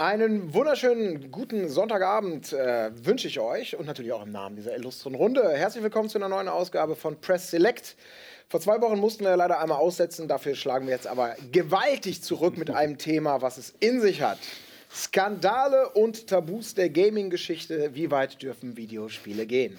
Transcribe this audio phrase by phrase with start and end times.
[0.00, 5.14] Einen wunderschönen guten Sonntagabend äh, wünsche ich euch und natürlich auch im Namen dieser illustren
[5.14, 5.46] Runde.
[5.46, 7.96] Herzlich willkommen zu einer neuen Ausgabe von Press Select.
[8.48, 12.56] Vor zwei Wochen mussten wir leider einmal aussetzen, dafür schlagen wir jetzt aber gewaltig zurück
[12.56, 14.38] mit einem Thema, was es in sich hat.
[14.90, 17.94] Skandale und Tabus der Gaming-Geschichte.
[17.94, 19.76] Wie weit dürfen Videospiele gehen?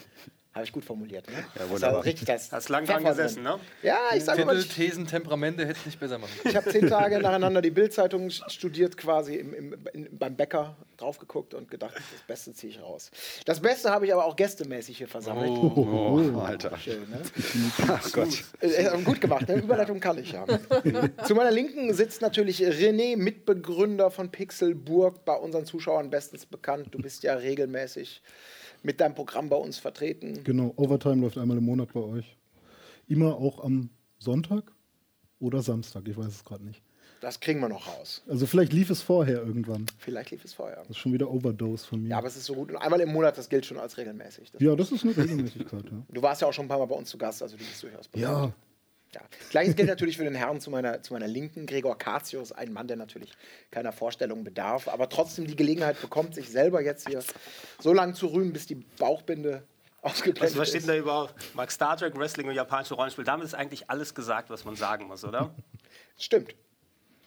[0.54, 1.46] Habe ich gut formuliert, ne?
[1.58, 2.04] Ja, wunderbar.
[2.04, 3.58] richtig das Hast lang dran gesessen, ne?
[3.84, 6.34] Ja, ich sage mal, ich, Thesen, Temperamente hätte es nicht besser machen.
[6.44, 11.20] ich habe zehn Tage nacheinander die Bildzeitung studiert, quasi im, im, in, beim Bäcker drauf
[11.20, 13.12] geguckt und gedacht, das Beste ziehe ich raus.
[13.46, 15.52] Das Beste habe ich aber auch gästemäßig hier versammelt.
[15.52, 16.78] Oh, Alter.
[16.78, 17.22] Schön, ne?
[17.88, 18.44] Ach Gott.
[18.60, 19.56] Äh, äh, gut gemacht, ne?
[19.56, 20.46] Überleitung kann ich ja.
[21.24, 26.90] Zu meiner Linken sitzt natürlich René, Mitbegründer von Pixelburg, bei unseren Zuschauern bestens bekannt.
[26.92, 28.22] Du bist ja regelmäßig
[28.84, 30.44] mit deinem Programm bei uns vertreten.
[30.44, 32.38] Genau, Overtime läuft einmal im Monat bei euch.
[33.08, 34.72] Immer auch am Sonntag
[35.40, 36.82] oder Samstag, ich weiß es gerade nicht.
[37.22, 38.24] Das kriegen wir noch raus.
[38.28, 39.86] Also vielleicht lief es vorher irgendwann.
[40.00, 40.78] Vielleicht lief es vorher.
[40.78, 42.10] Das ist schon wieder Overdose von mir.
[42.10, 42.72] Ja, aber es ist so gut.
[42.72, 44.52] Und einmal im Monat, das gilt schon als regelmäßig.
[44.52, 46.04] Das ja, das ist eine Regelmäßigkeit, ja.
[46.10, 47.84] Du warst ja auch schon ein paar Mal bei uns zu Gast, also du bist
[47.84, 48.24] durchaus bekannt.
[48.24, 48.54] Ja,
[49.14, 49.22] Ja.
[49.50, 52.88] Gleiches gilt natürlich für den Herrn zu meiner, zu meiner Linken, Gregor Katius, ein Mann,
[52.88, 53.34] der natürlich
[53.70, 57.22] keiner Vorstellung bedarf, aber trotzdem die Gelegenheit bekommt, sich selber jetzt hier
[57.80, 59.64] so lange zu rühmen, bis die Bauchbinde
[60.02, 60.90] ausgeblendet Also, was steht ist.
[60.90, 61.36] da überhaupt?
[61.56, 63.26] Mag Star Trek, Wrestling und japanische Rollenspiel.
[63.26, 65.54] Damit ist eigentlich alles gesagt, was man sagen muss, oder?
[66.18, 66.56] Stimmt.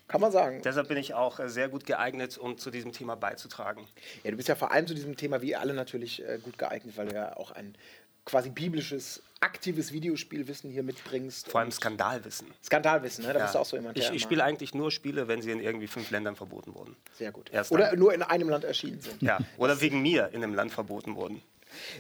[0.07, 0.61] Kann man sagen.
[0.63, 3.87] Deshalb bin ich auch äh, sehr gut geeignet, um zu diesem Thema beizutragen.
[4.23, 6.97] Ja, du bist ja vor allem zu diesem Thema, wie alle natürlich äh, gut geeignet,
[6.97, 7.75] weil du ja auch ein
[8.25, 11.49] quasi biblisches, aktives Videospielwissen hier mitbringst.
[11.51, 12.47] Vor allem Skandalwissen.
[12.65, 13.33] Skandalwissen, ne?
[13.35, 13.45] Da Ja.
[13.45, 15.87] bist du auch so jemand, ich ich spiele eigentlich nur Spiele, wenn sie in irgendwie
[15.87, 16.97] fünf Ländern verboten wurden.
[17.13, 17.51] Sehr gut.
[17.53, 17.99] Erst Oder dann.
[17.99, 19.21] nur in einem Land erschienen sind.
[19.21, 21.43] Ja, oder wegen mir in einem Land verboten wurden.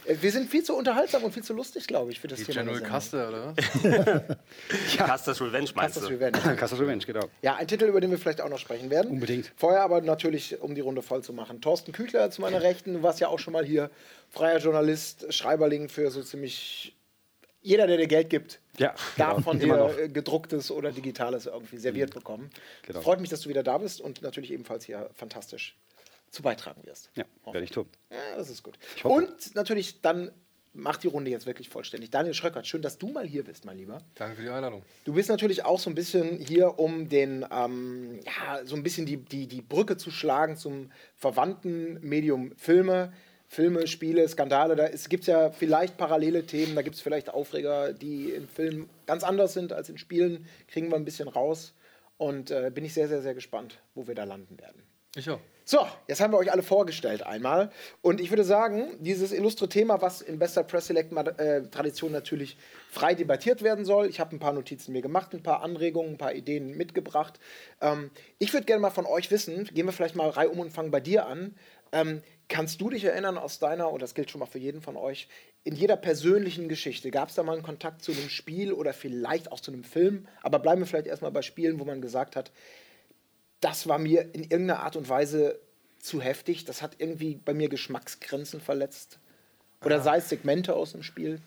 [0.04, 2.44] Äh, Wir sind viel zu unterhaltsam und viel zu lustig, glaube ich, für das Die
[2.46, 2.72] Thema.
[2.72, 4.96] General Custer, oder was?
[4.96, 6.14] Casters Revenge meinst Custer's du?
[6.14, 6.56] Revenge.
[6.56, 7.26] Castle Revenge, genau.
[7.42, 9.10] Ja, ein Titel, über den wir vielleicht auch noch sprechen werden.
[9.10, 9.52] Unbedingt.
[9.56, 11.60] Vorher aber natürlich, um die Runde voll zu machen.
[11.60, 13.90] Thorsten Küchler zu meiner Rechten, du warst ja auch schon mal hier,
[14.30, 16.96] freier Journalist, Schreiberling für so ziemlich
[17.62, 19.40] jeder, der dir Geld gibt, Ja, darf genau.
[19.40, 22.50] von Immer dir äh, gedrucktes oder digitales irgendwie serviert bekommen.
[22.86, 23.00] Genau.
[23.00, 25.74] Freut mich, dass du wieder da bist und natürlich ebenfalls hier fantastisch
[26.34, 27.10] zu beitragen wirst.
[27.14, 27.86] Ja, werde ich tun.
[28.10, 28.78] Ja, das ist gut.
[29.02, 30.30] Und natürlich dann
[30.74, 32.10] macht die Runde jetzt wirklich vollständig.
[32.10, 34.02] Daniel Schröckert, schön, dass du mal hier bist, mein Lieber.
[34.16, 34.82] Danke für die Einladung.
[35.04, 39.06] Du bist natürlich auch so ein bisschen hier, um den, ähm, ja, so ein bisschen
[39.06, 43.12] die, die, die Brücke zu schlagen zum verwandten Medium Filme.
[43.46, 47.92] Filme, Spiele, Skandale, da gibt es ja vielleicht parallele Themen, da gibt es vielleicht Aufreger,
[47.92, 51.74] die in Filmen ganz anders sind als in Spielen, kriegen wir ein bisschen raus.
[52.16, 54.82] Und äh, bin ich sehr, sehr, sehr gespannt, wo wir da landen werden.
[55.14, 55.40] Ich auch.
[55.66, 57.70] So, jetzt haben wir euch alle vorgestellt einmal.
[58.02, 62.58] Und ich würde sagen, dieses illustre Thema, was in bester Press Select äh, Tradition natürlich
[62.90, 64.06] frei debattiert werden soll.
[64.08, 67.40] Ich habe ein paar Notizen mir gemacht, ein paar Anregungen, ein paar Ideen mitgebracht.
[67.80, 70.70] Ähm, ich würde gerne mal von euch wissen, gehen wir vielleicht mal Reihe um und
[70.70, 71.54] fangen bei dir an.
[71.92, 74.98] Ähm, kannst du dich erinnern aus deiner, und das gilt schon mal für jeden von
[74.98, 75.28] euch,
[75.62, 79.50] in jeder persönlichen Geschichte, gab es da mal einen Kontakt zu einem Spiel oder vielleicht
[79.50, 80.28] auch zu einem Film?
[80.42, 82.52] Aber bleiben wir vielleicht erstmal bei Spielen, wo man gesagt hat,
[83.64, 85.58] das war mir in irgendeiner Art und Weise
[85.98, 86.66] zu heftig.
[86.66, 89.18] Das hat irgendwie bei mir Geschmacksgrenzen verletzt.
[89.82, 91.40] Oder sei es Segmente aus dem Spiel.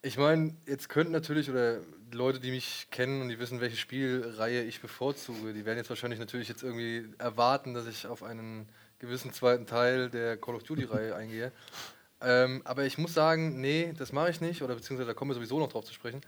[0.00, 1.80] Ich meine, jetzt könnten natürlich, oder
[2.12, 6.18] Leute, die mich kennen und die wissen, welche Spielreihe ich bevorzuge, die werden jetzt wahrscheinlich
[6.18, 8.66] natürlich jetzt irgendwie erwarten, dass ich auf einen
[9.00, 11.52] gewissen zweiten Teil der Call of Duty-Reihe eingehe.
[12.22, 15.34] Ähm, aber ich muss sagen, nee, das mache ich nicht, oder beziehungsweise da kommen wir
[15.34, 16.22] sowieso noch drauf zu sprechen.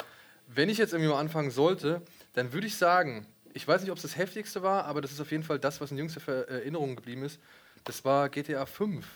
[0.46, 2.02] Wenn ich jetzt irgendwie mal anfangen sollte,
[2.34, 5.20] dann würde ich sagen, ich weiß nicht, ob es das heftigste war, aber das ist
[5.20, 7.40] auf jeden Fall das, was in jüngster Ver- Erinnerung geblieben ist.
[7.84, 9.06] Das war GTA 5,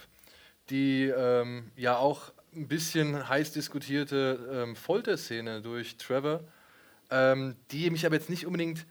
[0.70, 6.40] die ähm, ja auch ein bisschen heiß diskutierte ähm, Folterszene durch Trevor,
[7.10, 8.86] ähm, die mich aber jetzt nicht unbedingt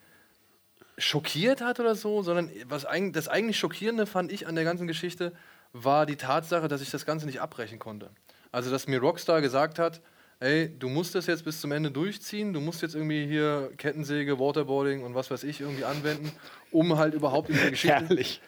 [0.97, 4.87] schockiert hat oder so, sondern was eig das eigentlich Schockierende fand ich an der ganzen
[4.87, 5.33] Geschichte
[5.73, 8.09] war die Tatsache, dass ich das Ganze nicht abbrechen konnte.
[8.51, 10.01] Also, dass mir Rockstar gesagt hat,
[10.39, 14.39] ey, du musst das jetzt bis zum Ende durchziehen, du musst jetzt irgendwie hier Kettensäge,
[14.39, 16.31] Waterboarding und was weiß ich irgendwie anwenden,
[16.71, 17.95] um halt überhaupt in der Geschichte...
[17.95, 18.41] Herrlich.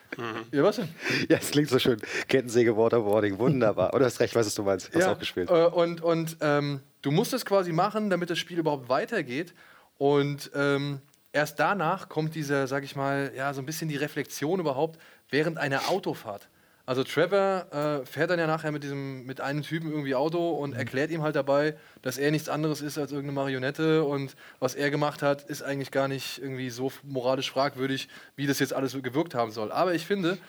[0.51, 0.89] Ja, was denn?
[1.30, 2.00] Ja, es klingt so schön.
[2.27, 3.94] Kettensäge, Waterboarding, wunderbar.
[3.94, 4.95] Oder hast recht, weißt du, was du meinst.
[4.95, 5.50] Hast auch gespielt.
[5.50, 9.53] Äh, und und ähm, du musst es quasi machen, damit das Spiel überhaupt weitergeht.
[9.97, 11.01] Und ähm,
[11.31, 15.00] erst danach kommt diese, sag ich mal, ja, so ein bisschen die Reflexion überhaupt
[15.30, 16.50] während einer Autofahrt.
[16.89, 20.74] Also Trevor äh, fährt dann ja nachher mit diesem, mit einem Typen irgendwie Auto und
[20.74, 24.89] erklärt ihm halt dabei, dass er nichts anderes ist als irgendeine Marionette und was er
[24.89, 29.36] gemacht hat, ist eigentlich gar nicht irgendwie so moralisch fragwürdig, wie das jetzt alles gewirkt
[29.36, 29.71] haben soll.
[29.71, 30.39] Aber ich finde,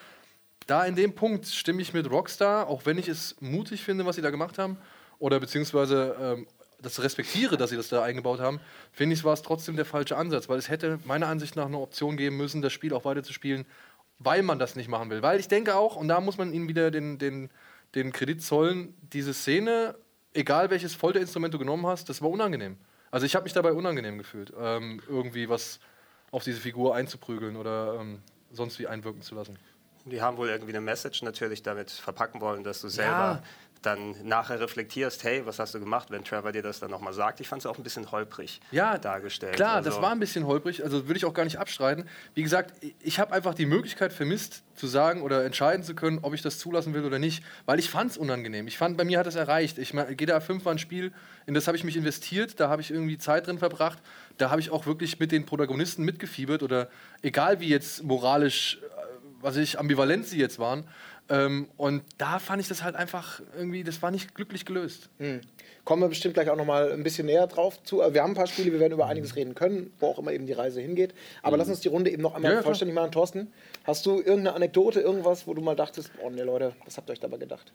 [0.65, 4.15] da in dem Punkt stimme ich mit Rockstar, auch wenn ich es mutig finde, was
[4.15, 4.79] sie da gemacht haben,
[5.19, 6.47] oder beziehungsweise ähm,
[6.81, 8.59] das respektiere, dass sie das da eingebaut haben,
[8.91, 11.77] finde ich, war es trotzdem der falsche Ansatz, weil es hätte meiner Ansicht nach eine
[11.77, 13.67] Option geben müssen, das Spiel auch weiter zu spielen,
[14.23, 15.21] weil man das nicht machen will.
[15.21, 17.49] Weil ich denke auch, und da muss man ihnen wieder den, den,
[17.95, 19.95] den Kredit zollen, diese Szene,
[20.33, 22.77] egal welches Folterinstrument du genommen hast, das war unangenehm.
[23.09, 25.79] Also ich habe mich dabei unangenehm gefühlt, ähm, irgendwie was
[26.31, 28.19] auf diese Figur einzuprügeln oder ähm,
[28.51, 29.57] sonst wie einwirken zu lassen.
[30.05, 33.43] Die haben wohl irgendwie eine Message natürlich damit verpacken wollen, dass du selber Ja.
[33.81, 37.39] Dann nachher reflektierst, hey, was hast du gemacht, wenn Trevor dir das dann nochmal sagt.
[37.39, 39.55] Ich fand es auch ein bisschen holprig ja, dargestellt.
[39.55, 42.07] Klar, Also- das war ein bisschen holprig, also würde ich auch gar nicht abstreiten.
[42.35, 46.33] Wie gesagt, ich habe einfach die Möglichkeit vermisst, zu sagen oder entscheiden zu können, ob
[46.33, 48.67] ich das zulassen will oder nicht, weil ich fand es unangenehm.
[48.67, 49.77] Ich fand, bei mir hat es erreicht.
[49.79, 51.11] Ich meine, GTA 5 war ein Spiel,
[51.45, 53.99] in das habe ich mich investiert, da habe ich irgendwie Zeit drin verbracht,
[54.37, 56.87] da habe ich auch wirklich mit den Protagonisten mitgefiebert oder
[57.21, 58.87] egal wie jetzt moralisch, äh,
[59.41, 60.87] was ich, ambivalent sie jetzt waren.
[61.31, 65.09] Ähm, und da fand ich das halt einfach irgendwie, das war nicht glücklich gelöst.
[65.85, 67.99] Kommen wir bestimmt gleich auch noch mal ein bisschen näher drauf zu.
[67.99, 70.45] Wir haben ein paar Spiele, wir werden über einiges reden können, wo auch immer eben
[70.45, 71.13] die Reise hingeht.
[71.41, 72.71] Aber lass uns die Runde eben noch einmal Ja, ja, klar.
[72.71, 73.11] vollständig machen.
[73.11, 73.51] Thorsten,
[73.85, 77.13] hast du irgendeine Anekdote, irgendwas, wo du mal dachtest, oh ne Leute, was habt ihr
[77.13, 77.71] euch dabei gedacht?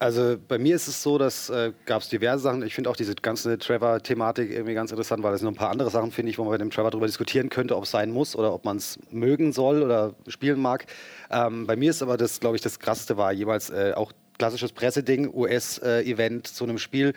[0.00, 2.62] Also bei mir ist es so, dass äh, gab es diverse Sachen.
[2.62, 5.90] Ich finde auch diese ganze Trevor-Thematik irgendwie ganz interessant, weil es noch ein paar andere
[5.90, 8.36] Sachen, finde ich, wo man mit dem Trevor darüber diskutieren könnte, ob es sein muss
[8.36, 10.86] oder ob man es mögen soll oder spielen mag.
[11.30, 14.70] Ähm, bei mir ist aber das, glaube ich, das Krasseste war jeweils äh, auch klassisches
[14.70, 17.12] Presseding, US-Event zu einem Spiel.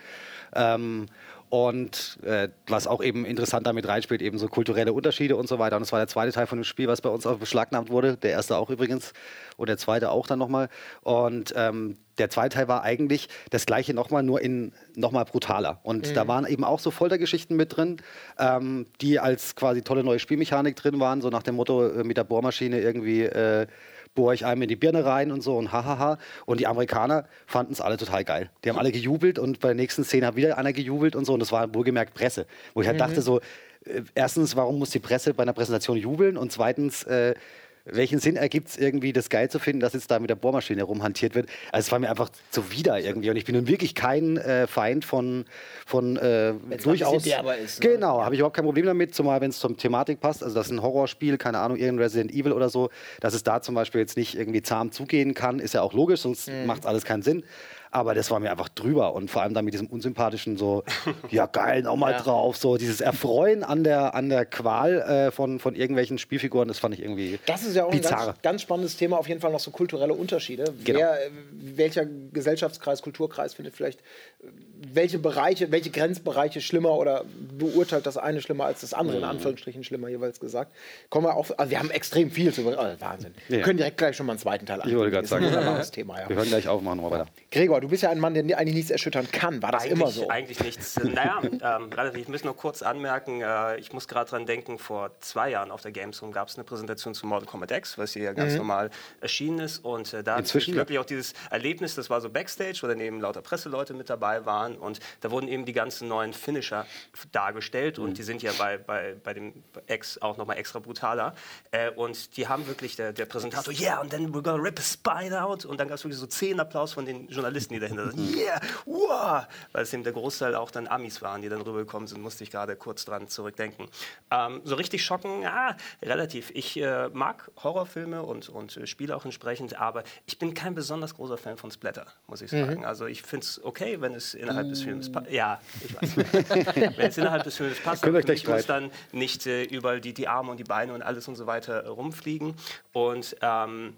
[0.54, 1.06] Ähm,
[1.52, 5.76] und äh, was auch eben interessant damit reinspielt, eben so kulturelle Unterschiede und so weiter.
[5.76, 8.16] Und das war der zweite Teil von dem Spiel, was bei uns auch beschlagnahmt wurde.
[8.16, 9.12] Der erste auch übrigens.
[9.58, 10.70] Und der zweite auch dann nochmal.
[11.02, 15.78] Und ähm, der zweite Teil war eigentlich das gleiche nochmal, nur in nochmal brutaler.
[15.82, 17.98] Und da waren eben auch so Foltergeschichten mit drin,
[18.38, 22.16] ähm, die als quasi tolle neue Spielmechanik drin waren, so nach dem Motto äh, mit
[22.16, 23.24] der Bohrmaschine irgendwie.
[23.24, 23.66] Äh,
[24.14, 26.18] bohre ich einem in die Birne rein und so und hahaha.
[26.46, 28.50] Und die Amerikaner fanden es alle total geil.
[28.64, 31.32] Die haben alle gejubelt und bei der nächsten Szene hat wieder einer gejubelt und so.
[31.32, 32.46] Und das war wohlgemerkt Presse.
[32.74, 33.40] Wo ich halt dachte so,
[33.84, 36.36] äh, erstens, warum muss die Presse bei einer Präsentation jubeln?
[36.36, 37.34] Und zweitens, äh,
[37.84, 40.82] welchen Sinn ergibt es irgendwie, das geil zu finden, dass jetzt da mit der Bohrmaschine
[40.84, 41.48] rumhantiert wird?
[41.72, 43.30] Also es war mir einfach zuwider irgendwie.
[43.30, 45.44] Und ich bin nun wirklich kein äh, Feind von,
[45.86, 47.26] von äh, durchaus...
[47.26, 47.88] ist, ne?
[47.88, 50.42] Genau, habe ich überhaupt kein Problem damit, zumal wenn es zur Thematik passt.
[50.44, 52.90] Also das ist ein Horrorspiel, keine Ahnung, irgendein Resident Evil oder so,
[53.20, 56.20] dass es da zum Beispiel jetzt nicht irgendwie zahm zugehen kann, ist ja auch logisch,
[56.20, 56.66] sonst Mhm.
[56.66, 57.44] macht alles keinen Sinn.
[57.92, 60.82] Aber das war mir einfach drüber und vor allem dann mit diesem unsympathischen so,
[61.30, 65.74] ja geil, nochmal drauf, so dieses Erfreuen an der, an der Qual äh, von, von
[65.74, 68.20] irgendwelchen Spielfiguren, das fand ich irgendwie Das ist ja auch bizarr.
[68.20, 70.72] ein ganz, ganz spannendes Thema, auf jeden Fall noch so kulturelle Unterschiede.
[70.84, 70.98] Genau.
[71.00, 74.00] Wer, äh, welcher Gesellschaftskreis, Kulturkreis findet vielleicht
[74.40, 74.46] äh,
[74.94, 77.24] welche Bereiche, welche Grenzbereiche schlimmer oder
[77.56, 80.72] beurteilt das eine schlimmer als das andere, in Anführungsstrichen schlimmer jeweils gesagt.
[81.08, 83.34] Kommen wir auch, also wir haben extrem viel zu oh, Wahnsinn.
[83.48, 83.64] Wir Ja.
[83.64, 85.62] können direkt gleich schon mal einen zweiten Teil Ich wollte gerade sagen, Das ist ein
[85.64, 86.28] wunderbares Thema, ja.
[86.28, 87.26] wir hören gleich auf, machen wir weiter.
[87.50, 89.62] Gregor, du bist ja ein Mann, der eigentlich nichts erschüttern kann.
[89.62, 90.28] War das eigentlich, immer so?
[90.28, 90.98] Eigentlich nichts.
[91.02, 92.22] Naja, ähm, relativ.
[92.22, 95.82] Ich muss nur kurz anmerken, äh, ich muss gerade dran denken, vor zwei Jahren auf
[95.82, 98.90] der Gamescom gab es eine Präsentation zu Mortal Kombat X, was hier ganz normal
[99.20, 99.84] erschienen ist.
[99.84, 103.00] Und äh, da hatte ich wirklich auch dieses Erlebnis, das war so Backstage, wo dann
[103.00, 104.76] eben lauter Presseleute mit dabei waren.
[104.76, 106.86] Und da wurden eben die ganzen neuen Finisher
[107.32, 107.98] dargestellt.
[107.98, 109.52] Und die sind ja bei, bei, bei dem
[109.86, 111.34] X auch nochmal extra brutaler.
[111.72, 114.82] Äh, und die haben wirklich, der, der Präsentator, yeah, and then we're gonna rip a
[114.82, 115.64] spine out.
[115.64, 118.36] Und dann gab es wirklich so zehn Applaus von den Journalisten, die dahinter sind.
[118.36, 119.46] Yeah, wow!
[119.72, 122.50] Weil es eben der Großteil auch dann Amis waren, die dann rübergekommen sind, musste ich
[122.50, 123.88] gerade kurz dran zurückdenken.
[124.30, 126.50] Ähm, so richtig schocken, ja, relativ.
[126.54, 131.14] Ich äh, mag Horrorfilme und, und äh, spiele auch entsprechend, aber ich bin kein besonders
[131.14, 132.84] großer Fan von Splatter, muss ich sagen.
[132.84, 135.30] Also ich finde es okay, wenn es innerhalb des Films passt.
[135.30, 136.16] Ja, ich weiß.
[136.96, 140.50] wenn es innerhalb des Films passt, mich muss dann nicht äh, überall die, die Arme
[140.50, 142.54] und die Beine und alles und so weiter rumfliegen.
[142.92, 143.96] Und ähm,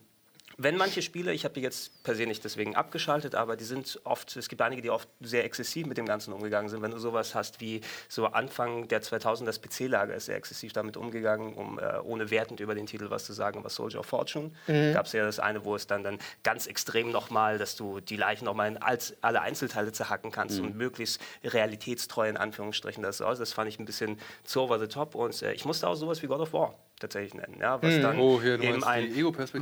[0.56, 4.00] wenn manche Spiele, ich habe die jetzt per se nicht deswegen abgeschaltet, aber die sind
[4.04, 6.82] oft, es gibt einige, die oft sehr exzessiv mit dem Ganzen umgegangen sind.
[6.82, 10.96] Wenn du sowas hast wie so Anfang der 2000 das PC-Lager ist sehr exzessiv damit
[10.96, 14.52] umgegangen, um äh, ohne wertend über den Titel was zu sagen, was Soldier of Fortune.
[14.92, 18.16] Gab es ja das eine, wo es dann, dann ganz extrem nochmal, dass du die
[18.16, 23.38] Leichen nochmal in als, alle Einzelteile zerhacken kannst und möglichst realitätstreu in Anführungsstrichen das aus.
[23.38, 26.22] Das fand ich ein bisschen zu over the top und äh, ich musste auch sowas
[26.22, 29.12] wie God of War tatsächlich nennen, ja, was dann Oh, hier, eben ein,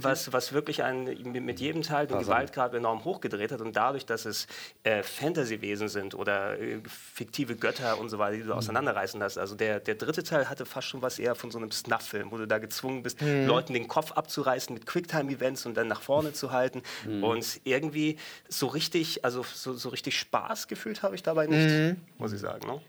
[0.02, 4.24] was, was wirklich ein, mit jedem Teil den Gewaltgrad enorm hochgedreht hat und dadurch, dass
[4.24, 4.46] es
[4.84, 9.38] äh, Fantasy-Wesen sind oder äh, fiktive Götter und so weiter, die du auseinanderreißen lässt.
[9.38, 12.36] Also der, der dritte Teil hatte fast schon was eher von so einem Snuff-Film, wo
[12.38, 16.52] du da gezwungen bist, Leuten den Kopf abzureißen mit Quicktime-Events und dann nach vorne zu
[16.52, 16.82] halten.
[17.22, 18.16] Und irgendwie
[18.48, 22.66] so richtig, also so, so richtig Spaß gefühlt habe ich dabei nicht, muss ich sagen.
[22.66, 22.80] Ne?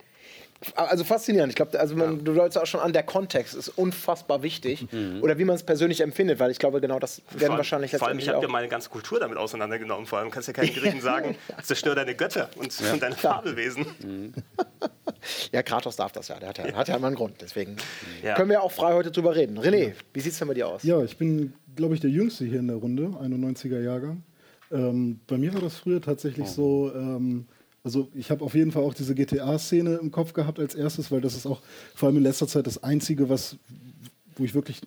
[0.75, 1.51] Also faszinierend.
[1.51, 4.87] Ich glaube, also man, du deutest auch schon an, der Kontext ist unfassbar wichtig.
[4.91, 5.21] Mhm.
[5.21, 8.07] Oder wie man es persönlich empfindet, weil ich glaube, genau das werden Vor, wahrscheinlich vor
[8.07, 10.05] allem, ich habe ja meine ganze Kultur damit auseinandergenommen.
[10.05, 14.33] Vor allem kannst du ja keinen Griechen sagen, zerstör deine Götter und, und deine Fabelwesen.
[15.53, 16.37] Ja, Kratos darf das ja.
[16.39, 17.35] Der hat ja, hat ja immer einen Grund.
[17.41, 17.77] Deswegen
[18.21, 18.35] Ja.
[18.35, 19.57] können wir auch frei heute drüber reden.
[19.57, 20.83] René, wie sieht es denn bei dir aus?
[20.83, 24.23] Ja, ich bin, glaube ich, der Jüngste hier in der Runde, 91er Jahrgang.
[24.71, 27.47] Ähm, bei mir war das früher tatsächlich so, ähm,
[27.83, 31.21] also ich habe auf jeden Fall auch diese GTA-Szene im Kopf gehabt als erstes, weil
[31.21, 31.61] das ist auch
[31.93, 33.57] vor allem in letzter Zeit das Einzige, was,
[34.35, 34.81] wo ich wirklich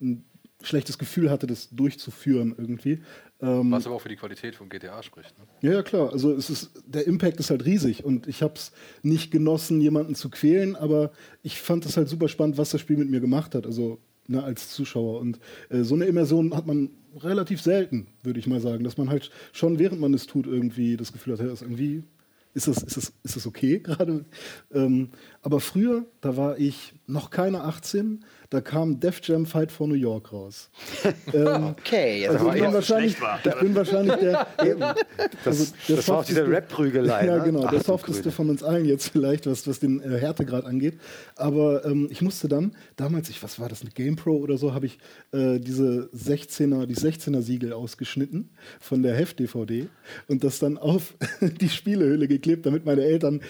[0.00, 0.24] ein
[0.62, 3.00] schlechtes Gefühl hatte, das durchzuführen irgendwie.
[3.40, 5.36] Ähm, Was aber auch für die Qualität von GTA spricht.
[5.38, 5.44] Ne?
[5.60, 6.12] ja, ja, klar.
[6.12, 8.72] Also es ist, der Impact ist halt riesig und ich habe es
[9.02, 11.12] nicht genossen, jemanden zu quälen, aber
[11.42, 13.98] ich fand es halt super spannend, was das Spiel mit mir gemacht hat, also
[14.28, 15.20] ne, als Zuschauer.
[15.20, 15.38] Und
[15.68, 19.30] äh, so eine Immersion hat man relativ selten, würde ich mal sagen, dass man halt
[19.52, 22.04] schon, während man es tut, irgendwie das Gefühl hat, ja, ist irgendwie
[22.56, 24.24] ist das, ist das, ist das okay gerade?
[24.72, 25.10] Ähm,
[25.42, 29.94] aber früher, da war ich noch keine 18, da kam Def Jam Fight for New
[29.94, 30.70] York raus.
[31.32, 33.40] ähm, Okay, jetzt also ich bin, wahrscheinlich, war.
[33.44, 34.46] ich bin wahrscheinlich der.
[34.64, 34.94] eben, Das,
[35.46, 37.26] also der das war auch diese Rap-Prügelei.
[37.26, 37.44] Ja, ne?
[37.44, 40.98] genau, Ach, der softeste von uns allen jetzt vielleicht, was, was den äh, Härtegrad angeht.
[41.36, 44.86] Aber ähm, ich musste dann, damals, ich, was war das, eine GamePro oder so, habe
[44.86, 44.98] ich
[45.32, 49.88] äh, diese 16er, die 16er Siegel ausgeschnitten von der Heft-DVD
[50.28, 53.40] und das dann auf die Spielehülle geklebt, damit meine Eltern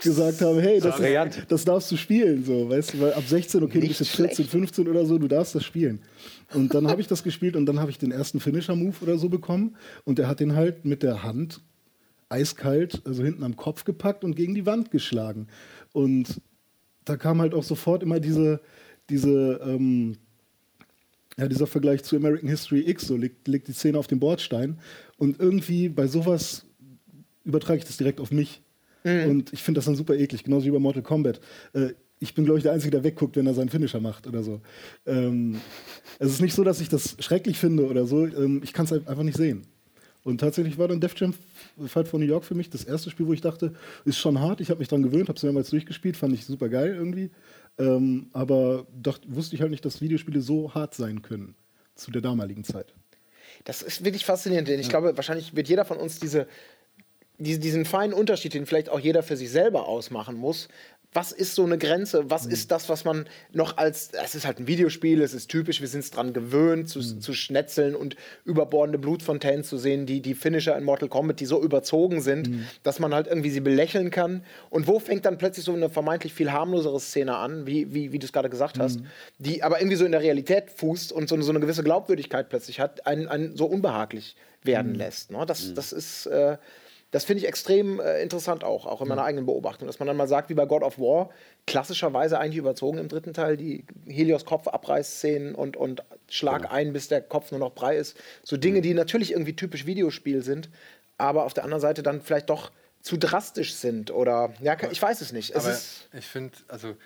[0.00, 3.62] gesagt haben, hey, das, ist, das darfst du spielen, so, weißt du, weil ab 16,
[3.62, 4.50] okay, du Nicht bist jetzt 14, schlecht.
[4.50, 6.00] 15 oder so, du darfst das spielen.
[6.52, 9.28] Und dann habe ich das gespielt und dann habe ich den ersten Finisher-Move oder so
[9.28, 11.60] bekommen und der hat den halt mit der Hand
[12.28, 15.48] eiskalt, also hinten am Kopf gepackt und gegen die Wand geschlagen.
[15.92, 16.40] Und
[17.04, 18.60] da kam halt auch sofort immer diese,
[19.08, 20.16] diese, ähm,
[21.36, 24.78] ja, dieser Vergleich zu American History X, so liegt, liegt die Szene auf dem Bordstein.
[25.16, 26.66] Und irgendwie bei sowas
[27.44, 28.62] übertrage ich das direkt auf mich.
[29.04, 31.40] Und ich finde das dann super eklig, genauso wie bei Mortal Kombat.
[31.74, 34.42] Äh, ich bin, glaube ich, der Einzige, der wegguckt, wenn er seinen Finisher macht oder
[34.42, 34.60] so.
[35.04, 35.60] Ähm,
[36.18, 38.26] es ist nicht so, dass ich das schrecklich finde oder so.
[38.26, 39.66] Ähm, ich kann es einfach nicht sehen.
[40.22, 41.34] Und tatsächlich war dann Def Jam
[41.86, 43.74] Fight for New York für mich das erste Spiel, wo ich dachte,
[44.06, 44.62] ist schon hart.
[44.62, 47.30] Ich habe mich dran gewöhnt, habe es mehrmals durchgespielt, fand ich super geil irgendwie.
[47.78, 51.54] Ähm, aber dacht, wusste ich halt nicht, dass Videospiele so hart sein können
[51.94, 52.94] zu der damaligen Zeit.
[53.64, 56.46] Das ist wirklich faszinierend, denn ich glaube, wahrscheinlich wird jeder von uns diese,
[57.44, 60.68] diesen feinen Unterschied, den vielleicht auch jeder für sich selber ausmachen muss.
[61.16, 62.28] Was ist so eine Grenze?
[62.28, 64.10] Was ist das, was man noch als.
[64.24, 67.32] Es ist halt ein Videospiel, es ist typisch, wir sind es dran gewöhnt, zu, zu
[67.34, 72.20] schnetzeln und überbordende Blutfontänen zu sehen, die, die Finisher in Mortal Kombat, die so überzogen
[72.20, 72.50] sind,
[72.82, 74.42] dass man halt irgendwie sie belächeln kann.
[74.70, 78.18] Und wo fängt dann plötzlich so eine vermeintlich viel harmlosere Szene an, wie, wie, wie
[78.18, 78.98] du es gerade gesagt hast,
[79.38, 82.48] die aber irgendwie so in der Realität fußt und so, eine- so eine gewisse Glaubwürdigkeit
[82.48, 84.34] plötzlich hat, einen, einen so unbehaglich
[84.64, 85.30] werden lässt.
[85.30, 85.44] Ne?
[85.46, 86.26] Das, das ist.
[86.26, 86.56] Äh,
[87.14, 90.16] das finde ich extrem äh, interessant auch, auch in meiner eigenen Beobachtung, dass man dann
[90.16, 91.30] mal sagt, wie bei God of War,
[91.64, 97.06] klassischerweise eigentlich überzogen im dritten Teil, die Helios Kopf Abreißszenen und, und Schlag ein, bis
[97.06, 98.16] der Kopf nur noch brei ist.
[98.42, 100.70] So Dinge, die natürlich irgendwie typisch Videospiel sind,
[101.16, 105.20] aber auf der anderen Seite dann vielleicht doch zu drastisch sind oder, ja, ich weiß
[105.20, 105.50] es nicht.
[105.50, 106.96] Es Aber ist, ich finde, also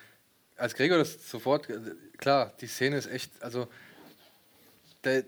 [0.57, 1.81] als Gregor das sofort, äh,
[2.17, 3.69] klar, die Szene ist echt, also
[5.03, 5.21] da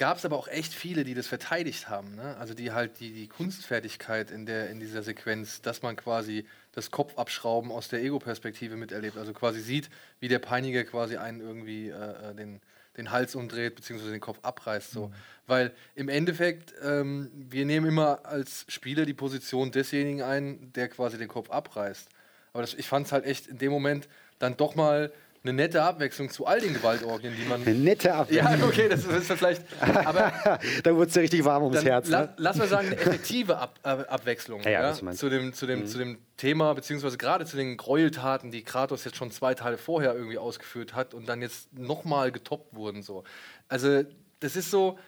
[0.00, 2.16] gab es aber auch echt viele, die das verteidigt haben.
[2.16, 2.34] Ne?
[2.38, 6.90] Also die halt die, die Kunstfertigkeit in, der, in dieser Sequenz, dass man quasi das
[6.90, 9.18] Kopfabschrauben aus der Ego-Perspektive miterlebt.
[9.18, 12.62] Also quasi sieht, wie der Peiniger quasi einen irgendwie äh, äh, den,
[12.96, 14.90] den Hals umdreht, beziehungsweise den Kopf abreißt.
[14.90, 15.12] So.
[15.46, 21.18] Weil im Endeffekt, ähm, wir nehmen immer als Spieler die Position desjenigen ein, der quasi
[21.18, 22.08] den Kopf abreißt.
[22.54, 25.82] Aber das, ich fand es halt echt in dem Moment dann doch mal eine nette
[25.82, 27.62] Abwechslung zu all den Gewaltorgien, die man.
[27.62, 28.42] Eine nette Abwehr.
[28.42, 29.62] Ja, okay, das ist vielleicht.
[29.80, 30.32] Aber
[30.82, 32.08] da wurde es ja richtig warm ums Herz.
[32.08, 32.34] la Ne?
[32.36, 35.86] lass mal sagen, eine effektive Ab Ab Abwechslung Ja, ja, ja, zu, dem, zu, dem,
[35.86, 40.14] zu dem Thema, beziehungsweise gerade zu den Gräueltaten, die Kratos jetzt schon zwei Teile vorher
[40.14, 43.02] irgendwie ausgeführt hat und dann jetzt nochmal getoppt wurden.
[43.02, 43.24] So.
[43.68, 44.04] Also,
[44.40, 44.98] das ist so.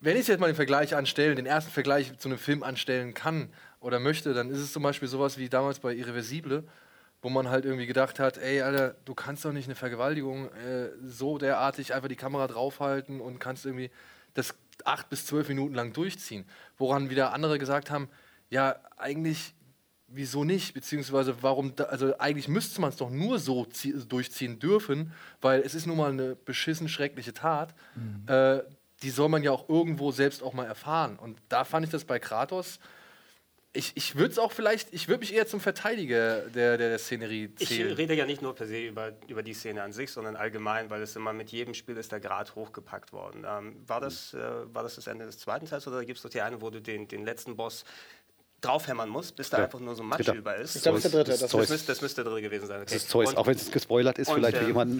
[0.00, 3.48] Wenn ich jetzt mal den Vergleich anstellen, den ersten Vergleich zu einem Film anstellen kann
[3.80, 6.62] oder möchte, dann ist es zum Beispiel sowas wie damals bei Irreversible,
[7.22, 10.90] wo man halt irgendwie gedacht hat, ey, Alter, du kannst doch nicht eine Vergewaltigung äh,
[11.04, 13.90] so derartig einfach die Kamera draufhalten und kannst irgendwie
[14.34, 16.44] das acht bis zwölf Minuten lang durchziehen.
[16.76, 18.08] Woran wieder andere gesagt haben,
[18.50, 19.54] ja, eigentlich,
[20.06, 20.74] wieso nicht?
[20.74, 25.60] Beziehungsweise warum, da, also eigentlich müsste man es doch nur so zie- durchziehen dürfen, weil
[25.62, 27.74] es ist nun mal eine beschissen schreckliche Tat.
[28.28, 28.62] Äh,
[29.02, 31.18] die soll man ja auch irgendwo selbst auch mal erfahren.
[31.18, 32.78] Und da fand ich das bei Kratos
[33.78, 37.50] ich, ich würde es auch vielleicht, ich würde mich eher zum Verteidiger der, der Szenerie
[37.60, 37.92] Ich zählen.
[37.94, 41.00] rede ja nicht nur per se über, über die Szene an sich, sondern allgemein, weil
[41.00, 43.46] es immer mit jedem Spiel ist der Grad hochgepackt worden.
[43.48, 44.38] Ähm, war, das, äh,
[44.74, 46.82] war das das Ende des zweiten Teils oder gibt es doch die eine, wo du
[46.82, 47.84] den, den letzten Boss
[48.60, 49.64] draufhämmern musst, bis da Ja.
[49.64, 50.34] einfach nur so Matsch Dritter.
[50.34, 50.74] über ist.
[50.76, 51.38] Ich glaube, das ist der dritte.
[51.38, 52.76] das Das müsste, das müsste drin gewesen sein.
[52.78, 52.84] Okay.
[52.86, 54.98] Das ist Zeus, auch wenn es gespoilert ist, und, vielleicht für ähm, jemanden.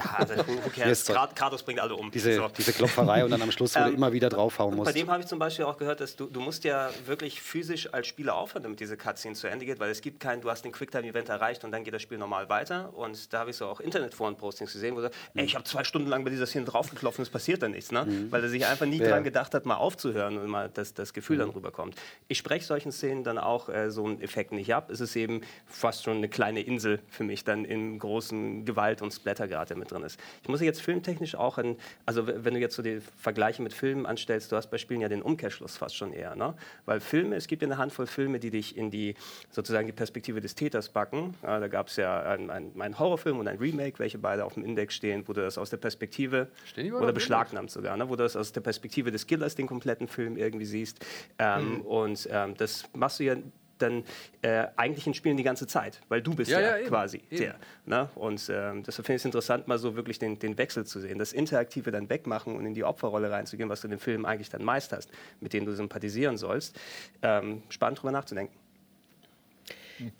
[0.76, 1.04] Ja, Zeus.
[1.06, 2.10] Grad- Kratos bringt alle um.
[2.10, 2.48] Diese, So.
[2.56, 4.96] diese Klopferei und dann am Schluss, wo du Ähm, immer wieder draufhauen Bei musst.
[4.96, 8.06] dem habe ich zum Beispiel auch gehört, dass du, du musst ja wirklich physisch als
[8.06, 10.72] Spieler aufhören, damit diese Cutscene zu Ende geht, weil es gibt keinen, du hast den
[10.72, 12.92] Quicktime-Event erreicht und dann geht das Spiel normal weiter.
[12.94, 15.84] Und da habe ich so auch Internetforen-Postings gesehen, wo er sagt, ey, ich habe zwei
[15.84, 18.06] Stunden lang bei dieser Szene draufgeklopft und es passiert dann nichts, ne?
[18.30, 19.08] weil er sich einfach nie Ja.
[19.10, 21.94] dran gedacht hat, mal aufzuhören und mal das, das Gefühl dann rüberkommt.
[22.28, 24.90] Ich spreche solchen Szenen dann auch äh, so einen Effekt nicht ab.
[24.90, 29.12] Es ist eben fast schon eine kleine Insel für mich dann im großen Gewalt- und
[29.12, 30.20] Splattergrad, der mit drin ist.
[30.42, 31.76] Ich muss jetzt filmtechnisch auch, an,
[32.06, 35.08] also wenn du jetzt so die Vergleiche mit Filmen anstellst, du hast bei Spielen ja
[35.08, 36.54] den Umkehrschluss fast schon eher, ne?
[36.84, 39.14] weil Filme, es gibt ja eine Handvoll Filme, die dich in die
[39.50, 41.34] sozusagen die Perspektive des Täters backen.
[41.42, 44.64] Ja, da gab es ja einen, einen, Horrorfilm und ein Remake, welche beide auf dem
[44.64, 48.08] Index stehen, wo du das aus der Perspektive oder beschlagnahmt sogar, ne?
[48.08, 51.04] wo du das aus der Perspektive des Killers den kompletten Film irgendwie siehst.
[51.38, 51.80] Ähm, Mhm.
[51.82, 53.34] Und ähm, das machst du ja
[53.78, 54.04] dann
[54.42, 57.22] äh, eigentlich in Spielen die ganze Zeit, weil du bist Ja, ja, ja, eben, quasi
[57.30, 57.36] eben.
[57.36, 57.54] der.
[57.86, 58.08] Ne?
[58.14, 61.18] Und ähm, deshalb finde ich es interessant, mal so wirklich den, den Wechsel zu sehen,
[61.18, 64.50] das Interaktive dann wegmachen und in die Opferrolle reinzugehen, was du in dem Film eigentlich
[64.50, 66.78] dann meist hast, mit dem du sympathisieren sollst.
[67.22, 68.54] Ähm, spannend drüber nachzudenken.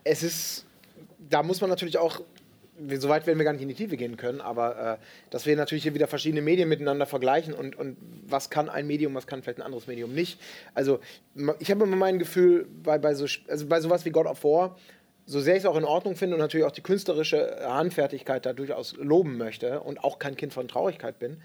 [0.05, 0.67] es ist,
[1.19, 2.23] da muss man natürlich auch,
[2.79, 5.47] wir- so weit werden wir gar nicht in die Tiefe gehen können, aber äh, dass
[5.47, 9.27] wir natürlich hier wieder verschiedene Medien miteinander vergleichen und, und was kann ein Medium, was
[9.27, 10.41] kann vielleicht ein anderes Medium nicht.
[10.75, 11.01] Also
[11.59, 14.77] ich habe immer mein Gefühl, bei, bei, so, also bei sowas wie God of War,
[15.27, 18.55] so sehr ich es auch in Ordnung finde und natürlich auch die künstlerische Handfertigkeit da
[18.55, 21.43] durchaus loben möchte und auch kein Kind von Traurigkeit bin,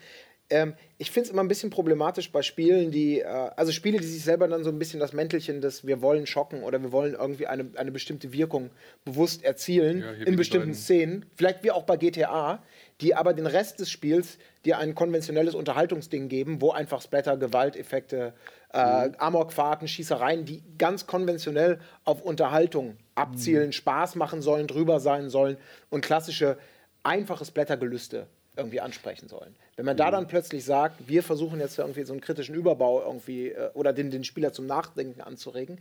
[0.54, 4.06] ähm, ich finde es immer ein bisschen problematisch bei Spielen, die, äh, also Spiele, die
[4.06, 7.16] sich selber dann so ein bisschen das Mäntelchen des wir wollen schocken oder wir wollen
[7.16, 8.70] irgendwie eine, eine bestimmte Wirkung
[9.04, 10.80] bewusst erzielen Ja, in bestimmten beiden.
[10.80, 12.62] Szenen, vielleicht wie auch bei GTA,
[13.02, 18.34] die aber den Rest des Spiels dir ein konventionelles Unterhaltungsding geben, wo einfach Splatter, Gewalteffekte,
[18.72, 18.78] äh,
[19.18, 25.58] Amokfahrten, Schießereien, die ganz konventionell auf Unterhaltung abzielen, Spaß machen sollen, drüber sein sollen
[25.90, 26.58] und klassische
[27.02, 29.56] einfache Splattergelüste irgendwie ansprechen sollen.
[29.76, 33.50] Wenn man da dann plötzlich sagt, wir versuchen jetzt irgendwie so einen kritischen Überbau irgendwie
[33.50, 35.80] äh, oder den, den Spieler zum Nachdenken anzuregen,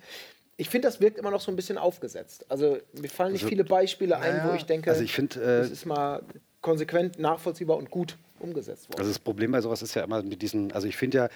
[0.57, 2.47] ich finde, das wirkt immer noch so ein bisschen aufgesetzt.
[2.49, 5.71] Also mir fallen nicht viele Beispiele ein, wo ich denke, also ich find, äh, das
[5.71, 6.23] ist mal
[6.61, 9.01] konsequent, nachvollziehbar und gut umgesetzt worden.
[9.01, 11.29] Also das Problem bei sowas ist ja immer mit diesen, also ich finde ja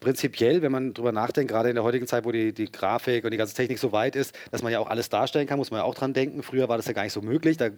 [0.00, 3.30] prinzipiell, wenn man drüber nachdenkt, gerade in der heutigen Zeit, wo die, die Grafik und
[3.30, 5.80] die ganze Technik so weit ist, dass man ja auch alles darstellen kann, muss man
[5.80, 6.42] ja auch dran denken.
[6.42, 7.56] Früher war das ja gar nicht so möglich.
[7.56, 7.70] Da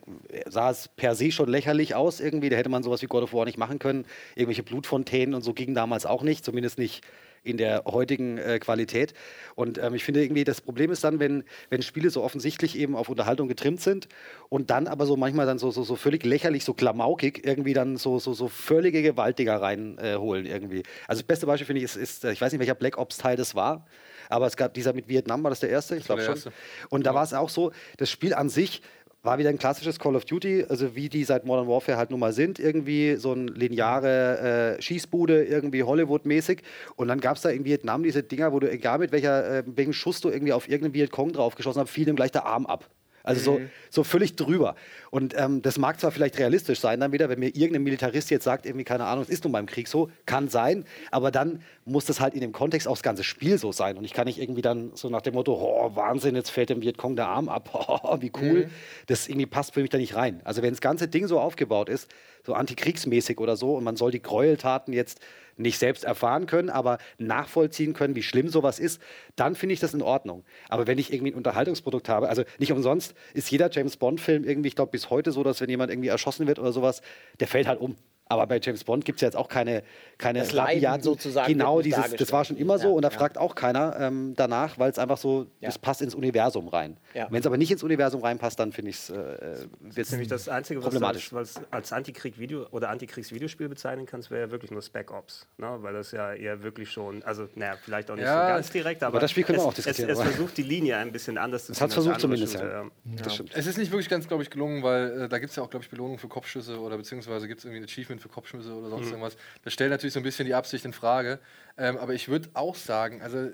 [0.46, 2.48] sah es per se schon lächerlich aus irgendwie.
[2.48, 4.06] Da hätte man sowas wie God of War nicht machen können.
[4.34, 7.04] Irgendwelche Blutfontänen und so gingen damals auch nicht, zumindest nicht
[7.46, 9.14] in der heutigen äh, Qualität.
[9.54, 12.96] Und ähm, ich finde irgendwie, das Problem ist dann, wenn, wenn Spiele so offensichtlich eben
[12.96, 14.08] auf Unterhaltung getrimmt sind
[14.48, 17.96] und dann aber so manchmal dann so, so, so völlig lächerlich, so klamaukig irgendwie dann
[17.96, 20.82] so, so, so völlige Gewaltiger reinholen äh, irgendwie.
[21.08, 23.36] Also das beste Beispiel finde ich ist, ist, äh, ich weiß nicht, welcher Black Ops-Teil
[23.36, 23.86] das war,
[24.28, 25.96] aber es gab dieser mit Vietnam, war das der erste?
[25.96, 26.34] Ich glaube schon.
[26.34, 26.52] erste.
[26.90, 28.82] Und da war es auch so, das Spiel an sich
[29.26, 32.20] war wieder ein klassisches Call of Duty, also wie die seit Modern Warfare halt nun
[32.20, 36.62] mal sind, irgendwie so ein lineare äh, Schießbude, irgendwie Hollywood-mäßig.
[36.94, 39.62] Und dann gab es da in Vietnam diese Dinger, wo du, egal mit welcher, äh,
[39.66, 42.88] welchem Schuss du irgendwie auf irgendeinen Vietcong draufgeschossen hast, fiel dem gleich der Arm ab.
[43.26, 43.60] Also so,
[43.90, 44.76] so völlig drüber.
[45.10, 48.44] Und ähm, das mag zwar vielleicht realistisch sein, dann wieder, wenn mir irgendein Militarist jetzt
[48.44, 52.04] sagt, irgendwie, keine Ahnung, es ist nun beim Krieg so, kann sein, aber dann muss
[52.04, 53.96] das halt in dem Kontext auch das ganze Spiel so sein.
[53.96, 56.82] Und ich kann nicht irgendwie dann so nach dem Motto, oh, Wahnsinn, jetzt fällt dem
[56.82, 58.70] Vietcong der Arm ab, oh, wie cool.
[59.08, 60.40] Das irgendwie passt für mich da nicht rein.
[60.44, 62.08] Also wenn das ganze Ding so aufgebaut ist,
[62.46, 65.20] so antikriegsmäßig oder so, und man soll die Gräueltaten jetzt
[65.58, 69.00] nicht selbst erfahren können, aber nachvollziehen können, wie schlimm sowas ist,
[69.36, 70.44] dann finde ich das in Ordnung.
[70.68, 74.68] Aber wenn ich irgendwie ein Unterhaltungsprodukt habe, also nicht umsonst ist jeder James Bond-Film irgendwie,
[74.68, 77.02] ich glaube, bis heute so, dass wenn jemand irgendwie erschossen wird oder sowas,
[77.40, 77.96] der fällt halt um.
[78.28, 79.84] Aber bei James Bond gibt es ja jetzt auch keine,
[80.18, 83.16] keine Das Leiden sozusagen Genau, dieses, das war schon immer so Ja, und da ja.
[83.16, 85.68] fragt auch keiner ähm, danach, weil es einfach so, Ja.
[85.68, 86.96] das passt ins Universum rein.
[87.14, 87.28] Ja.
[87.30, 90.28] Wenn es aber nicht ins Universum reinpasst, dann finde ich es äh, Das ist nämlich
[90.28, 94.72] das Einzige, was du als, als, als Antikrieg-Video oder Antikriegsvideospiel bezeichnen kannst, wäre ja wirklich
[94.72, 95.46] nur Spec Ops.
[95.58, 95.76] Ne?
[95.80, 99.02] Weil das ja eher wirklich schon, also naja, vielleicht auch nicht Ja, so ganz direkt,
[99.04, 101.12] aber, das Spiel können wir es, auch diskutieren, Es, es aber- versucht die Linie ein
[101.12, 102.60] bisschen anders zu hat's ziehen als versucht zumindest, ja.
[102.60, 102.90] Shooter,
[103.22, 103.50] Das stimmt.
[103.54, 105.70] Es ist nicht wirklich ganz, glaube ich, gelungen, weil äh, da gibt es ja auch,
[105.70, 108.90] glaube ich, Belohnungen für Kopfschüsse oder beziehungsweise gibt es irgendwie ein Achievement für Kopfschüsse oder
[108.90, 109.36] sonst irgendwas.
[109.62, 111.38] Das stellt natürlich so ein bisschen die Absicht in Frage.
[111.76, 113.50] Ähm, aber ich würde auch sagen, also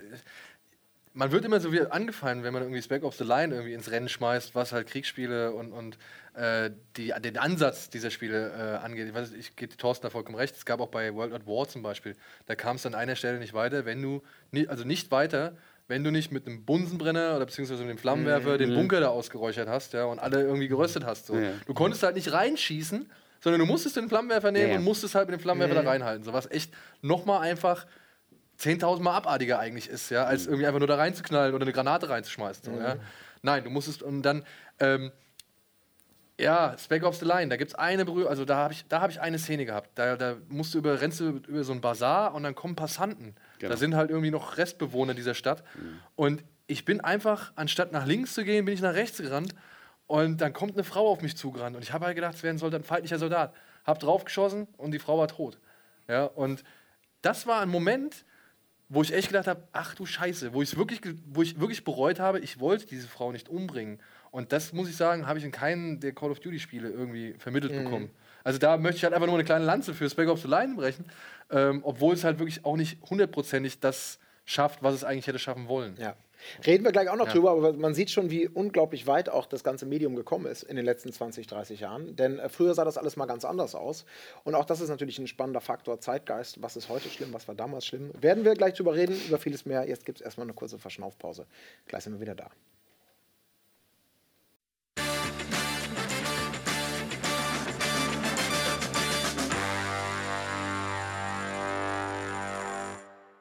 [1.15, 3.91] man wird immer so wie angefallen, wenn man irgendwie Spec Ops the Line irgendwie ins
[3.91, 5.99] Rennen schmeißt, was halt Kriegsspiele und, und
[6.35, 9.09] äh, die, den Ansatz dieser Spiele äh, angeht.
[9.09, 10.57] Ich, weiß, ich gebe Thorsten da vollkommen recht.
[10.57, 13.39] Es gab auch bei World at War zum Beispiel, da kam es an einer Stelle
[13.39, 14.23] nicht weiter, wenn du,
[14.69, 15.57] also nicht weiter,
[15.89, 19.69] wenn du nicht mit einem Bunsenbrenner oder beziehungsweise mit dem Flammenwerfer den Bunker da ausgeräuchert
[19.69, 21.27] hast ja, und alle irgendwie geröstet hast.
[21.27, 21.37] So.
[21.37, 21.51] Ja.
[21.67, 23.11] Du konntest halt nicht reinschießen,
[23.43, 24.79] sondern du musstest den Flammenwerfer nehmen Ja.
[24.79, 26.25] und musstest halt mit dem Flammenwerfer da reinhalten.
[26.25, 27.87] So was echt nochmal einfach
[28.59, 32.09] 10.000 Mal abartiger eigentlich ist, ja, als irgendwie einfach nur da reinzuknallen oder eine Granate
[32.09, 32.65] reinzuschmeißen.
[32.65, 32.97] So, ja.
[33.43, 34.45] Nein, du musst es und dann
[34.79, 35.11] ähm,
[36.39, 39.01] ja, Spec Ops the Line, da gibt es eine Berührung, also da habe ich, da
[39.01, 39.91] hab ich eine Szene gehabt.
[39.97, 43.35] Da, da musst du über, rennst du über so einen Bazar und dann kommen Passanten.
[43.59, 43.71] Genau.
[43.71, 45.63] Da sind halt irgendwie noch Restbewohner dieser Stadt.
[46.17, 49.55] Und ich bin einfach, anstatt nach links zu gehen, bin ich nach rechts gerannt.
[50.13, 51.75] Und dann kommt eine Frau auf mich zugerannt.
[51.75, 53.55] Und ich habe halt gedacht, es wäre ein, Soldat, ein feindlicher Soldat.
[53.87, 55.59] Hab draufgeschossen und die Frau war tot.
[56.07, 56.65] Ja, und
[57.23, 58.27] das war ein Moment,
[58.91, 62.21] wo ich echt gedacht habe, ach du Scheiße, wo, ich's wirklich, wo ich wirklich bereut
[62.21, 64.01] habe, ich wollte diese Frau nicht umbringen.
[64.31, 67.33] Und das muss ich sagen, habe ich in keinem der Call of Duty Spiele irgendwie
[67.39, 68.11] vermittelt bekommen.
[68.45, 70.75] Also da möchte ich halt einfach nur eine kleine Lanze für Spec Ops the Line
[70.75, 71.07] brechen,
[71.49, 75.69] ähm, obwohl es halt wirklich auch nicht hundertprozentig das schafft, was es eigentlich hätte schaffen
[75.69, 75.97] wollen.
[75.99, 76.17] Ja.
[76.67, 79.65] Reden wir gleich auch noch drüber, aber man sieht schon, wie unglaublich weit auch das
[79.65, 82.17] ganze Medium gekommen ist in den letzten 20, 30 Jahren.
[82.17, 84.05] Denn äh, früher sah das alles mal ganz anders aus.
[84.45, 86.63] Und auch das ist natürlich ein spannender Faktor Zeitgeist.
[86.63, 88.11] Was ist heute schlimm, was war damals schlimm?
[88.21, 89.87] Werden wir gleich drüber reden, über vieles mehr.
[89.89, 91.47] Jetzt gibt es erstmal eine kurze Verschnaufpause.
[91.87, 92.51] Gleich sind wir wieder da.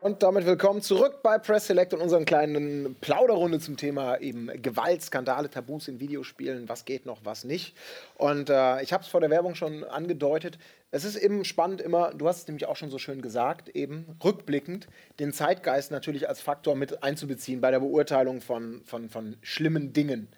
[0.01, 5.03] Und damit willkommen zurück bei Press Select und unseren kleinen Plauderrunde zum Thema eben Gewalt,
[5.03, 7.75] Skandale, Tabus in Videospielen, was geht noch, was nicht.
[8.15, 10.57] Und äh, ich habe es vor der Werbung schon angedeutet.
[10.89, 14.17] Es ist eben spannend immer, du hast es nämlich auch schon so schön gesagt, eben
[14.23, 14.87] rückblickend
[15.19, 20.29] den Zeitgeist natürlich als Faktor mit einzubeziehen bei der Beurteilung von, von, von schlimmen Dingen.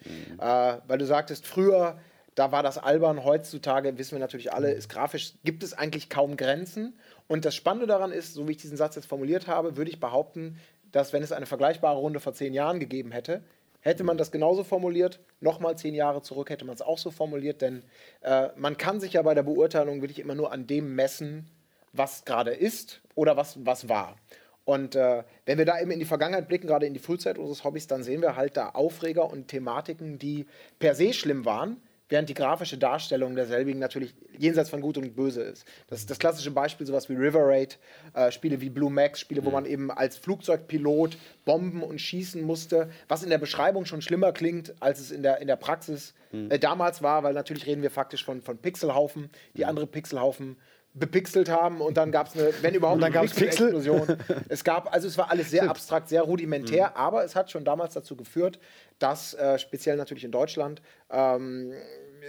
[0.41, 1.97] Äh, weil du sagtest, früher
[2.36, 3.23] da war das albern.
[3.23, 6.93] Heutzutage wissen wir natürlich alle, ist grafisch, gibt es eigentlich kaum Grenzen.
[7.34, 10.00] Und das Spannende daran ist, so wie ich diesen Satz jetzt formuliert habe, würde ich
[10.00, 10.60] behaupten,
[10.91, 13.41] dass wenn es eine vergleichbare Runde vor zehn Jahren gegeben hätte,
[13.80, 15.19] hätte man das genauso formuliert.
[15.39, 17.82] Nochmal zehn Jahre zurück hätte man es auch so formuliert, denn
[18.22, 21.50] äh, man kann sich ja bei der Beurteilung wirklich immer nur an dem messen,
[21.91, 24.15] was gerade ist oder was, was war.
[24.63, 27.63] Und äh, wenn wir da eben in die Vergangenheit blicken, gerade in die Frühzeit unseres
[27.63, 30.46] Hobbys, dann sehen wir halt da Aufreger und Thematiken, die
[30.78, 31.82] per se schlimm waren,
[32.13, 35.65] während die grafische Darstellung derselbigen natürlich jenseits von Gut und Böse ist.
[35.88, 37.80] Das ist das klassische Beispiel, sowas wie River Raid,
[38.13, 42.91] äh, Spiele wie Blue Max, Spiele, wo man eben als Flugzeugpilot bomben und schießen musste,
[43.08, 46.60] was in der Beschreibung schon schlimmer klingt, als es in der, in der Praxis äh,
[46.60, 50.58] damals war, weil natürlich reden wir faktisch von, von Pixelhaufen, die andere Pixelhaufen
[50.93, 53.69] bepixelt haben und dann gab es eine, wenn überhaupt, dann gab's Pixel?
[53.69, 54.17] Explosion.
[54.49, 57.95] es gab, also es war alles sehr abstrakt, sehr rudimentär, aber es hat schon damals
[57.95, 58.60] dazu geführt,
[58.99, 61.73] dass äh, speziell natürlich in Deutschland ähm,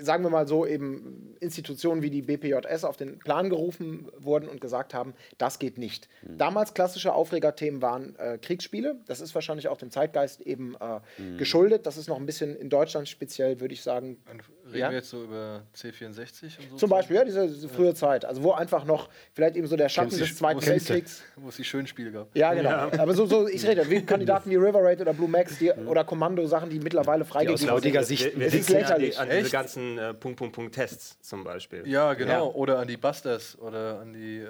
[0.01, 4.61] sagen wir mal so, eben Institutionen wie die BPJS auf den Plan gerufen wurden und
[4.61, 6.09] gesagt haben, das geht nicht.
[6.23, 9.01] Damals klassische Aufregerthemen waren äh, Kriegsspiele.
[9.07, 11.87] Das ist wahrscheinlich auch dem Zeitgeist eben äh, geschuldet.
[11.87, 14.19] Das ist noch ein bisschen in Deutschland speziell, würde ich sagen.
[14.67, 14.89] Reden Ja?
[14.91, 16.77] wir jetzt so über C64 und so?
[16.77, 18.25] Zum Beispiel, ja, diese, diese frühe Zeit.
[18.25, 21.23] Also wo einfach noch vielleicht eben so der Schatten des Zweiten Weltkriegs.
[21.37, 22.35] Wo es die schönen Spiele gab.
[22.35, 22.71] Ja, genau.
[22.71, 26.05] Aber so, so ich rede, wie Kandidaten wie River Raid oder Blue Max die, oder
[26.05, 28.19] Kommando, Sachen, die mittlerweile freigegeben aus lautiger sind.
[28.19, 31.19] Sicht- Wir, wir ist ja an, die, an diese ganzen äh, Punkt, Punkt, Punkt Tests
[31.21, 31.83] zum Beispiel.
[31.87, 32.33] Ja, genau.
[32.33, 32.55] Ja.
[32.55, 34.47] Oder an die Busters oder an die, äh,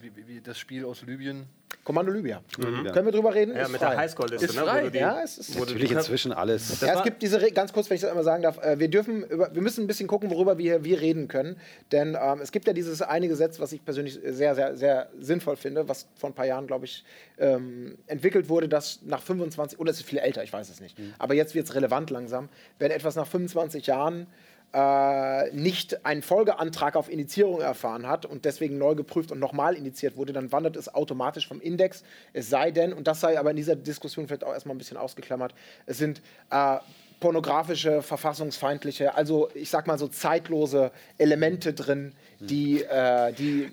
[0.00, 1.46] wie, wie, wie das Spiel aus Libyen.
[1.84, 2.42] Kommando Libya.
[2.58, 2.92] Ja.
[2.92, 3.54] Können wir drüber reden?
[3.56, 3.90] Ja, Ist mit frei.
[3.90, 4.44] der Highscore-Liste.
[4.46, 4.88] Ist ne, frei.
[4.90, 6.80] die- Ja, es ist Natürlich inzwischen alles.
[6.82, 8.88] Ja, es gibt diese, Re ganz kurz, wenn ich das einmal sagen darf, äh, wir
[8.88, 11.56] dürfen, über, wir müssen ein bisschen gucken, worüber wir hier reden können,
[11.92, 15.56] denn ähm, es gibt ja dieses eine Gesetz, was ich persönlich sehr, sehr, sehr sinnvoll
[15.56, 17.04] finde, was vor ein paar Jahren, glaube ich,
[17.38, 20.96] ähm, entwickelt wurde, dass nach 25, oder es ist viel älter, ich weiß es nicht,
[21.18, 22.48] aber jetzt wird es relevant langsam,
[22.78, 24.26] wenn etwas nach 25 Jahren
[24.72, 30.16] äh, nicht einen Folgeantrag auf Indizierung erfahren hat und deswegen neu geprüft und nochmal indiziert
[30.16, 32.02] wurde, dann wandert es automatisch vom Index.
[32.32, 34.98] Es sei denn, und das sei aber in dieser Diskussion vielleicht auch erstmal ein bisschen
[34.98, 35.54] ausgeklammert,
[35.86, 36.20] es sind
[36.50, 36.78] äh,
[37.20, 43.70] pornografische, verfassungsfeindliche, also ich sag mal so zeitlose Elemente drin, die, äh, die,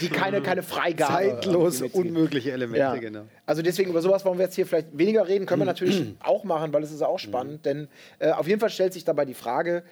[0.00, 1.12] die keine, keine Freigabe.
[1.12, 2.96] Zeitlose, unmögliche Elemente, Ja.
[2.96, 3.22] genau.
[3.46, 6.44] Also deswegen über sowas wollen wir jetzt hier vielleicht weniger reden, können wir natürlich auch
[6.44, 9.34] machen, weil es ist auch spannend, denn äh, auf jeden Fall stellt sich dabei die
[9.34, 9.84] Frage,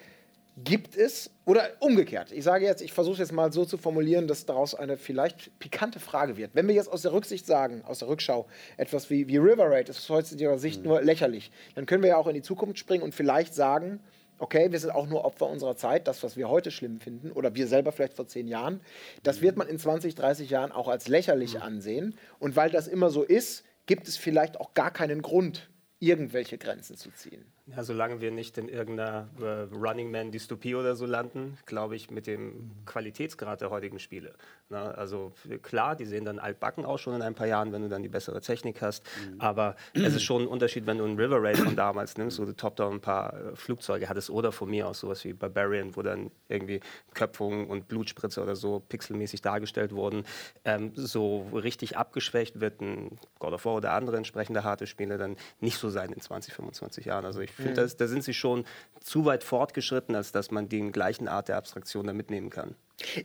[0.56, 4.28] gibt es, oder umgekehrt, ich sage jetzt, ich versuche es jetzt mal so zu formulieren,
[4.28, 6.54] dass daraus eine vielleicht pikante Frage wird.
[6.54, 9.88] Wenn wir jetzt aus der Rücksicht sagen, aus der Rückschau, etwas wie, wie River Raid,
[9.88, 13.02] ist aus heutiger Sicht nur lächerlich, dann können wir ja auch in die Zukunft springen
[13.02, 14.00] und vielleicht sagen,
[14.38, 17.54] okay, wir sind auch nur Opfer unserer Zeit, das, was wir heute schlimm finden, oder
[17.54, 18.80] wir selber vielleicht vor zehn Jahren,
[19.22, 22.14] das wird man in 20, 30 Jahren auch als lächerlich ansehen.
[22.38, 25.68] Und weil das immer so ist, gibt es vielleicht auch gar keinen Grund,
[26.00, 27.44] irgendwelche Grenzen zu ziehen.
[27.66, 32.10] Ja, solange wir nicht in irgendeiner äh, Running Man Dystopie oder so landen, glaube ich,
[32.10, 34.32] mit dem Qualitätsgrad der heutigen Spiele.
[34.70, 35.32] Na, also
[35.62, 38.08] klar, die sehen dann altbacken aus schon in ein paar Jahren, wenn du dann die
[38.08, 39.04] bessere Technik hast.
[39.04, 39.40] Mhm.
[39.40, 42.44] Aber es ist schon ein Unterschied, wenn du einen River Raid von damals nimmst, wo
[42.44, 46.02] du top-down ein paar äh, Flugzeuge hattest oder von mir aus sowas wie Barbarian, wo
[46.02, 46.80] dann irgendwie
[47.14, 50.24] Köpfungen und Blutspritze oder so pixelmäßig dargestellt wurden.
[50.64, 55.36] Ähm, so richtig abgeschwächt wird ein God of War oder andere entsprechende harte Spiele dann
[55.60, 57.24] nicht so sein in 20, 25 Jahren.
[57.24, 57.90] Also ich finde, mhm.
[57.96, 58.64] da sind sie schon
[59.00, 62.74] zu weit fortgeschritten, als dass man den gleichen Art der Abstraktion da mitnehmen kann.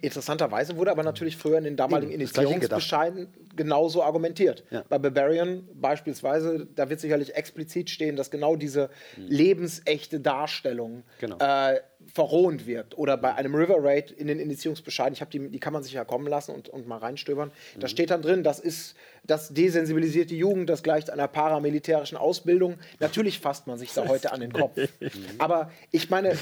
[0.01, 4.63] Interessanterweise wurde aber natürlich früher in den damaligen Initiierungsbescheiden genauso argumentiert.
[4.69, 4.83] Ja.
[4.87, 9.27] Bei Barbarian beispielsweise, da wird sicherlich explizit stehen, dass genau diese mhm.
[9.27, 11.37] lebensechte Darstellung genau.
[11.39, 11.79] äh,
[12.13, 12.97] verrohend wird.
[12.97, 15.93] Oder bei einem River Raid in den Indizierungsbescheiden, ich habe die, die kann man sich
[15.93, 17.49] ja kommen lassen und, und mal reinstöbern.
[17.49, 17.79] Mhm.
[17.79, 18.95] Da steht dann drin, das ist,
[19.27, 22.77] das desensibilisiert die Jugend, das gleicht einer paramilitärischen Ausbildung.
[22.99, 24.77] Natürlich fasst man sich da heute an den Kopf.
[25.37, 26.37] Aber ich meine,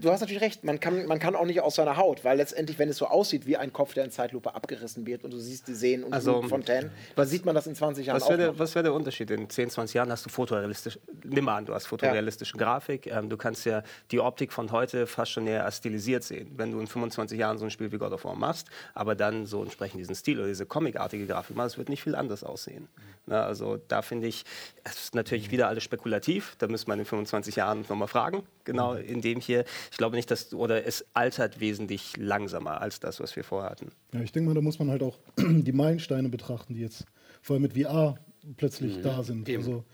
[0.00, 2.78] du hast natürlich recht, man kann, man kann auch nicht aus seiner Haut, weil letztendlich,
[2.78, 5.68] wenn es so aussieht wie ein Kopf, der in Zeitlupe abgerissen wird und du siehst
[5.68, 8.58] die Seen und also, Fontänen, dann sieht man das in 20 Jahren was auch der,
[8.58, 9.30] Was wäre der Unterschied?
[9.30, 12.64] In 10, 20 Jahren hast du fotorealistisch, nimm mal an, du hast fotorealistische ja.
[12.64, 16.52] Grafik, ähm, du kannst ja die Optik von heute fast schon näher stilisiert sehen.
[16.56, 19.46] Wenn du in 25 Jahren so ein Spiel wie God of War machst, aber dann
[19.46, 22.88] so entsprechend diesen Stil oder diese comicartige Grafik machst, wird nicht viel anders aussehen.
[23.26, 24.44] Na, also da finde ich,
[24.84, 28.94] es ist natürlich wieder alles spekulativ, da müsste man in 25 Jahren nochmal fragen, genau
[28.94, 29.64] in dem hier.
[29.90, 33.90] Ich glaube nicht, dass, oder es altert wesentlich langsamer als das, was wir vorher hatten.
[34.12, 37.04] Ja, ich denke mal, da muss man halt auch die Meilensteine betrachten, die jetzt
[37.42, 38.16] vor allem mit VR
[38.56, 39.02] plötzlich mhm.
[39.02, 39.48] da sind.
[39.48, 39.58] Eben.
[39.58, 39.84] Also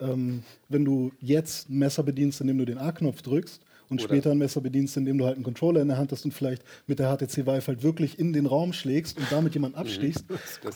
[0.00, 4.30] ähm, wenn du jetzt ein Messer bedienst, indem du den A-Knopf drückst, und Oder später
[4.30, 6.98] ein Messer bedienst, indem du halt einen Controller in der Hand hast und vielleicht mit
[6.98, 9.82] der HTC Vive halt wirklich in den Raum schlägst und damit jemanden mhm.
[9.82, 10.24] abstichst,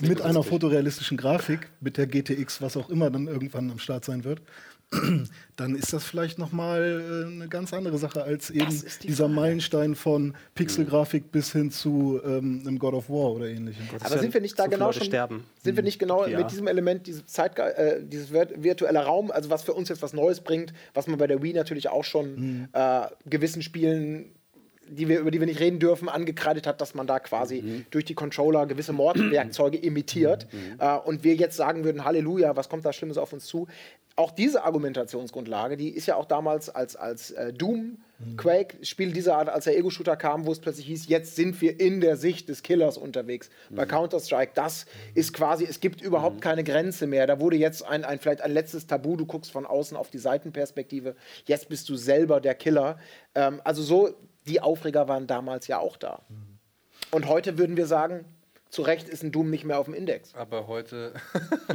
[0.01, 4.25] mit einer fotorealistischen Grafik, mit der GTX, was auch immer dann irgendwann am Start sein
[4.25, 4.43] wird
[5.57, 9.35] dann ist das vielleicht nochmal äh, eine ganz andere Sache als eben die dieser Frage.
[9.35, 11.29] Meilenstein von Pixelgrafik mhm.
[11.31, 13.85] bis hin zu ähm, einem God of War oder ähnlichem.
[14.01, 15.45] Aber sind wir nicht da genau schon, sterben.
[15.63, 16.39] sind wir nicht genau ja.
[16.39, 20.13] mit diesem Element, diese Zeit, äh, dieses virtuelle Raum, also was für uns jetzt was
[20.13, 22.69] Neues bringt, was man bei der Wii natürlich auch schon mhm.
[22.73, 24.36] äh, gewissen Spielen
[24.89, 27.87] die wir, über die wir nicht reden dürfen, angekreidet hat, dass man da quasi mhm.
[27.91, 30.47] durch die Controller gewisse Mordwerkzeuge imitiert.
[30.53, 30.81] Mhm.
[30.81, 33.67] Äh, und wir jetzt sagen würden, Halleluja, was kommt da Schlimmes auf uns zu?
[34.19, 38.37] Auch diese Argumentationsgrundlage, die ist ja auch damals als, als äh, Doom, mhm.
[38.39, 41.79] Quake, Spiel dieser Art, als der Ego-Shooter kam, wo es plötzlich hieß, jetzt sind wir
[41.79, 43.51] in der Sicht des Killers unterwegs.
[43.69, 43.91] Bei mhm.
[43.91, 46.41] Counter-Strike, das ist quasi, es gibt überhaupt mhm.
[46.41, 47.27] keine Grenze mehr.
[47.27, 50.19] Da wurde jetzt ein, ein, vielleicht ein letztes Tabu, du guckst von außen auf die
[50.19, 52.99] Seitenperspektive, jetzt bist du selber der Killer.
[53.35, 54.15] Ähm, also so
[54.47, 56.23] die Aufreger waren damals ja auch da.
[57.11, 58.25] Und heute würden wir sagen,
[58.69, 60.35] zu Recht ist ein Doom nicht mehr auf dem Index.
[60.35, 61.15] Aber heute,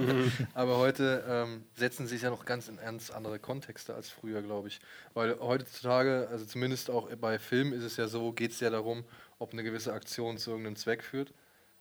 [0.54, 4.68] aber heute ähm, setzen sich ja noch ganz in ernst andere Kontexte als früher, glaube
[4.68, 4.82] ich.
[5.14, 9.06] Weil heutzutage, also zumindest auch bei Filmen ist es ja so, geht es ja darum,
[9.40, 11.34] ob eine gewisse Aktion zu irgendeinem Zweck führt.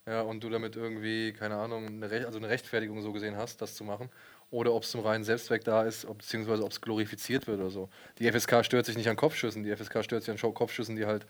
[0.07, 3.75] Ja, und du damit irgendwie, keine Ahnung, eine, also eine Rechtfertigung so gesehen hast, das
[3.75, 4.09] zu machen
[4.51, 7.71] oder ob es zum reinen Selbstzweck da ist, ob, beziehungsweise ob es glorifiziert wird oder
[7.71, 7.89] so.
[8.19, 11.27] Die FSK stört sich nicht an Kopfschüssen, die FSK stört sich an Kopfschüssen, die halt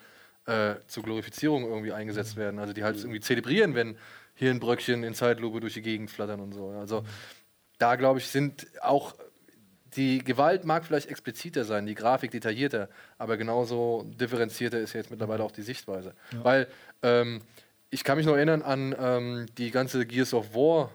[0.46, 2.58] äh, zur Glorifizierung irgendwie eingesetzt werden.
[2.58, 3.02] Also die halt mhm.
[3.02, 3.96] irgendwie zelebrieren, wenn
[4.34, 6.68] hier ein Bröckchen in Zeitlupe durch die Gegend flattern und so.
[6.70, 7.04] Also
[7.78, 9.14] da glaube ich, sind auch
[9.96, 15.42] die Gewalt mag vielleicht expliziter sein, die Grafik detaillierter, aber genauso differenzierter ist jetzt mittlerweile
[15.42, 16.14] auch die Sichtweise.
[16.32, 16.44] Ja.
[16.44, 16.68] Weil
[17.02, 17.40] ähm,
[17.90, 20.90] ich kann mich noch erinnern an ähm, die ganze Gears of War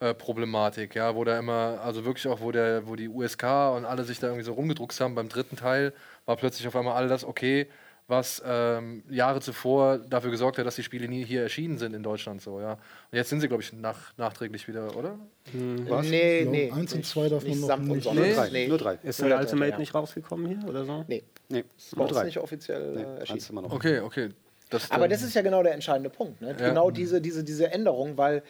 [0.00, 3.84] äh, Problematik, ja, wo da immer, also wirklich auch, wo der, wo die USK und
[3.84, 5.92] alle sich da irgendwie so rumgedruckt haben, beim dritten Teil
[6.26, 7.66] war plötzlich auf einmal all das okay,
[8.08, 12.02] was ähm, Jahre zuvor dafür gesorgt hat, dass die Spiele nie hier erschienen sind in
[12.02, 12.72] Deutschland so, ja.
[12.72, 12.78] Und
[13.12, 15.18] jetzt sind sie, glaube ich, nach, nachträglich wieder, oder?
[15.50, 16.06] Hm, was?
[16.06, 16.70] Nee, nee.
[16.70, 18.12] Eins und zwei darf man noch nicht.
[18.14, 18.50] Nee, drei.
[18.50, 18.68] Nee.
[18.68, 18.98] Nur drei.
[19.02, 19.78] Ist der Ultimate ja.
[19.78, 21.04] nicht rausgekommen hier oder so?
[21.08, 21.24] Nee.
[21.48, 21.64] Nee,
[21.96, 22.24] nur drei.
[22.24, 23.64] nicht offiziell nee, äh, erschienen.
[23.70, 24.30] Okay, okay.
[24.70, 26.40] Das Aber das ist ja genau der entscheidende Punkt.
[26.40, 26.48] Ne?
[26.58, 26.68] Ja.
[26.68, 28.42] Genau diese, diese, diese Änderung, weil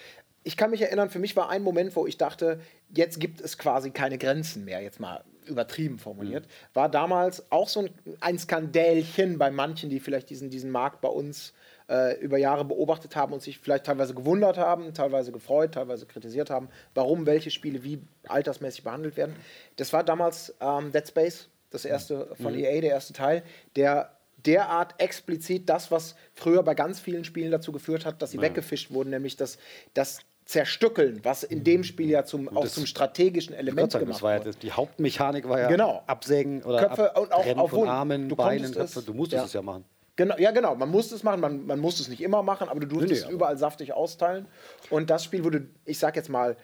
[0.47, 2.61] ich kann mich erinnern, für mich war ein Moment, wo ich dachte,
[2.95, 6.45] jetzt gibt es quasi keine Grenzen mehr, jetzt mal übertrieben formuliert.
[6.45, 6.51] Mhm.
[6.75, 11.09] War damals auch so ein, ein Skandälchen bei manchen, die vielleicht diesen, diesen Markt bei
[11.09, 11.53] uns
[11.89, 16.49] äh, über Jahre beobachtet haben und sich vielleicht teilweise gewundert haben, teilweise gefreut, teilweise kritisiert
[16.49, 19.35] haben, warum welche Spiele wie altersmäßig behandelt werden.
[19.75, 22.61] Das war damals ähm, Dead Space, das erste von mhm.
[22.61, 23.43] EA, der erste Teil,
[23.75, 24.13] der
[24.47, 28.45] derart explizit das, was früher bei ganz vielen Spielen dazu geführt hat, dass sie ja.
[28.45, 29.59] weggefischt wurden, nämlich dass,
[29.93, 34.45] dass zerstückeln, was in dem Spiel ja zum, auch zum strategischen Element sagen, gemacht war
[34.45, 36.05] ja, Die Hauptmechanik war ja genau.
[36.07, 39.03] Absägen oder Köpfe und auch auf von Armen, du Beinen, Köpfe.
[39.03, 39.47] Du musstest ja.
[39.47, 39.85] es ja machen.
[40.15, 40.75] Genau, ja, genau.
[40.77, 43.19] Man muss es machen, man, man muss es nicht immer machen, aber du durftest Nee,
[43.19, 44.47] es nee, überall saftig austeilen.
[44.89, 46.57] Und das Spiel wurde, ich sag jetzt mal,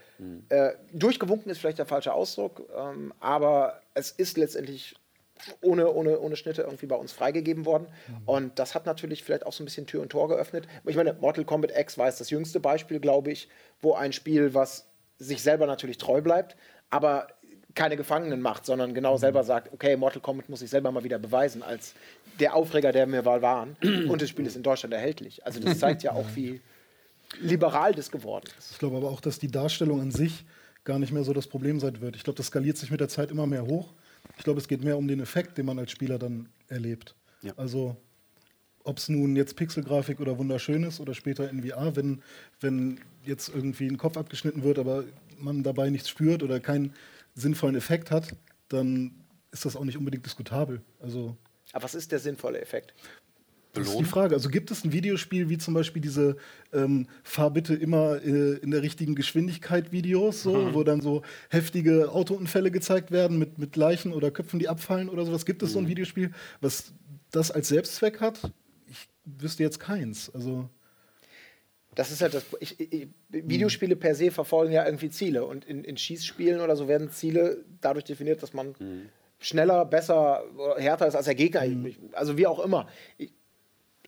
[0.48, 4.96] äh, durchgewunken ist vielleicht der falsche Ausdruck, ähm, aber es ist letztendlich
[5.60, 7.86] ohne, ohne, ohne Schnitte irgendwie bei uns freigegeben worden.
[8.26, 10.66] Und das hat natürlich vielleicht auch so ein bisschen Tür und Tor geöffnet.
[10.86, 13.48] Ich meine, Mortal Kombat X war jetzt das jüngste Beispiel, glaube ich,
[13.80, 14.86] wo ein Spiel, was
[15.18, 16.56] sich selber natürlich treu bleibt,
[16.90, 17.28] aber
[17.74, 21.18] keine Gefangenen macht, sondern genau selber sagt, okay, Mortal Kombat muss ich selber mal wieder
[21.18, 21.94] beweisen als
[22.38, 23.76] der Aufreger, der mir mal waren.
[23.82, 25.44] Und das Spiel ist in Deutschland erhältlich.
[25.46, 26.60] Also das zeigt ja auch, wie
[27.40, 28.72] liberal das geworden ist.
[28.72, 30.44] Ich glaube aber auch, dass die Darstellung an sich
[30.84, 32.16] gar nicht mehr so das Problem sein wird.
[32.16, 33.92] Ich glaube, das skaliert sich mit der Zeit immer mehr hoch.
[34.36, 37.14] Ich glaube, es geht mehr um den Effekt, den man als Spieler dann erlebt.
[37.42, 37.52] Ja.
[37.56, 37.96] Also
[38.84, 42.22] ob es nun jetzt Pixelgrafik oder wunderschön ist oder später in VR, wenn,
[42.60, 45.04] wenn jetzt irgendwie ein Kopf abgeschnitten wird, aber
[45.38, 46.94] man dabei nichts spürt oder keinen
[47.34, 48.34] sinnvollen Effekt hat,
[48.68, 49.12] dann
[49.50, 50.80] ist das auch nicht unbedingt diskutabel.
[51.00, 51.36] Also
[51.72, 52.94] Aber was ist der sinnvolle Effekt?
[53.72, 54.34] Das ist die Frage.
[54.34, 56.36] Also gibt es ein Videospiel wie zum Beispiel diese
[56.72, 62.10] ähm, Fahr bitte immer äh, in der richtigen Geschwindigkeit Videos, so, wo dann so heftige
[62.12, 65.46] Autounfälle gezeigt werden mit, mit Leichen oder Köpfen, die abfallen oder sowas?
[65.46, 66.92] Gibt es so ein Videospiel, was
[67.30, 68.52] das als Selbstzweck hat?
[68.90, 70.30] Ich wüsste jetzt keins.
[70.34, 70.68] Also
[71.94, 72.44] Das ist halt das.
[72.60, 75.44] Ich, ich, Videospiele per se verfolgen ja irgendwie Ziele.
[75.46, 78.74] Und in, in Schießspielen oder so werden Ziele dadurch definiert, dass man
[79.38, 81.64] schneller, besser, oder härter ist als der Gegner.
[81.64, 82.86] Ich- Also wie auch immer.
[83.18, 83.32] Ich,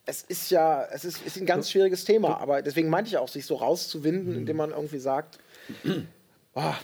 [0.07, 3.29] es ist ja, es ist, ist ein ganz schwieriges Thema, aber deswegen meinte ich auch,
[3.29, 5.39] sich so rauszuwinden, indem man irgendwie sagt,
[6.55, 6.75] oh,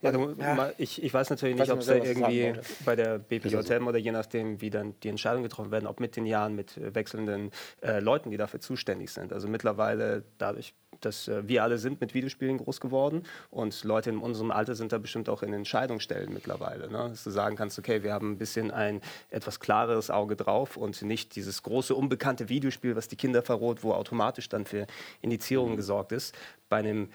[0.00, 0.72] Ja, du, Ja.
[0.78, 2.54] Ich, ich weiß natürlich nicht, ob es da irgendwie
[2.84, 6.26] bei der BPJM oder je nachdem, wie dann die Entscheidungen getroffen werden, ob mit den
[6.26, 7.50] Jahren mit äh, wechselnden
[7.80, 9.32] äh, Leuten, die dafür zuständig sind.
[9.32, 14.18] Also mittlerweile dadurch, dass äh, wir alle sind mit Videospielen groß geworden und Leute in
[14.18, 16.90] unserem Alter sind da bestimmt auch in Entscheidungsstellen mittlerweile.
[16.90, 17.08] Ne?
[17.10, 21.00] Dass du sagen kannst, okay, wir haben ein bisschen ein etwas klareres Auge drauf und
[21.02, 24.86] nicht dieses große unbekannte Videospiel, was die Kinder verroht, wo automatisch dann für
[25.20, 26.34] Indizierungen gesorgt ist.
[26.68, 27.08] Bei einem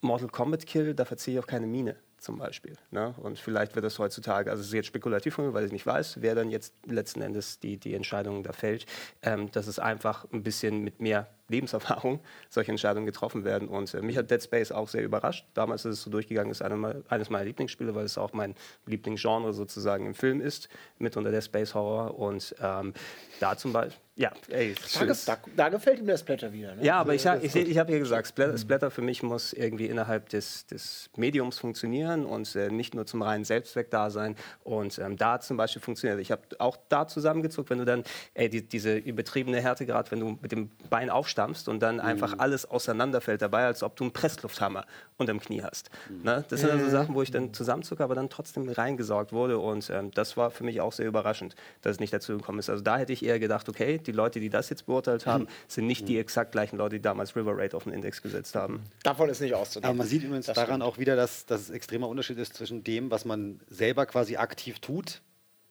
[0.00, 2.74] Mortal Kombat Kill, da verziehe ich auch keine Miene zum Beispiel.
[2.90, 3.14] Ne?
[3.18, 5.86] Und vielleicht wird das heutzutage, also es ist jetzt spekulativ von mir, weil ich nicht
[5.86, 8.86] weiß, wer dann jetzt letzten Endes die, die Entscheidung da fällt,
[9.22, 13.68] ähm, dass es einfach ein bisschen mit mehr Lebenserfahrung solche Entscheidungen getroffen werden.
[13.68, 15.46] Und äh, mich hat Dead Space auch sehr überrascht.
[15.54, 18.54] Damals ist es so durchgegangen, ist eine, eines meiner Lieblingsspiele, weil es auch mein
[18.86, 22.18] Lieblingsgenre sozusagen im Film ist, mit unter der Space Horror.
[22.18, 22.94] Und ähm,
[23.40, 26.74] da zum Beispiel, ja, ey, da, da, da gefällt ihm der Splatter wieder.
[26.74, 26.84] Ne?
[26.84, 27.68] ja, aber ich, ich, gut.
[27.68, 32.26] ich habe ja gesagt, Splatter, Splatter für mich muss irgendwie innerhalb des, des Mediums funktionieren
[32.26, 34.34] und äh, nicht nur zum reinen Selbstzweck da sein.
[34.64, 36.20] Und ähm, da zum Beispiel funktioniert.
[36.20, 38.02] Ich habe auch da zusammengezuckt, wenn du dann
[38.34, 42.66] ey, die, diese übertriebene Härtegrad, wenn du mit dem Bein aufstampfst und dann einfach alles
[42.66, 44.84] auseinanderfällt dabei, als ob du einen Presslufthammer
[45.16, 45.90] unterm Knie hast.
[46.22, 46.44] Ne?
[46.48, 49.58] Das sind also Sachen, wo ich dann zusammenzucke, aber dann trotzdem reingesaugt wurde.
[49.58, 52.70] Und ähm, das war für mich auch sehr überraschend, dass es nicht dazu gekommen ist.
[52.70, 55.86] Also da hätte ich eher gedacht, okay, die Leute, die das jetzt beurteilt haben, sind
[55.86, 58.82] nicht die exakt gleichen Leute, die damals River Raid auf den Index gesetzt haben.
[59.02, 59.88] Davon ist nicht auszugehen.
[59.88, 60.82] Aber man sieht übrigens Das daran stimmt.
[60.82, 64.80] auch wieder, dass, dass es extremer Unterschied ist zwischen dem, was man selber quasi aktiv
[64.80, 65.20] tut,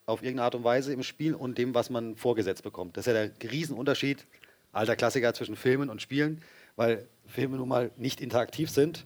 [0.06, 2.96] auf irgendeine Art und Weise im Spiel, und dem, was man vorgesetzt bekommt.
[2.96, 4.26] Das ist ja der Riesenunterschied,
[4.72, 6.42] alter Klassiker zwischen Filmen und Spielen,
[6.76, 9.06] weil Filme nun mal nicht interaktiv sind.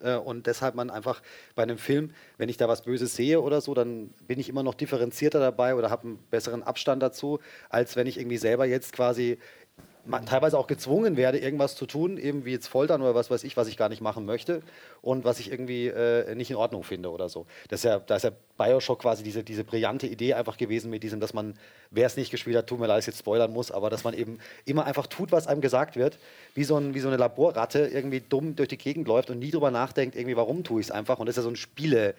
[0.00, 1.22] äh, Und deshalb man einfach
[1.54, 4.62] bei einem Film, wenn ich da was Böses sehe oder so, dann bin ich immer
[4.62, 8.92] noch differenzierter dabei oder habe einen besseren Abstand dazu, als wenn ich irgendwie selber jetzt
[8.92, 9.38] quasi
[10.26, 13.56] teilweise auch gezwungen werde, irgendwas zu tun, eben wie jetzt Foltern oder was weiß ich,
[13.56, 14.62] was ich gar nicht machen möchte
[15.02, 17.46] und was ich irgendwie äh, nicht in Ordnung finde oder so.
[17.68, 21.02] Das ist ja, da ist ja Bioshock quasi diese, diese brillante Idee einfach gewesen mit
[21.02, 21.54] diesem, dass man,
[21.90, 24.14] wer es nicht gespielt hat, tut mir leid, ich jetzt spoilern muss, aber dass man
[24.14, 26.18] eben immer einfach tut, was einem gesagt wird,
[26.54, 29.50] wie so, ein, wie so eine Laborratte irgendwie dumm durch die Gegend läuft und nie
[29.50, 31.18] drüber nachdenkt, irgendwie, warum tue ich es einfach.
[31.18, 32.14] Und das ist ja so ein Spiele-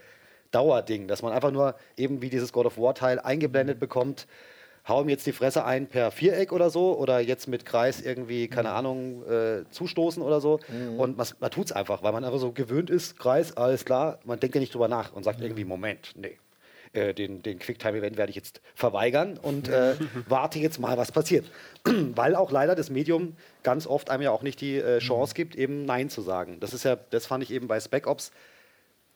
[0.52, 4.28] Dauerding, dass man einfach nur eben wie dieses God of War Teil eingeblendet bekommt,
[4.88, 8.48] hau ihm jetzt die Fresse ein per Viereck oder so oder jetzt mit Kreis irgendwie,
[8.48, 10.60] keine Ahnung, äh, zustoßen oder so.
[10.98, 14.20] Und man, man tut es einfach, weil man einfach so gewöhnt ist, Kreis, alles klar,
[14.24, 16.38] man denkt ja nicht drüber nach und sagt irgendwie, Moment, nee.
[16.94, 19.96] Äh, den, den Quicktime-Event werde ich jetzt verweigern und äh,
[20.28, 21.46] warte jetzt mal, was passiert.
[21.84, 25.56] Weil auch leider das Medium ganz oft einem ja auch nicht die äh, Chance gibt,
[25.56, 26.60] eben Nein zu sagen.
[26.60, 28.32] Das ist ja, das fand ich eben bei Spec Ops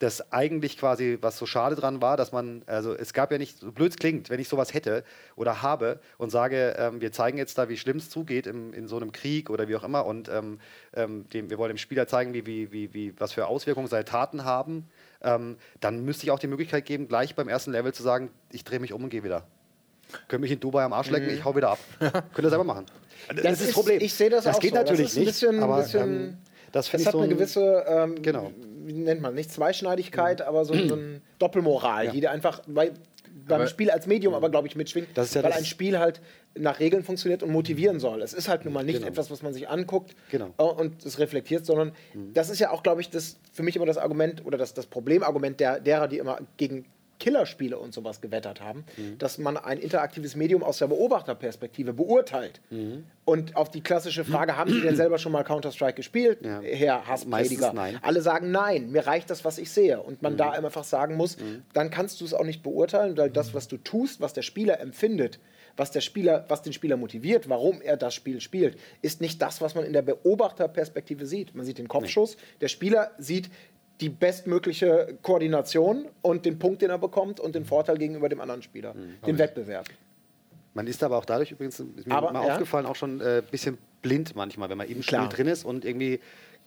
[0.01, 3.59] das eigentlich quasi, was so schade dran war, dass man, also es gab ja nicht,
[3.59, 5.03] so blöd es klingt, wenn ich sowas hätte
[5.35, 8.87] oder habe und sage, ähm, wir zeigen jetzt da, wie schlimm es zugeht im, in
[8.87, 10.59] so einem Krieg oder wie auch immer und ähm,
[10.93, 14.05] ähm, dem, wir wollen dem Spieler zeigen, wie, wie, wie, wie, was für Auswirkungen seine
[14.05, 14.87] Taten haben,
[15.21, 18.63] ähm, dann müsste ich auch die Möglichkeit geben, gleich beim ersten Level zu sagen, ich
[18.63, 19.45] drehe mich um und gehe wieder.
[20.27, 21.79] Können mich in Dubai am Arsch lecken, ich hau wieder ab.
[21.99, 22.85] Könnt ihr selber machen.
[23.35, 24.01] Das, ist das Problem.
[24.01, 24.77] Ich sehe das, auch geht so.
[24.77, 25.31] natürlich das ist ein nicht.
[25.31, 26.37] bisschen, aber, bisschen ähm,
[26.71, 28.51] Das finde ich hat so eine ein- gewisse, ähm, Genau.
[28.83, 32.91] wie nennt man, nicht Zweischneidigkeit, aber so, so eine Doppelmoral, die dir einfach bei,
[33.47, 35.65] beim Aber- Spiel als Medium aber, glaube ich, mitschwingt, Das ist ja weil das- ein
[35.65, 36.21] Spiel halt
[36.53, 38.21] nach Regeln funktioniert und motivieren soll.
[38.21, 39.07] Es ist halt nun mal nicht Genau.
[39.07, 40.53] etwas, was man sich anguckt Genau.
[40.57, 41.93] äh, und es reflektiert, sondern
[42.33, 44.85] das ist ja auch, glaube ich, das für mich immer das Argument oder das, das
[44.85, 46.85] Problemargument der, derer, die immer gegen
[47.21, 49.17] Killerspiele und sowas gewettert haben, Mhm.
[49.19, 52.59] dass man ein interaktives Medium aus der Beobachterperspektive beurteilt.
[52.71, 53.05] Mhm.
[53.23, 56.59] Und auf die klassische Frage, haben Sie denn selber schon mal Counter-Strike gespielt, Ja.
[56.61, 57.73] Herr Hassprediger?
[58.01, 60.01] Alle sagen nein, mir reicht das, was ich sehe.
[60.01, 61.37] Und man da einfach sagen muss,
[61.73, 64.79] dann kannst du es auch nicht beurteilen, weil das, was du tust, was der Spieler
[64.81, 65.39] empfindet,
[65.77, 69.61] was, der Spieler, was den Spieler motiviert, warum er das Spiel spielt, ist nicht das,
[69.61, 71.55] was man in der Beobachterperspektive sieht.
[71.55, 73.49] Man sieht den Kopfschuss, der Spieler sieht
[74.01, 78.61] die bestmögliche Koordination und den Punkt, den er bekommt und den Vorteil gegenüber dem anderen
[78.63, 78.95] Spieler,
[79.25, 79.85] den Wettbewerb.
[80.73, 82.53] Man ist aber auch dadurch übrigens, ist mir Aber, mal ja.
[82.53, 85.29] aufgefallen, auch schon ein äh, bisschen blind manchmal, wenn man im Spiel Klar.
[85.29, 86.19] drin ist und irgendwie,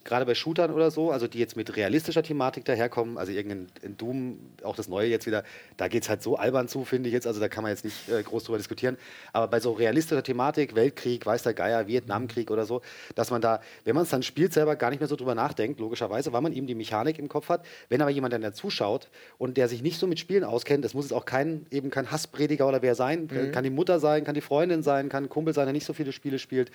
[0.05, 3.96] gerade bei Shootern oder so, also die jetzt mit realistischer Thematik daherkommen, also irgendein ein
[3.96, 5.44] Doom, auch das neue jetzt wieder,
[5.76, 7.84] da geht es halt so albern zu, finde ich jetzt, also da kann man jetzt
[7.84, 8.96] nicht äh, groß drüber diskutieren,
[9.32, 12.82] aber bei so realistischer Thematik, Weltkrieg, weiß der Geier, Vietnamkrieg oder so,
[13.14, 15.80] dass man da, wenn man es dann spielt, selber gar nicht mehr so drüber nachdenkt,
[15.80, 19.09] logischerweise, weil man eben die Mechanik im Kopf hat, wenn aber jemand dann da zuschaut
[19.38, 22.11] und der sich nicht so mit Spielen auskennt, das muss jetzt auch kein, eben kein
[22.11, 23.52] Hassprediger oder wer sein, Mhm.
[23.52, 25.92] kann die Mutter sein, kann die Freundin sein, kann ein Kumpel sein, der nicht so
[25.94, 26.70] viele Spiele spielt,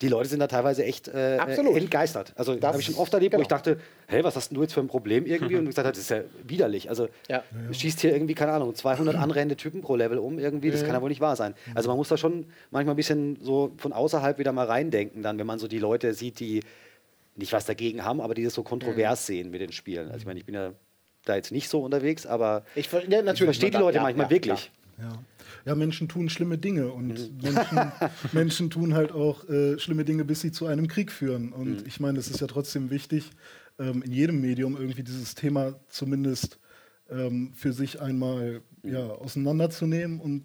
[0.00, 2.32] die Leute sind da teilweise echt äh, äh, entgeistert.
[2.36, 3.42] Also Das- habe ich schon oft erlebt, wo genau.
[3.42, 5.56] ich dachte, hey, was hast denn du jetzt für ein Problem irgendwie?
[5.56, 6.88] Und gesagt hat, das ist ja widerlich.
[6.88, 7.42] Also Ja.
[7.72, 11.02] schießt hier irgendwie, keine Ahnung, 200 anrennende Typen pro Level um irgendwie, das kann ja
[11.02, 11.54] wohl nicht wahr sein.
[11.74, 15.38] Also man muss da schon manchmal ein bisschen so von außerhalb wieder mal reindenken, dann,
[15.38, 16.60] wenn man so die Leute sieht, die
[17.34, 20.06] nicht was dagegen haben, aber die das so kontrovers sehen mit den Spielen.
[20.08, 20.72] Also ich meine, ich bin ja
[21.24, 23.00] da jetzt nicht so unterwegs, aber Ich, ja,
[23.32, 24.70] ich verstehe die Leute manchmal wirklich.
[24.98, 25.08] Ja.
[25.64, 27.38] Ja, Menschen tun schlimme Dinge und Mhm.
[27.42, 27.92] Menschen,
[28.32, 31.52] Menschen tun halt auch äh, schlimme Dinge, bis sie zu einem Krieg führen.
[31.52, 31.86] Und Mhm.
[31.86, 33.30] ich meine, es ist ja trotzdem wichtig,
[33.78, 36.58] ähm, in jedem Medium irgendwie dieses Thema zumindest
[37.10, 38.92] ähm, für sich einmal Mhm.
[38.92, 40.44] ja, auseinanderzunehmen und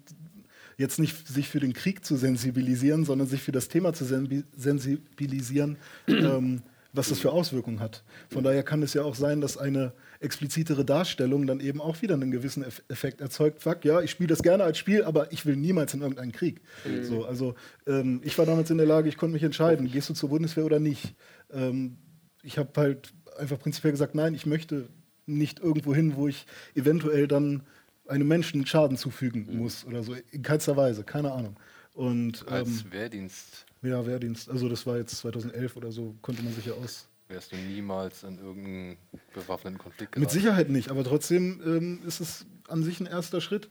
[0.76, 5.78] jetzt nicht sich für den Krieg zu sensibilisieren, sondern sich für das Thema zu sensibilisieren,
[6.08, 6.62] ähm,
[6.94, 8.04] was das für Auswirkungen hat.
[8.30, 12.14] Von daher kann es ja auch sein, dass eine explizitere Darstellung dann eben auch wieder
[12.14, 13.60] einen gewissen Eff Effekt erzeugt.
[13.60, 16.60] Fuck, ja, ich spiele das gerne als Spiel, aber ich will niemals in irgendeinen Krieg.
[17.02, 20.14] So, also ähm, ich war damals in der Lage, ich konnte mich entscheiden, gehst du
[20.14, 21.14] zur Bundeswehr oder nicht.
[21.52, 21.96] Ähm,
[22.42, 24.88] ich habe halt einfach prinzipiell gesagt, nein, ich möchte
[25.26, 27.64] nicht irgendwo hin, wo ich eventuell dann
[28.06, 30.14] einem Menschen Schaden zufügen muss oder so.
[30.30, 31.56] In keinster Weise, keine Ahnung.
[31.94, 36.52] Und Als ähm, Wehrdienst ja, Wehrdienst, also das war jetzt 2011 oder so, konnte man
[36.52, 37.08] sich ja aus.
[37.28, 38.96] wärst du niemals in irgendeinen
[39.32, 40.20] bewaffneten Konflikt geraten.
[40.20, 43.70] Mit Sicherheit nicht, aber trotzdem ähm, ist es an sich ein erster Schritt.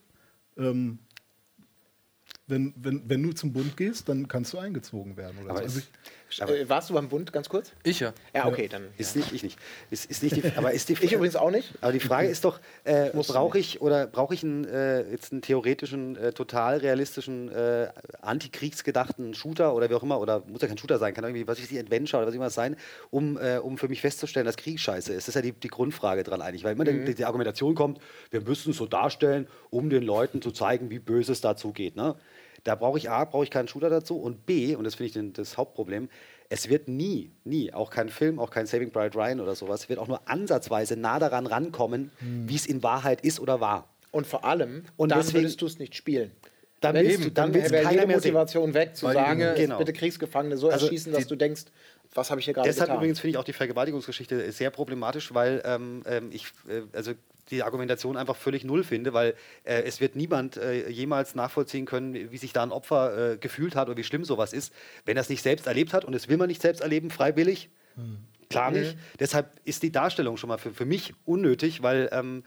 [0.57, 0.99] Ähm,
[2.47, 5.37] wenn, wenn, wenn du zum Bund gehst, dann kannst du eingezogen werden.
[5.41, 5.63] Oder Aber so.
[5.63, 5.89] Also ich,
[6.39, 7.71] Äh, warst du beim Bund ganz kurz?
[7.83, 8.13] Ich ja.
[8.33, 8.87] Ja, okay, dann.
[8.97, 9.57] Ist nicht, ich nicht.
[9.91, 11.73] Ist, ist nicht die, aber ist die, Ich übrigens auch nicht.
[11.81, 15.41] Aber die Frage ist doch, äh, brauche ich oder brauche ich einen, äh, jetzt einen
[15.41, 17.89] theoretischen, äh, total realistischen, äh,
[18.21, 21.59] antikriegsgedachten Shooter oder wie auch immer, oder muss ja kein Shooter sein, kann irgendwie, was
[21.59, 22.75] ich die Adventure oder was immer das sein,
[23.09, 25.27] um, äh, um für mich festzustellen, dass Krieg scheiße ist.
[25.27, 27.05] Das ist ja die, die Grundfrage dran eigentlich, weil immer Mhm.
[27.05, 27.99] die, die Argumentation kommt,
[28.31, 31.95] wir müssen es so darstellen, um den Leuten zu zeigen, wie böse es dazu geht.
[31.95, 32.15] Ne?
[32.63, 35.13] Da brauche ich A, brauche ich keinen Shooter dazu und B, und das finde ich
[35.13, 36.07] den, das Hauptproblem,
[36.49, 39.99] es wird nie, nie, auch kein Film, auch kein Saving Private Ryan oder sowas, wird
[39.99, 43.89] auch nur ansatzweise nah daran rankommen, wie es in Wahrheit ist oder war.
[44.11, 46.31] Und vor allem, Und dann deswegen- würdest du es nicht spielen.
[46.79, 48.11] Dann willst du- dann will's wäre jede sehen.
[48.11, 49.77] Motivation weg, zu Weil sagen, Dinge- Genau.
[49.77, 51.63] bitte Kriegsgefangene so Also erschießen, dass du denkst,
[52.13, 52.97] was habe ich hier gerade Deshalb getan?
[52.97, 57.13] übrigens finde ich auch die Vergewaltigungsgeschichte sehr problematisch, weil ähm, ähm, ich äh, also
[57.49, 62.31] die Argumentation einfach völlig null finde, weil äh, es wird niemand äh, jemals nachvollziehen können,
[62.31, 64.73] wie sich da ein Opfer äh, gefühlt hat oder wie schlimm sowas ist,
[65.05, 67.69] wenn er es nicht selbst erlebt hat und das will man nicht selbst erleben, freiwillig.
[68.49, 68.97] Klar nicht.
[69.19, 72.43] Deshalb ist die Darstellung schon mal für, für mich unnötig, weil ähm,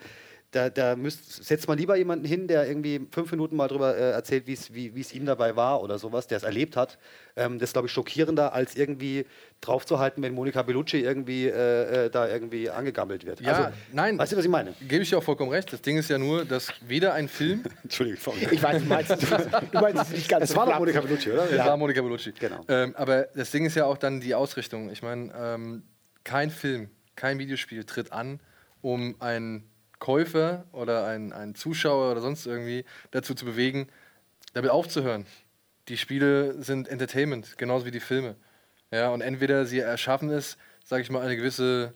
[0.56, 4.12] da, da müsst, setzt man lieber jemanden hin, der irgendwie fünf Minuten mal drüber äh,
[4.12, 6.98] erzählt, wie's, wie es ihm dabei war oder sowas, der es erlebt hat.
[7.36, 9.26] Ähm, das ist, glaube ich, schockierender, als irgendwie
[9.60, 13.40] draufzuhalten, wenn Monika Bellucci irgendwie äh, äh, da irgendwie angegammelt wird.
[13.40, 14.18] Ja, also, nein.
[14.18, 14.74] Weißt du, was ich meine?
[14.80, 15.70] Gebe ich dir auch vollkommen recht.
[15.72, 18.34] Das Ding ist ja nur, dass weder ein Film, Entschuldigung.
[18.50, 20.78] ich weiß, du meinst, du meinst es nicht ganz Es so war doch.
[20.78, 21.46] Monika Bellucci, oder?
[21.46, 22.32] das war Monika Bellucci.
[22.38, 22.64] Genau.
[22.68, 24.90] Ähm, aber das Ding ist ja auch dann die Ausrichtung.
[24.90, 25.82] Ich meine, ähm,
[26.24, 28.40] kein Film, kein Videospiel tritt an,
[28.80, 29.68] um einen
[29.98, 33.88] Käufer oder einen, einen Zuschauer oder sonst irgendwie dazu zu bewegen,
[34.52, 35.26] damit aufzuhören.
[35.88, 38.36] Die Spiele sind Entertainment, genauso wie die Filme.
[38.90, 41.94] Ja, und entweder sie erschaffen es, sage ich mal, eine gewisse,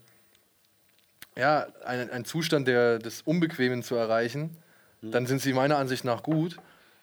[1.37, 4.57] ja, einen, einen Zustand der, des Unbequemen zu erreichen,
[5.03, 6.59] dann sind sie meiner Ansicht nach gut.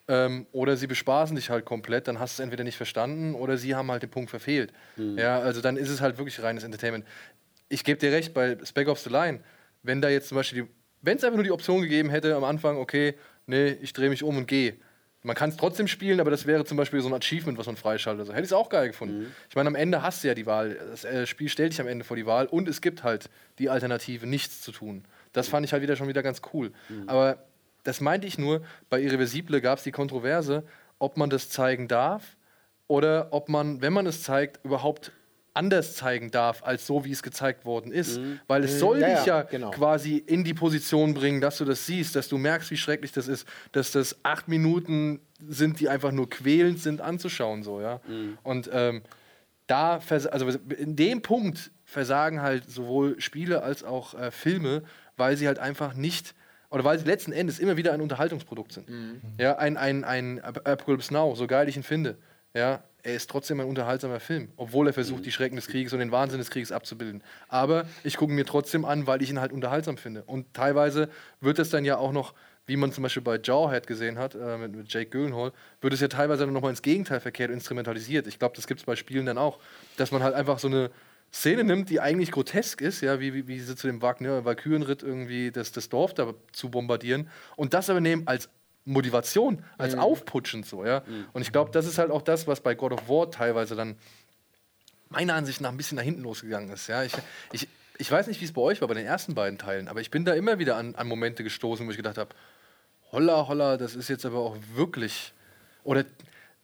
[0.09, 3.57] Ähm, oder sie bespaßen dich halt komplett, dann hast du es entweder nicht verstanden oder
[3.57, 4.71] sie haben halt den Punkt verfehlt.
[5.17, 7.05] Ja, also dann ist es halt wirklich reines Entertainment.
[7.67, 9.41] Ich gebe dir recht, bei Spec Ops The Line,
[9.83, 10.69] wenn da jetzt zum Beispiel, die-
[11.01, 14.23] wenn es einfach nur die Option gegeben hätte am Anfang, okay, nee, ich drehe mich
[14.23, 14.75] um und gehe.
[15.23, 17.75] Man kann es trotzdem spielen, aber das wäre zum Beispiel so ein Achievement, was man
[17.75, 18.21] freischaltet.
[18.21, 19.33] Also, hätte ich es auch geil gefunden.
[19.49, 20.77] Ich meine, am Ende hast du ja die Wahl.
[20.89, 23.29] Das äh, Spiel stellt dich am Ende vor die Wahl und es gibt halt
[23.59, 25.03] die Alternative, nichts zu tun.
[25.33, 26.71] Das fand ich halt wieder schon wieder ganz cool.
[27.07, 27.43] Aber
[27.83, 30.63] das meinte ich nur, bei Irreversible gab es die Kontroverse,
[30.99, 32.37] ob man das zeigen darf
[32.87, 35.11] oder ob man, wenn man es zeigt, überhaupt
[35.57, 38.19] anders zeigen darf, als so, wie es gezeigt worden ist.
[38.47, 39.71] Weil es soll Ja, dich ja, ja genau.
[39.71, 43.27] quasi in die Position bringen, dass du das siehst, dass du merkst, wie schrecklich das
[43.27, 47.99] ist, dass das acht Minuten sind, die einfach nur quälend sind anzuschauen, so, ja.
[48.43, 49.01] Und ähm,
[49.67, 50.47] da, also
[50.77, 54.83] in dem Punkt versagen halt sowohl Spiele als auch äh, Filme,
[55.17, 56.33] weil sie halt einfach nicht
[56.69, 58.87] oder weil sie letzten Endes immer wieder ein Unterhaltungsprodukt sind.
[59.39, 62.17] Ja, ein, ein, ein Ap- Apocalypse Now, so geil ich ihn finde,
[62.57, 65.99] ja, er ist trotzdem ein unterhaltsamer Film, obwohl er versucht, die Schrecken des Krieges und
[65.99, 67.23] den Wahnsinn des Krieges abzubilden.
[67.47, 70.23] Aber ich gucke mir trotzdem an, weil ich ihn halt unterhaltsam finde.
[70.23, 72.33] Und teilweise wird es dann ja auch noch,
[72.65, 76.01] wie man zum Beispiel bei Jawhead gesehen hat, äh, mit, mit Jake Gyllenhaal, wird es
[76.01, 78.27] ja teilweise dann nochmal ins Gegenteil verkehrt instrumentalisiert.
[78.27, 79.59] Ich glaube, das gibt es bei Spielen dann auch,
[79.95, 80.91] dass man halt einfach so eine
[81.31, 85.03] Szene nimmt, die eigentlich grotesk ist, ja, wie, wie, wie sie zu dem Wagner Valkyrenritt
[85.03, 88.49] irgendwie das, das Dorf da zu bombardieren und das aber nehmen als
[88.87, 91.03] Motivation, als aufputschend so, ja.
[91.33, 93.97] Und ich glaube, das ist halt auch das, was bei God of War teilweise dann
[95.09, 97.03] meiner Ansicht nach ein bisschen nach hinten losgegangen ist, ja.
[97.03, 97.13] Ich,
[97.51, 97.67] ich,
[97.97, 100.09] ich weiß nicht, wie es bei euch war, bei den ersten beiden Teilen, aber ich
[100.09, 102.29] bin da immer wieder an, an Momente gestoßen, wo ich gedacht habe,
[103.11, 105.33] holla, holla, das ist jetzt aber auch wirklich,
[105.83, 106.05] oder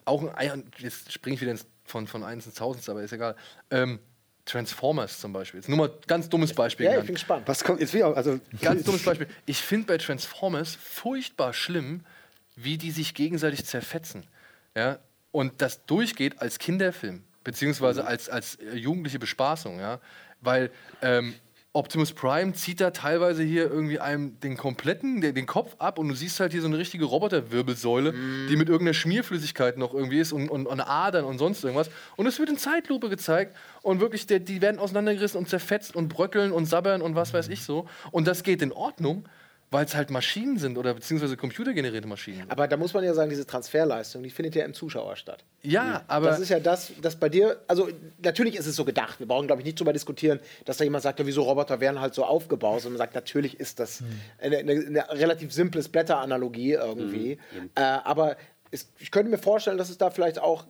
[0.05, 3.35] auch, ein, jetzt springe ich wieder ins, von, von 1 ins 1000, aber ist egal,
[3.69, 3.99] ähm,
[4.45, 5.59] Transformers zum Beispiel.
[5.59, 6.85] Jetzt nur mal ganz dummes Beispiel.
[6.85, 7.47] Ja, ich bin gespannt.
[7.47, 8.15] Was kommt jetzt wieder?
[8.15, 9.27] Also, Ganz dummes Beispiel.
[9.45, 12.01] Ich finde bei Transformers furchtbar schlimm,
[12.55, 14.25] wie die sich gegenseitig zerfetzen.
[14.75, 14.99] Ja?
[15.31, 19.79] Und das durchgeht als Kinderfilm, beziehungsweise als, als äh, jugendliche Bespaßung.
[19.79, 19.99] Ja?
[20.41, 20.71] Weil
[21.01, 21.33] ähm,
[21.75, 26.07] Optimus Prime zieht da teilweise hier irgendwie einem den kompletten, den, den Kopf ab und
[26.07, 28.13] du siehst halt hier so eine richtige Roboterwirbelsäule,
[28.47, 31.89] die mit irgendeiner Schmierflüssigkeit noch irgendwie ist und, und, und Adern und sonst irgendwas.
[32.15, 36.09] Und es wird in Zeitlupe gezeigt und wirklich, der, die werden auseinandergerissen und zerfetzt und
[36.09, 37.87] bröckeln und sabbern und was weiß ich so.
[38.11, 39.27] Und das geht in Ordnung,
[39.73, 42.49] weil es halt Maschinen sind oder beziehungsweise computergenerierte Maschinen.
[42.49, 45.43] Aber da muss man ja sagen, diese Transferleistung, die findet ja im Zuschauer statt.
[45.63, 47.89] Ja, aber das ist ja das, das bei dir, also
[48.23, 51.03] natürlich ist es so gedacht, wir brauchen glaube ich nicht drüber diskutieren, dass da jemand
[51.03, 54.03] sagt, ja, wieso Roboter werden halt so aufgebaut, sondern man sagt, natürlich ist das
[54.39, 57.39] eine, eine, eine relativ simples Blätteranalogie irgendwie.
[57.75, 58.37] Äh, aber
[58.71, 60.65] es, ich könnte mir vorstellen, dass es da vielleicht auch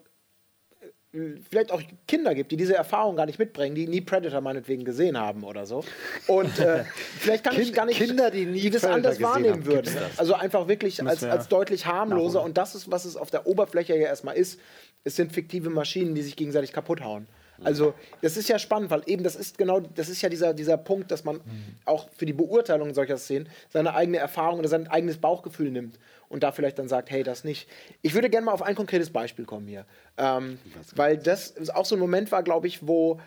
[1.50, 5.18] vielleicht auch Kinder gibt, die diese Erfahrung gar nicht mitbringen, die nie Predator meinetwegen gesehen
[5.18, 5.84] haben oder so.
[6.28, 6.84] Und äh,
[7.20, 9.96] vielleicht kann ich Kind- gar nicht Kinder, die nie das Predator anders wahrnehmen würden.
[10.18, 12.44] Also einfach wirklich als, als deutlich harmloser.
[12.44, 14.60] Und das ist, was es auf der Oberfläche ja erstmal ist.
[15.04, 17.28] Es sind fiktive Maschinen, die sich gegenseitig kaputt hauen.
[17.64, 20.76] Also, das ist ja spannend, weil eben das ist genau, das ist ja dieser, dieser
[20.76, 21.40] Punkt, dass man
[21.86, 26.00] auch für die Beurteilung solcher Szenen seine eigene Erfahrung oder sein eigenes Bauchgefühl nimmt
[26.34, 27.70] und da vielleicht dann sagt, hey, das nicht.
[28.02, 29.86] Ich würde gerne mal auf ein konkretes Beispiel kommen hier.
[30.18, 30.58] Ähm,
[30.96, 33.22] weil das auch so ein Moment war, glaube ich, wo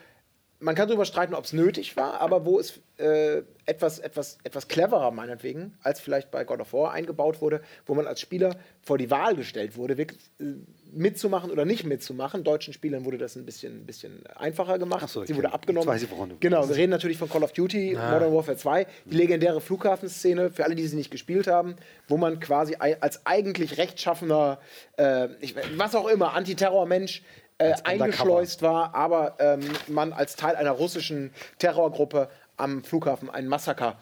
[0.59, 4.67] man kann darüber streiten, ob es nötig war, aber wo es äh, etwas, etwas, etwas
[4.67, 8.97] cleverer, meinetwegen, als vielleicht bei God of War eingebaut wurde, wo man als Spieler vor
[8.97, 10.45] die Wahl gestellt wurde, wirklich äh,
[10.91, 12.43] mitzumachen oder nicht mitzumachen.
[12.43, 15.01] Deutschen Spielern wurde das ein bisschen, ein bisschen einfacher gemacht.
[15.03, 15.87] Ach so, Sie wurde abgenommen.
[15.87, 18.87] Weiß ich, woran du- genau, wir reden natürlich von Call of Duty, Modern Warfare 2,
[19.05, 21.75] die legendäre Flughafenszene, für alle, die sie nicht gespielt haben,
[22.07, 24.59] wo man quasi als eigentlich rechtschaffener,
[24.97, 27.21] äh, ich, was auch immer, Antiterror-Mensch
[27.59, 33.97] äh, eingeschleust war, aber ähm, man als Teil einer russischen Terrorgruppe am Flughafen ein Massaker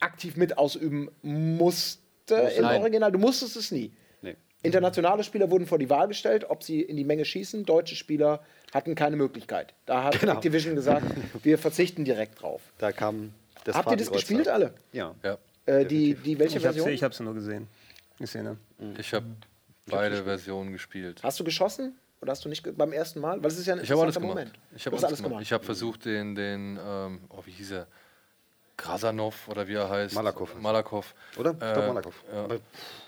[0.00, 2.64] aktiv mit ausüben musste im.
[2.64, 3.10] Original.
[3.12, 3.92] Du musstest es nie.
[4.22, 4.36] Nee.
[4.62, 7.64] Internationale Spieler wurden vor die Wahl gestellt, ob sie in die Menge schießen.
[7.64, 8.40] Deutsche Spieler
[8.72, 9.74] hatten keine Möglichkeit.
[9.86, 10.34] Da hat Genau.
[10.34, 11.04] Activision gesagt,
[11.42, 12.60] wir verzichten direkt drauf.
[12.78, 13.32] Da kam
[13.64, 14.74] das Habt ihr das gespielt alle?
[14.92, 15.14] Ja.
[15.24, 16.86] ja, Äh, die, die, welche Ich habe Version?
[16.88, 17.66] sie, ich hab sie nur gesehen.
[18.18, 18.56] Die Szene.
[18.98, 19.26] ich habe
[19.86, 21.20] beide Versionen gespielt.
[21.22, 21.96] Hast du geschossen?
[22.20, 23.42] Oder hast du nicht beim ersten Mal?
[23.42, 24.30] Weil es ist ja ein Ich habe alles gemacht.
[24.30, 24.52] Moment.
[24.74, 25.42] Ich habe hast alles gemacht.
[25.42, 27.86] Ich habe versucht, den, den ähm, oh, wie hieß er?
[28.78, 30.14] Krasanov oder wie er heißt.
[30.14, 30.54] Malakow.
[30.60, 31.14] Malakow.
[31.36, 31.50] Oder?
[31.50, 32.14] Äh, Doch, Malakow.
[32.32, 32.46] Ja.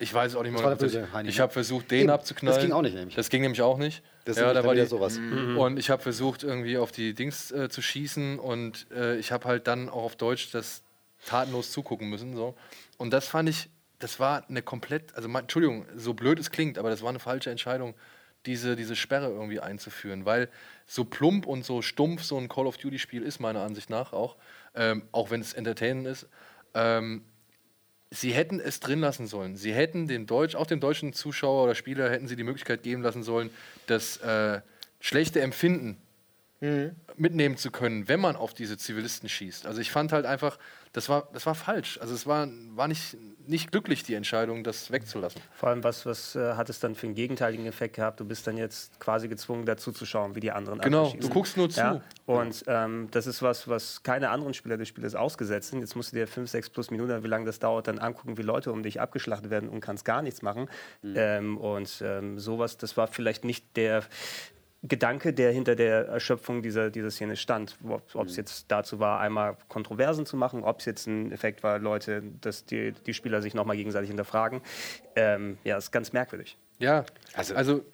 [0.00, 0.62] Ich weiß es auch nicht mehr.
[0.62, 1.00] war der hundertprozentig.
[1.00, 2.10] böse Heini, ich habe versucht, den Eben.
[2.10, 2.56] abzuknallen.
[2.56, 3.14] Das ging auch nicht, nämlich.
[3.14, 4.02] Das ging nämlich auch nicht.
[4.24, 5.18] Das ja, da war wieder die, sowas.
[5.18, 9.46] Und ich habe versucht, irgendwie auf die Dings äh, zu schießen und äh, ich habe
[9.46, 10.82] halt dann auch auf Deutsch das
[11.24, 12.34] tatenlos zugucken müssen.
[12.34, 12.56] So.
[12.98, 16.90] Und das fand ich, das war eine komplett, also Entschuldigung, so blöd es klingt, aber
[16.90, 17.94] das war eine falsche Entscheidung,
[18.46, 20.48] diese, diese Sperre irgendwie einzuführen, weil
[20.86, 24.36] so plump und so stumpf so ein Call of Duty-Spiel ist, meiner Ansicht nach auch,
[24.74, 26.26] ähm, auch wenn es entertainend ist,
[26.74, 27.22] ähm,
[28.10, 29.56] sie hätten es drin lassen sollen.
[29.56, 33.02] Sie hätten dem Deutsch, auch dem deutschen Zuschauer oder Spieler hätten sie die Möglichkeit geben
[33.02, 33.50] lassen sollen,
[33.86, 34.60] das äh,
[35.00, 35.96] schlechte Empfinden
[37.16, 39.66] mitnehmen zu können, wenn man auf diese Zivilisten schießt.
[39.66, 40.58] Also ich fand halt einfach,
[40.92, 41.98] das war, das war falsch.
[42.02, 45.40] Also es war, war nicht, nicht glücklich, die Entscheidung, das wegzulassen.
[45.54, 48.20] Vor allem, was, was äh, hat es dann für einen gegenteiligen Effekt gehabt?
[48.20, 51.56] Du bist dann jetzt quasi gezwungen, dazu zu schauen, wie die anderen Genau, du guckst
[51.56, 51.80] nur zu.
[51.80, 52.02] Ja?
[52.26, 55.80] Und ähm, das ist was, was keine anderen Spieler des Spieles ausgesetzt sind.
[55.80, 58.42] Jetzt musst du dir fünf, sechs plus Minuten, wie lange das dauert, dann angucken, wie
[58.42, 60.68] Leute um dich abgeschlachtet werden und kannst gar nichts machen.
[61.02, 64.04] Ähm, und ähm, sowas, das war vielleicht nicht der
[64.82, 67.76] Gedanke, der hinter der Erschöpfung dieser, dieser Szene stand.
[68.14, 71.78] Ob es jetzt dazu war, einmal Kontroversen zu machen, ob es jetzt ein Effekt war,
[71.78, 74.62] Leute, dass die, die Spieler sich nochmal gegenseitig hinterfragen.
[75.16, 76.56] Ähm, ja, ist ganz merkwürdig.
[76.78, 77.04] Ja,
[77.34, 77.84] Also- also, also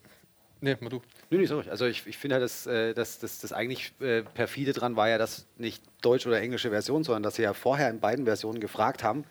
[0.60, 1.00] nee, mal du.
[1.30, 1.62] Nö, nicht so.
[1.70, 5.08] Also ich, ich finde halt, das, äh, das, das, das eigentlich äh, perfide dran war
[5.08, 8.60] ja, dass nicht deutsche oder englische Version, sondern dass sie ja vorher in beiden Versionen
[8.60, 9.24] gefragt haben,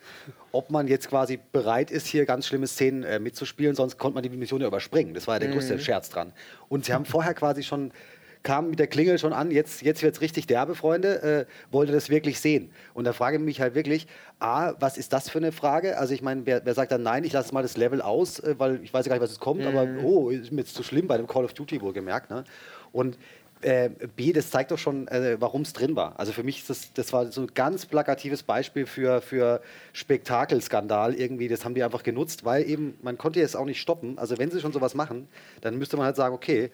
[0.52, 4.24] ob man jetzt quasi bereit ist, hier ganz schlimme Szenen äh, mitzuspielen, sonst konnte man
[4.24, 5.14] die Mission ja überspringen.
[5.14, 6.34] Das war ja der größte Scherz dran.
[6.68, 7.92] Und sie haben vorher quasi schon
[8.46, 11.92] kam mit der Klingel schon an, jetzt, jetzt wird es richtig derbe, Freunde, äh, wollte
[11.92, 12.72] das wirklich sehen.
[12.94, 14.08] Und da frage ich mich halt wirklich,
[14.40, 15.98] A, was ist das für eine Frage?
[15.98, 18.56] Also ich meine, wer, wer sagt dann, nein, ich lasse mal das Level aus, äh,
[18.58, 20.84] weil ich weiß ja gar nicht, was es kommt, aber oh, ist mir jetzt zu
[20.84, 22.30] schlimm bei dem Call of Duty wohlgemerkt.
[22.30, 22.46] Ne?
[22.94, 23.18] Und
[23.62, 26.20] äh, B, das zeigt doch schon, äh, warum es drin war.
[26.20, 31.16] Also für mich ist das, das war so ein ganz plakatives Beispiel für, für Spektakelskandal
[31.16, 31.48] irgendwie.
[31.48, 34.20] Das haben die einfach genutzt, weil eben, man konnte jetzt auch nicht stoppen.
[34.20, 35.28] Also wenn sie schon sowas machen,
[35.62, 36.70] dann müsste man halt sagen, okay,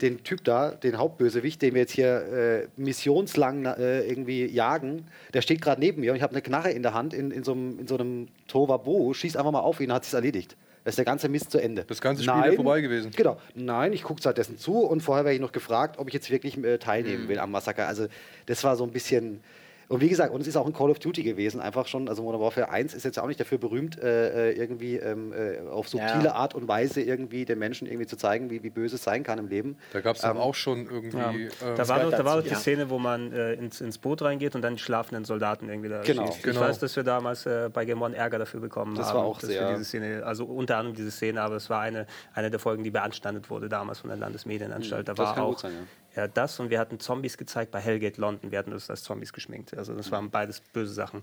[0.00, 5.42] den Typ da, den Hauptbösewicht, den wir jetzt hier äh, missionslang äh, irgendwie jagen, der
[5.42, 7.52] steht gerade neben mir und ich habe eine Knarre in der Hand in, in, so,
[7.52, 10.56] einem, Tovabo, schieß einfach mal auf ihn, hat sich's erledigt.
[10.82, 11.84] Da ist der ganze Mist zu Ende.
[11.86, 13.10] Das ganze Spiel wäre vorbei gewesen.
[13.16, 13.38] Genau.
[13.54, 16.62] Nein, ich gucke stattdessen zu und vorher wäre ich noch gefragt, ob ich jetzt wirklich
[16.62, 17.86] äh, teilnehmen will am Massaker.
[17.88, 18.06] Also
[18.46, 19.40] das war so ein bisschen.
[19.88, 22.22] Und wie gesagt, und es ist auch ein Call of Duty gewesen, einfach schon, also
[22.22, 25.88] Modern Warfare 1 ist jetzt auch nicht dafür berühmt, äh, äh, irgendwie ähm, äh, auf
[25.88, 26.32] subtile Ja.
[26.34, 29.38] Art und Weise irgendwie den Menschen irgendwie zu zeigen, wie, wie böse es sein kann
[29.38, 29.76] im Leben.
[29.92, 31.16] Da gab es Ähm, auch schon irgendwie.
[31.18, 31.30] Ja.
[31.32, 32.56] äh, da war doch, da war doch die ja.
[32.56, 36.00] Szene, wo man äh, ins, ins Boot reingeht und dann die schlafenden Soldaten irgendwie da
[36.02, 36.26] Genau.
[36.26, 36.38] schießt.
[36.38, 36.60] Ich Genau.
[36.60, 39.18] weiß, dass wir damals äh, bei Game One Ärger dafür bekommen Das haben.
[39.18, 41.80] war auch dass sehr- Wir diese Szene, also unter anderem diese Szene, aber es war
[41.80, 45.08] eine, eine der Folgen, die beanstandet wurde damals von der Landesmedienanstalt.
[45.08, 45.72] Da Hm, das war kann auch gut sein,
[46.14, 46.22] ja.
[46.22, 48.50] ja, das und wir hatten Zombies gezeigt bei Hellgate London.
[48.50, 49.76] Wir hatten das als Zombies geschminkt.
[49.76, 51.22] Also das waren beides böse Sachen.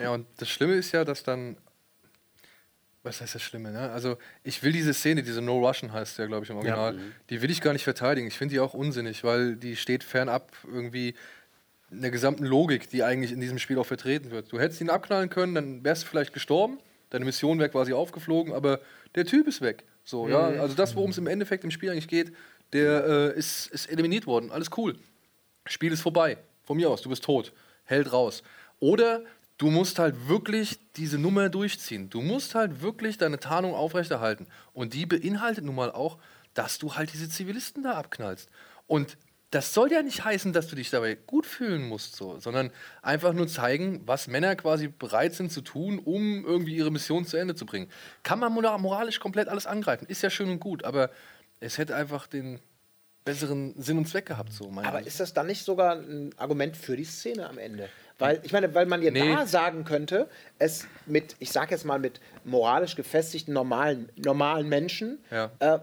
[0.00, 1.56] Ja, und das Schlimme ist ja, dass dann.
[3.04, 3.90] Was heißt das Schlimme, ne?
[3.90, 6.96] Also, ich will diese Szene, diese No Russian heißt ja, glaube ich, im Original,
[7.30, 8.28] die will ich gar nicht verteidigen.
[8.28, 11.16] Ich finde die auch unsinnig, weil die steht fernab irgendwie
[11.90, 14.52] der gesamten Logik, die eigentlich in diesem Spiel auch vertreten wird.
[14.52, 16.78] Du hättest ihn abknallen können, dann wärst du vielleicht gestorben,
[17.10, 18.80] deine Mission wäre quasi aufgeflogen, aber
[19.14, 19.84] der Typ ist weg.
[20.04, 22.32] So, ja, also das, worum es im Endeffekt im Spiel eigentlich geht,
[22.72, 24.50] der äh, ist, ist eliminiert worden.
[24.50, 24.96] Alles cool.
[25.66, 26.38] Spiel ist vorbei.
[26.64, 27.52] Von mir aus, du bist tot.
[27.84, 28.42] Hält raus.
[28.80, 29.22] Oder
[29.58, 32.10] du musst halt wirklich diese Nummer durchziehen.
[32.10, 34.46] Du musst halt wirklich deine Tarnung aufrechterhalten.
[34.72, 36.18] Und die beinhaltet nun mal auch,
[36.54, 38.48] dass du halt diese Zivilisten da abknallst.
[38.86, 39.16] Und
[39.50, 42.70] das soll ja nicht heißen, dass du dich dabei gut fühlen musst, so, sondern
[43.02, 47.36] einfach nur zeigen, was Männer quasi bereit sind zu tun, um irgendwie ihre Mission zu
[47.36, 47.90] Ende zu bringen.
[48.22, 51.10] Kann man mora- moralisch komplett alles angreifen, ist ja schön und gut, aber
[51.62, 52.58] es hätte einfach den
[53.24, 56.96] besseren Sinn und Zweck gehabt, so Aber ist das dann nicht sogar ein Argument für
[56.96, 57.88] die Szene am Ende?
[58.18, 59.32] Weil, ich meine, weil man ja Nee.
[59.32, 65.18] da sagen könnte, es mit, ich sag jetzt mal, mit moralisch gefestigten normalen, normalen Menschen
[65.30, 65.50] Ja.
[65.60, 65.78] äh,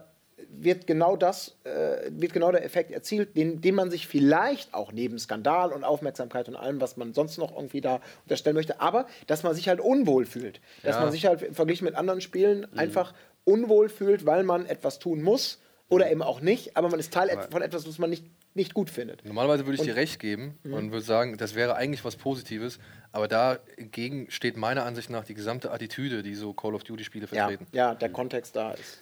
[0.52, 4.92] wird genau das, äh, wird genau der Effekt erzielt, den, den man sich vielleicht auch
[4.92, 9.06] neben Skandal und Aufmerksamkeit und allem, was man sonst noch irgendwie da unterstellen möchte, aber
[9.28, 10.60] dass man sich halt unwohl fühlt.
[10.84, 11.04] Dass Ja.
[11.04, 13.14] man sich halt im Vergleich mit anderen Spielen einfach
[13.46, 15.60] unwohl fühlt, weil man etwas tun muss
[15.90, 18.24] oder eben auch nicht, aber man ist Teil et- von etwas, was man nicht,
[18.54, 19.26] nicht gut findet.
[19.26, 22.80] Normalerweise würde ich dir recht geben und würde sagen, das wäre eigentlich was Positives,
[23.12, 27.46] aber dagegen steht meiner Ansicht nach die gesamte Attitüde, die so Call of Duty-Spiele Ja,
[27.48, 27.68] vertreten.
[27.72, 29.02] ja, der Kontext da ist.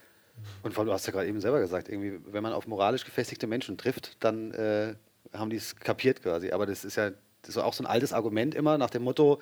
[0.63, 3.03] Und vor allem, du hast ja gerade eben selber gesagt, irgendwie, wenn man auf moralisch
[3.03, 4.93] gefestigte Menschen trifft, dann äh,
[5.33, 6.51] haben die es kapiert quasi.
[6.51, 7.11] Aber das ist ja
[7.41, 9.41] das ist auch so ein altes Argument immer nach dem Motto,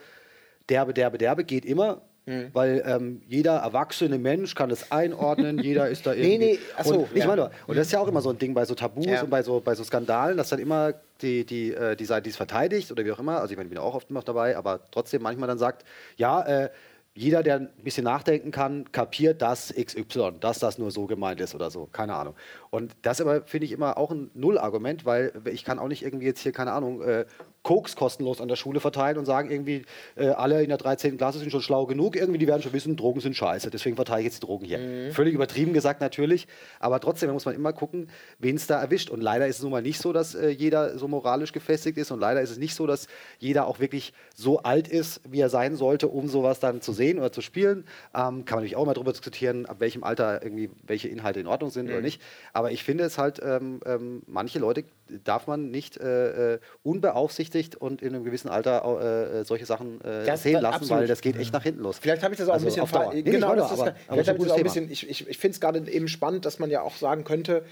[0.69, 2.01] derbe, derbe, derbe geht immer.
[2.25, 2.49] Mhm.
[2.53, 6.37] Weil ähm, jeder erwachsene Mensch kann das einordnen, jeder ist da irgendwie.
[6.37, 7.27] nee, ach so, und, ich ja.
[7.27, 9.21] meine, und das ist ja auch immer so ein Ding bei so Tabus Ja.
[9.21, 12.31] und bei so, bei so Skandalen, dass dann immer die, die, äh, die Seite, die
[12.31, 14.57] es verteidigt oder wie auch immer, also ich meine, ich bin auch oft noch dabei,
[14.57, 15.85] aber trotzdem manchmal dann sagt,
[16.17, 16.69] ja, äh,
[17.17, 21.55] jeder, der ein bisschen nachdenken kann, kapiert, dass XY, dass das nur so gemeint ist
[21.55, 21.85] oder so.
[21.85, 22.35] Keine Ahnung.
[22.75, 26.25] Und das aber finde ich immer auch ein Nullargument, weil ich kann auch nicht irgendwie
[26.25, 27.25] jetzt hier, keine Ahnung, äh,
[27.65, 31.17] Koks kostenlos an der Schule verteilen und sagen irgendwie, äh, alle in der 13.
[31.17, 34.19] Klasse sind schon schlau genug, irgendwie, die werden schon wissen, Drogen sind scheiße, deswegen verteile
[34.19, 34.77] ich jetzt die Drogen hier.
[34.77, 35.11] Mhm.
[35.13, 36.47] Völlig übertrieben gesagt natürlich,
[36.79, 39.09] aber trotzdem muss man immer gucken, wen es da erwischt.
[39.09, 42.11] Und leider ist es nun mal nicht so, dass äh, jeder so moralisch gefestigt ist
[42.11, 43.07] und leider ist es nicht so, dass
[43.39, 47.17] jeder auch wirklich so alt ist, wie er sein sollte, um sowas dann zu sehen
[47.17, 47.85] oder zu spielen.
[48.13, 51.47] Ähm, kann man natürlich auch mal darüber diskutieren, ab welchem Alter irgendwie welche Inhalte in
[51.47, 52.21] Ordnung sind oder nicht.
[52.53, 54.83] Aber ich finde es halt, ähm, ähm, manche Leute
[55.23, 60.01] darf man nicht äh, äh, unbeaufsichtigt und in einem gewissen Alter äh, äh, solche Sachen
[60.01, 61.01] äh, Das- sehen das- lassen, absolut.
[61.01, 61.99] weil das geht echt nach hinten los.
[61.99, 64.29] Vielleicht habe ich das auch Also ein bisschen ver- Nee, genau, das aber- aber vielleicht
[64.29, 64.91] habe ich das auch ein bisschen.
[64.91, 67.63] Ich, ich, ich finde es gerade eben spannend, dass man ja auch sagen könnte,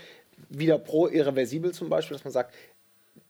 [0.49, 2.53] wieder pro irreversibel zum Beispiel, dass man sagt,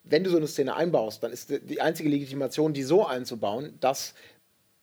[0.06, 4.14] wenn du so eine Szene einbaust, dann ist die einzige Legitimation, die so einzubauen, dass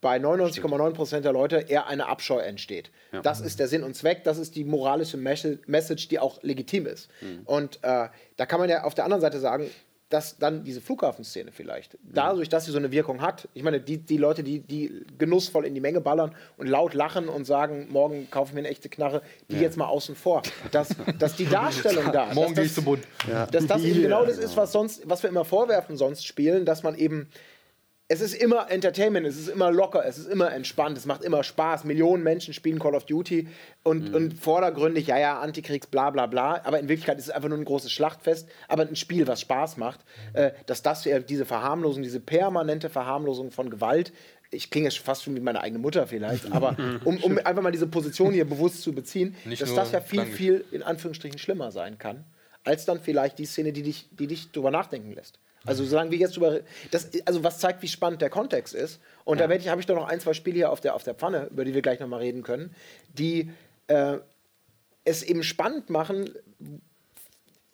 [0.01, 2.91] bei 99,9% der Leute eher eine Abscheu entsteht.
[3.23, 6.87] Das ist der Sinn und Zweck, das ist die moralische Mes- Message, die auch legitim
[6.87, 7.09] ist.
[7.45, 9.71] Und äh, da kann man ja auf der anderen Seite sagen,
[10.09, 13.99] dass dann diese Flughafenszene vielleicht, dadurch, dass sie so eine Wirkung hat, ich meine, die,
[13.99, 18.29] die Leute, die, die genussvoll in die Menge ballern und laut lachen und sagen, morgen
[18.29, 20.43] kaufe ich mir eine echte Knarre, die jetzt mal außen vor,
[20.73, 20.89] dass,
[21.21, 23.05] dass die Darstellung da, Morgen gehe ich zum Bund.
[23.53, 26.83] dass das eben genau das ist, was sonst, was wir immer vorwerfen sonst spielen, dass
[26.83, 27.29] man eben
[28.13, 31.45] es ist immer Entertainment, es ist immer locker, es ist immer entspannt, es macht immer
[31.45, 31.85] Spaß.
[31.85, 33.47] Millionen Menschen spielen Call of Duty
[33.85, 36.61] und, und vordergründig, ja, ja, Antikriegs, bla, bla, bla.
[36.65, 39.77] Aber in Wirklichkeit ist es einfach nur ein großes Schlachtfest, aber ein Spiel, was Spaß
[39.77, 40.01] macht.
[40.33, 44.13] Äh, dass das ja diese Verharmlosung, diese permanente Verharmlosung von Gewalt,
[44.51, 47.87] ich klinge fast schon wie meine eigene Mutter vielleicht, aber um, um einfach mal diese
[47.87, 51.97] Position hier bewusst zu beziehen, Nicht dass das ja viel, viel in Anführungsstrichen schlimmer sein
[51.97, 52.25] kann,
[52.65, 55.39] als dann vielleicht die Szene, die dich, die dich drüber nachdenken lässt.
[55.67, 59.01] Also solange wir jetzt über das, also was zeigt, wie spannend der Kontext ist.
[59.25, 61.03] Und da werde ich, habe ich doch noch ein, zwei Spiele hier auf der, auf
[61.03, 62.75] der Pfanne, über die wir gleich noch mal reden können,
[63.13, 63.51] die
[63.89, 64.19] äh,
[65.05, 66.31] es eben spannend machen,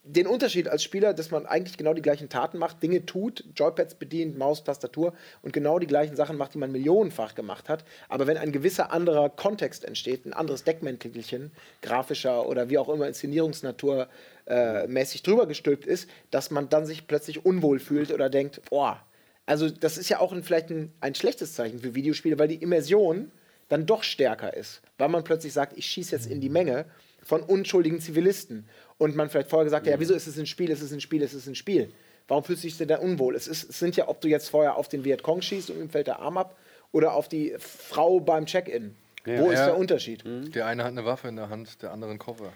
[0.08, 3.96] den Unterschied als Spieler, dass man eigentlich genau die gleichen Taten macht, Dinge tut, Joypads
[3.96, 5.12] bedient, Maus, Tastatur
[5.42, 7.84] und genau die gleichen Sachen macht, die man millionenfach gemacht hat.
[8.08, 11.50] Aber wenn ein gewisser anderer Kontext entsteht, ein anderes Deckmäntelchen,
[11.82, 14.08] grafischer oder wie auch immer Inszenierungsnatur
[14.46, 19.00] äh, mäßig drüber gestülpt ist, dass man dann sich plötzlich unwohl fühlt oder denkt, boah,
[19.44, 22.56] also das ist ja auch ein, vielleicht ein, ein schlechtes Zeichen für Videospiele, weil die
[22.62, 23.30] Immersion
[23.68, 26.84] dann doch stärker ist, weil man plötzlich sagt, ich schieße jetzt in die Menge
[27.22, 28.68] von unschuldigen Zivilisten
[28.98, 31.00] und man vielleicht vorher gesagt hat, ja, wieso ist es ein Spiel, es ist ein
[31.00, 31.92] Spiel, es ist ein Spiel.
[32.28, 33.34] Warum fühlst du dich denn da unwohl?
[33.34, 35.90] Es, ist, es sind ja, ob du jetzt vorher auf den Vietcong schießt und ihm
[35.90, 36.56] fällt der Arm ab
[36.92, 38.94] oder auf die Frau beim Check-in.
[39.24, 39.66] Wo ist Ja.
[39.66, 40.22] der Unterschied?
[40.54, 42.52] Der eine hat eine Waffe in der Hand, der andere einen Koffer.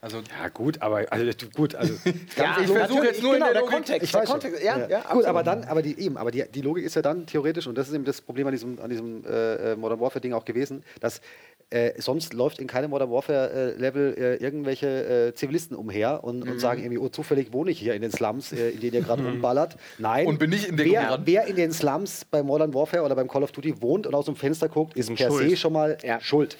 [0.00, 1.24] Also Ja, gut, aber also,
[1.56, 1.92] gut, also
[2.36, 4.02] Ja, ich versuche natürlich, jetzt nur in genau, der der Logik- Kontext.
[4.04, 4.22] Ich der.
[4.24, 5.26] Kontext, ja, ja, Gut, absolut.
[5.26, 7.88] aber dann, aber die eben, aber die, die Logik ist ja dann theoretisch, und das
[7.88, 11.20] ist eben das Problem an diesem, an diesem äh, äh, Modern Warfare-Ding auch gewesen, dass
[11.70, 14.86] äh, sonst läuft in keinem Modern Warfare-Level äh, irgendwelche
[15.30, 16.52] äh, Zivilisten umher und, Mhm.
[16.52, 19.02] und sagen irgendwie, oh, zufällig wohne ich hier in den Slums, äh, in denen ihr
[19.02, 19.76] gerade rumballert.
[19.98, 20.26] Nein.
[20.28, 23.26] Und bin nicht in Deckung wer, wer in den Slums bei Modern Warfare oder beim
[23.28, 25.50] Call of Duty wohnt und aus dem Fenster guckt, ist per schuld.
[25.50, 26.20] se schon mal Ja.
[26.20, 26.56] schuld.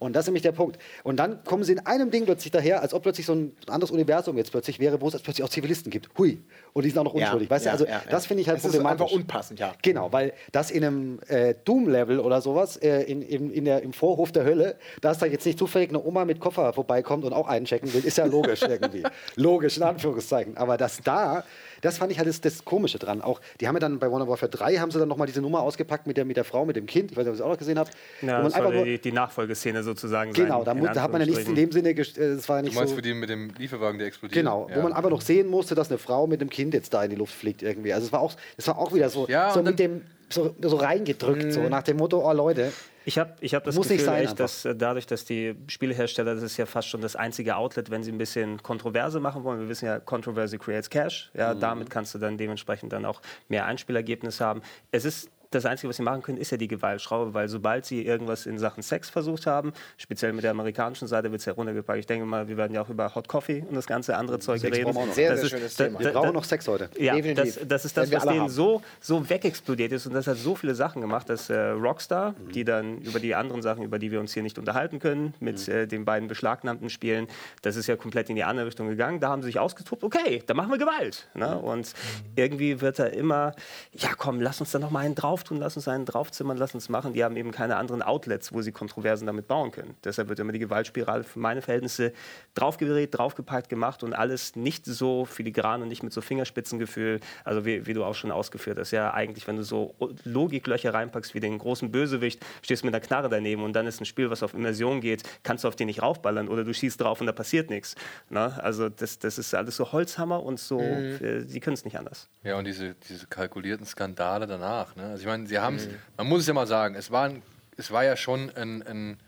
[0.00, 0.78] Und das ist nämlich der Punkt.
[1.04, 3.90] Und dann kommen sie in einem Ding plötzlich daher, als ob plötzlich so ein anderes
[3.90, 6.08] Universum jetzt plötzlich wäre, wo es plötzlich auch Zivilisten gibt.
[6.18, 6.42] Hui.
[6.72, 7.50] Und die sind auch noch Ja, unschuldig.
[7.50, 8.02] Weißt ja, du, also ja, ja.
[8.10, 9.02] das finde ich halt Es ist problematisch.
[9.02, 9.72] einfach unpassend, ja.
[9.82, 13.92] Genau, weil das in einem äh, Doom-Level oder sowas, äh, in, in, in der, im
[13.92, 17.46] Vorhof der Hölle, dass da jetzt nicht zufällig eine Oma mit Koffer vorbeikommt und auch
[17.46, 19.02] einchecken will, ist ja logisch irgendwie.
[19.36, 20.56] logisch, in Anführungszeichen.
[20.56, 21.44] Aber das da,
[21.80, 23.22] das fand ich halt das, das Komische dran.
[23.22, 25.60] Auch, die haben ja dann bei Modern Warfare 3 haben sie dann nochmal diese Nummer
[25.62, 27.10] ausgepackt mit der, mit der Frau, mit dem Kind.
[27.12, 27.92] Ich weiß nicht, ob ihr das auch noch gesehen habt.
[28.22, 30.82] Ja, man das einfach soll die, die Nachfolgeszene sozusagen genau, sein.
[30.82, 32.68] da, da hat man ja nichts in dem Sinne, gest- äh, das war ja du
[32.68, 32.96] nicht meinst so...
[32.96, 34.34] für die mit dem Lieferwagen, der explodiert?
[34.34, 34.76] Genau, Ja.
[34.76, 37.10] wo man einfach noch sehen musste, dass eine Frau mit dem Kind jetzt da in
[37.10, 37.92] die Luft fliegt irgendwie.
[37.92, 40.02] Also es war auch, es war auch wieder so, Ja, so mit dem
[40.32, 42.72] so, so reingedrückt, so nach dem Motto, oh Leute.
[43.10, 46.32] Ich habe ich hab das Muss Gefühl, sein echt, dass äh, dadurch, dass die Spielehersteller,
[46.36, 49.58] das ist ja fast schon das einzige Outlet, wenn sie ein bisschen Kontroverse machen wollen.
[49.58, 51.32] Wir wissen ja, Controversy creates Cash.
[51.34, 51.60] Ja, Mhm.
[51.60, 54.62] Damit kannst du dann dementsprechend dann auch mehr Einspielergebnis haben.
[54.92, 58.04] Es ist das Einzige, was sie machen können, ist ja die Gewaltschraube, weil sobald sie
[58.06, 61.98] irgendwas in Sachen Sex versucht haben, speziell mit der amerikanischen Seite wird es ja runtergepackt.
[61.98, 64.60] Ich denke mal, wir werden ja auch über Hot Coffee und das ganze andere Zeug
[64.60, 64.84] Sex reden.
[64.92, 65.14] brauchen wir auch noch.
[65.14, 65.98] Sehr, Das sehr ist- schönes da- Thema.
[66.00, 66.88] Wir brauchen noch Sex heute.
[66.98, 67.56] ja, Definitiv.
[67.58, 68.48] das, das ist das, was denen haben.
[68.48, 70.06] so, so wegexplodiert ist.
[70.06, 72.52] Und das hat so viele Sachen gemacht, dass äh, Rockstar, Mhm.
[72.52, 75.66] die dann über die anderen Sachen, über die wir uns hier nicht unterhalten können, mit
[75.66, 75.74] Mhm.
[75.74, 77.26] äh, den beiden beschlagnahmten Spielen,
[77.62, 79.20] das ist ja komplett in die andere Richtung gegangen.
[79.20, 81.28] Da haben sie sich ausgetobt, okay, da machen wir Gewalt.
[81.34, 81.56] Ne?
[81.60, 81.64] Mhm.
[81.64, 81.94] Und
[82.36, 83.54] irgendwie wird da immer,
[83.92, 86.88] ja komm, lass uns da noch mal einen auftun, lass uns einen draufzimmern, lass uns
[86.88, 87.12] machen.
[87.12, 89.94] Die haben eben keine anderen Outlets, wo sie Kontroversen damit bauen können.
[90.04, 92.12] Deshalb wird immer die Gewaltspirale für meine Verhältnisse
[92.54, 97.86] draufgedreht, draufgepackt gemacht und alles nicht so filigran und nicht mit so Fingerspitzengefühl, also wie,
[97.86, 98.90] wie du auch schon ausgeführt hast.
[98.90, 103.28] Ja, eigentlich, wenn du so Logiklöcher reinpackst wie den großen Bösewicht, stehst mit einer Knarre
[103.28, 106.02] daneben und dann ist ein Spiel, was auf Immersion geht, kannst du auf den nicht
[106.02, 107.94] raufballern oder du schießt drauf und da passiert nichts.
[108.28, 111.18] Na, also das, das ist alles so Holzhammer und so, mhm.
[111.20, 112.28] äh, die können es nicht anders.
[112.42, 114.96] Ja, und diese, diese kalkulierten Skandale danach.
[114.96, 115.04] Ne?
[115.04, 115.94] Also ich meine, sie haben es, mhm.
[116.16, 117.42] man muss es ja mal sagen, es war, ein,
[117.76, 119.18] es war ja schon ein, ein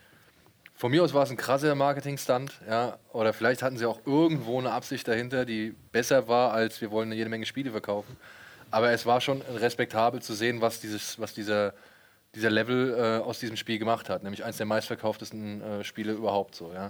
[0.74, 2.98] von mir aus war es ein krasser Marketing-Stunt, ja.
[3.12, 7.12] Oder vielleicht hatten sie auch irgendwo eine Absicht dahinter, die besser war, als wir wollen
[7.12, 8.16] jede Menge Spiele verkaufen.
[8.72, 11.72] Aber es war schon respektabel zu sehen, was, dieses, was dieser,
[12.34, 14.24] dieser Level äh, aus diesem Spiel gemacht hat.
[14.24, 16.88] Nämlich eines der meistverkauftesten äh, Spiele überhaupt so, ja.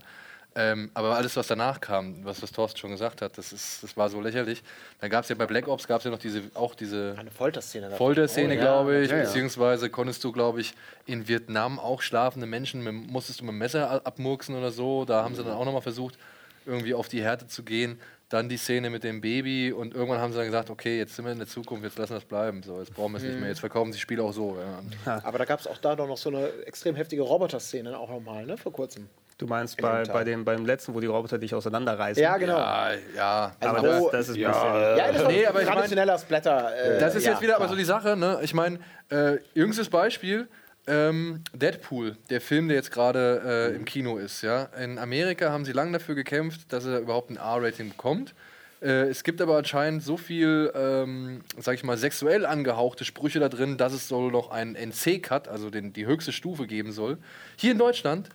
[0.55, 3.97] Ähm, aber alles, was danach kam, was, was Thorsten schon gesagt hat, das, ist, das
[3.97, 4.63] war so lächerlich.
[5.01, 7.91] Dann gab es ja bei Black Ops gab's ja noch diese, auch diese Eine Folterszene.
[7.93, 9.11] Folterszene, oh, glaube ich.
[9.11, 9.23] Ja, ja.
[9.25, 10.75] Beziehungsweise konntest du, glaube ich,
[11.07, 15.07] in Vietnam auch schlafende Menschen, mit, musstest du mit dem Messer abmurksen oder so.
[15.07, 16.19] Da haben sie dann auch nochmal versucht,
[16.67, 17.99] irgendwie auf die Härte zu gehen.
[18.29, 21.25] Dann die Szene mit dem Baby und irgendwann haben sie dann gesagt, okay, jetzt sind
[21.27, 22.63] wir in der Zukunft, jetzt lassen wir es bleiben.
[22.63, 24.57] So, jetzt brauchen wir es nicht mehr, jetzt verkaufen sie Spiele auch so.
[25.05, 25.21] Ja.
[25.23, 28.57] Aber da gab es auch da noch so eine extrem heftige Roboter-Szene auch nochmal, ne,
[28.57, 29.09] vor kurzem.
[29.39, 32.23] Du meinst bei, bei dem, beim letzten, wo die Roboter dich auseinanderreißen?
[32.23, 32.59] Ja, genau.
[32.59, 33.57] Ja, ja.
[33.61, 34.49] Also aber das, das, ist ja.
[34.49, 36.77] Bisschen, ja, das nee, aber traditioneller ich mein, Splatter.
[36.77, 37.65] Äh, das ist ja, jetzt wieder klar.
[37.65, 38.17] aber so die Sache.
[38.17, 38.39] Ne?
[38.43, 38.79] Ich meine,
[39.11, 40.49] äh, jüngstes Beispiel,
[40.87, 44.43] ähm, Deadpool, der Film, der jetzt gerade äh, im Kino ist.
[44.43, 44.65] Ja?
[44.79, 48.35] In Amerika haben sie lange dafür gekämpft, dass er überhaupt ein R-Rating bekommt.
[48.83, 53.49] Äh, es gibt aber anscheinend so viel, ähm, sag ich mal, sexuell angehauchte Sprüche da
[53.49, 57.19] drin, dass es soll noch einen NC-Cut, also den, die höchste Stufe geben soll.
[57.57, 58.29] Hier in Deutschland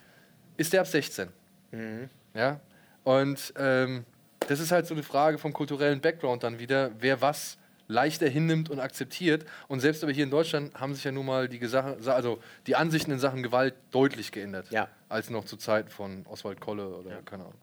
[0.57, 1.29] ist der ab 16.
[1.71, 2.09] Mhm.
[2.33, 2.59] Ja?
[3.03, 4.05] Und ähm,
[4.47, 8.69] das ist halt so eine Frage vom kulturellen Background dann wieder, wer was leichter hinnimmt
[8.69, 9.45] und akzeptiert.
[9.67, 11.61] Und selbst aber hier in Deutschland haben sich ja nun mal die,
[12.07, 14.67] also die Ansichten in Sachen Gewalt deutlich geändert.
[14.71, 14.89] Ja.
[15.09, 17.21] Als noch zu Zeiten von Oswald Kolle oder ja.
[17.23, 17.55] keine Ahnung.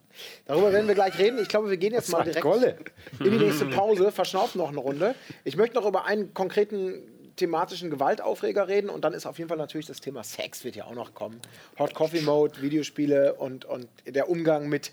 [0.46, 1.38] Darüber werden wir gleich reden.
[1.40, 2.78] Ich glaube, wir gehen jetzt mal direkt Kolle.
[3.20, 5.14] in die nächste Pause, verschnaufen noch eine Runde.
[5.44, 7.02] Ich möchte noch über einen konkreten
[7.36, 10.84] thematischen Gewaltaufreger reden und dann ist auf jeden Fall natürlich das Thema Sex wird ja
[10.84, 11.40] auch noch kommen.
[11.78, 14.92] Hot Coffee Mode, Videospiele und, und der Umgang mit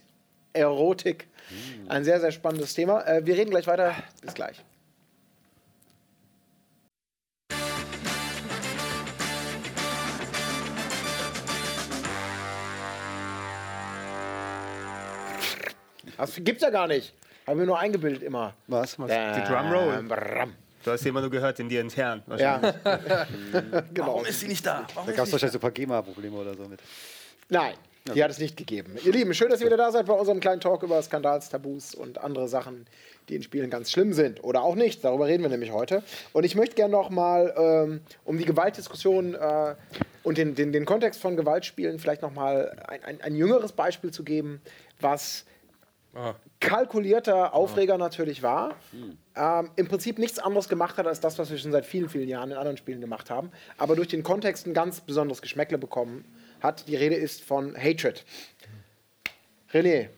[0.53, 1.27] Erotik.
[1.87, 3.05] Ein sehr, sehr spannendes Thema.
[3.05, 3.95] Äh, wir reden gleich weiter.
[4.21, 4.63] Bis gleich.
[16.17, 17.13] Das gibt's ja gar nicht.
[17.47, 18.53] Haben wir nur eingebildet immer.
[18.67, 18.99] Was?
[18.99, 19.09] Was?
[19.09, 20.05] Die Drumroll.
[20.83, 22.23] Du hast immer nur gehört in dir intern.
[22.37, 22.57] Ja.
[23.93, 24.07] genau.
[24.07, 24.87] Warum ist sie nicht da?
[24.93, 26.79] Warum da gab es wahrscheinlich so ein paar GEMA-Probleme oder so mit.
[27.49, 27.75] Nein,
[28.05, 28.23] die okay.
[28.23, 28.97] hat es nicht gegeben.
[29.03, 31.93] Ihr Lieben, schön, dass ihr wieder da seid bei unserem kleinen Talk über Skandals, Tabus
[31.93, 32.87] und andere Sachen,
[33.29, 35.03] die in Spielen ganz schlimm sind oder auch nicht.
[35.03, 36.01] Darüber reden wir nämlich heute.
[36.33, 39.75] Und ich möchte gerne noch mal, ähm, um die Gewaltdiskussion äh,
[40.23, 44.11] und den, den, den Kontext von Gewaltspielen vielleicht noch mal ein, ein, ein jüngeres Beispiel
[44.11, 44.61] zu geben,
[44.99, 45.45] was
[46.59, 48.75] kalkulierter Aufreger natürlich war.
[49.35, 52.27] Ähm, Im Prinzip nichts anderes gemacht hat als das, was wir schon seit vielen, vielen
[52.27, 56.25] Jahren in anderen Spielen gemacht haben, aber durch den Kontext ein ganz besonderes Geschmäckle bekommen
[56.61, 56.87] hat.
[56.87, 58.25] Die Rede ist von Hatred.
[59.73, 60.09] René.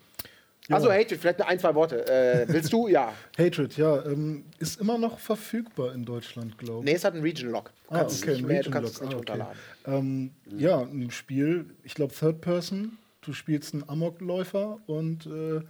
[0.69, 0.77] Ja.
[0.77, 2.07] Also Hatred, vielleicht nur ein, zwei Worte.
[2.07, 2.87] Äh, willst du?
[2.87, 3.13] Ja.
[3.37, 4.03] Hatred, ja.
[4.05, 6.85] Ähm, ist immer noch verfügbar in Deutschland, glaube ich.
[6.85, 7.71] Nee, es hat einen Region Lock.
[7.89, 9.31] Du ah, kannst, okay, es, nicht mehr, du kannst es nicht ah, okay.
[9.31, 9.57] runterladen.
[9.85, 15.61] Ähm, ja, ein Spiel, ich glaube Third Person, du spielst einen Amokläufer und äh,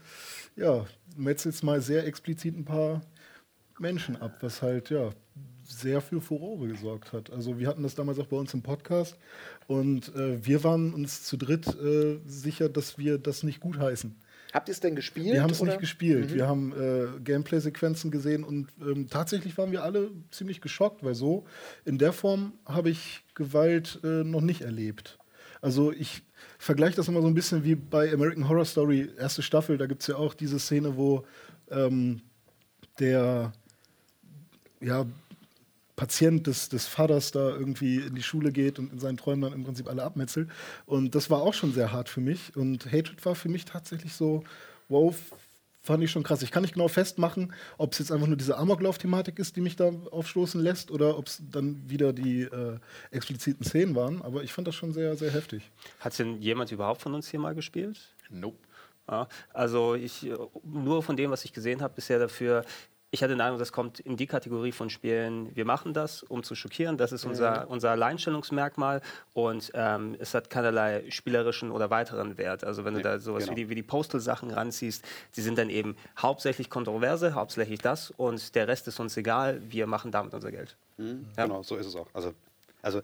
[0.55, 0.85] ja,
[1.15, 3.01] metzelst mal sehr explizit ein paar
[3.79, 5.11] Menschen ab, was halt ja
[5.65, 7.31] sehr für Furore gesorgt hat.
[7.31, 9.17] Also wir hatten das damals auch bei uns im Podcast
[9.67, 14.15] und äh, wir waren uns zu dritt äh, sicher, dass wir das nicht gutheißen.
[14.53, 15.33] Habt ihr es denn gespielt?
[15.33, 16.29] Wir haben es nicht gespielt.
[16.29, 16.35] Mhm.
[16.35, 21.45] Wir haben äh, Gameplay-Sequenzen gesehen und ähm, tatsächlich waren wir alle ziemlich geschockt, weil so
[21.85, 25.17] in der Form habe ich Gewalt äh, noch nicht erlebt.
[25.61, 26.21] Also ich
[26.63, 29.77] vergleiche das immer so ein bisschen wie bei American Horror Story, erste Staffel.
[29.77, 31.25] Da gibt es ja auch diese Szene, wo
[31.69, 32.21] ähm,
[32.99, 33.51] der
[34.79, 35.05] ja,
[35.97, 39.53] Patient des, des Vaters da irgendwie in die Schule geht und in seinen Träumen dann
[39.53, 40.49] im Prinzip alle abmetzelt.
[40.85, 42.55] Und das war auch schon sehr hart für mich.
[42.55, 44.45] Und Hatred war für mich tatsächlich so,
[44.87, 45.13] wow,
[45.83, 46.41] fand ich schon krass.
[46.41, 49.75] Ich kann nicht genau festmachen, ob es jetzt einfach nur diese Amoklauf-Thematik ist, die mich
[49.75, 52.79] da aufstoßen lässt, oder ob es dann wieder die äh,
[53.11, 54.21] expliziten Szenen waren.
[54.21, 55.69] Aber ich fand das schon sehr, sehr heftig.
[55.99, 57.99] Hat denn jemand überhaupt von uns hier mal gespielt?
[58.29, 58.57] Nope.
[59.09, 60.31] Ja, also ich
[60.63, 62.63] nur von dem, was ich gesehen habe bisher dafür,
[63.13, 66.41] ich hatte den Eindruck, das kommt in die Kategorie von Spielen, wir machen das, um
[66.41, 66.97] zu schockieren.
[66.97, 69.01] Das ist unser, unser Alleinstellungsmerkmal
[69.33, 72.63] und ähm, es hat keinerlei spielerischen oder weiteren Wert.
[72.63, 73.55] Also wenn du da sowas genau.
[73.55, 75.05] wie die, wie die Postal-Sachen ranziehst,
[75.35, 79.85] die sind dann eben hauptsächlich kontroverse, hauptsächlich das und der Rest ist uns egal, wir
[79.85, 80.75] machen damit unser Geld.
[80.97, 81.13] Ja.
[81.35, 82.07] Genau, so ist es auch.
[82.15, 82.33] Also,
[82.81, 83.01] also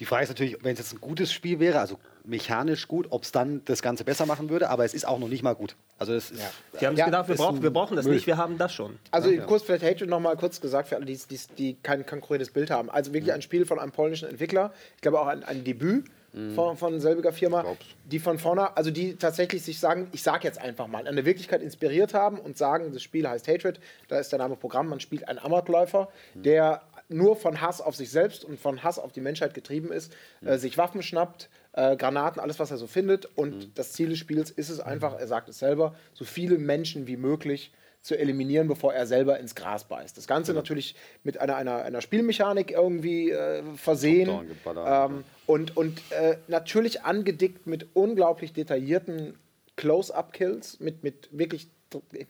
[0.00, 3.24] die Frage ist natürlich, wenn es jetzt ein gutes Spiel wäre, also mechanisch gut, ob
[3.24, 5.76] es dann das Ganze besser machen würde, aber es ist auch noch nicht mal gut.
[5.98, 6.40] Also es ist,
[6.78, 8.14] Wir haben Ja, sich gedacht, wir brauchen, wir brauchen das Müll.
[8.14, 8.98] nicht, wir haben das schon.
[9.10, 12.50] Also kurz vielleicht Hatred noch mal kurz gesagt für alle, die, die, die kein konkurrentes
[12.50, 12.90] Bild haben.
[12.90, 14.72] Also wirklich ein Spiel von einem polnischen Entwickler.
[14.96, 16.06] Ich glaube auch ein, ein Debüt
[16.54, 17.62] von, von selbiger Firma,
[18.06, 21.26] die von vorne, also die tatsächlich sich sagen, ich sage jetzt einfach mal, an der
[21.26, 23.78] Wirklichkeit inspiriert haben und sagen, das Spiel heißt Hatred,
[24.08, 28.10] da ist der Name Programm, man spielt einen Amokläufer, der nur von Hass auf sich
[28.10, 30.12] selbst und von Hass auf die Menschheit getrieben ist,
[30.44, 33.26] äh, sich Waffen schnappt, äh, Granaten, alles, was er so findet.
[33.36, 37.06] Und das Ziel des Spiels ist es einfach, er sagt es selber, so viele Menschen
[37.06, 37.72] wie möglich
[38.02, 40.16] zu eliminieren, bevor er selber ins Gras beißt.
[40.16, 44.28] Das Ganze natürlich mit einer, einer, einer Spielmechanik irgendwie äh, versehen.
[44.66, 49.34] Ähm, und und äh, natürlich angedickt mit unglaublich detaillierten
[49.76, 51.68] Close-Up-Kills, mit, mit wirklich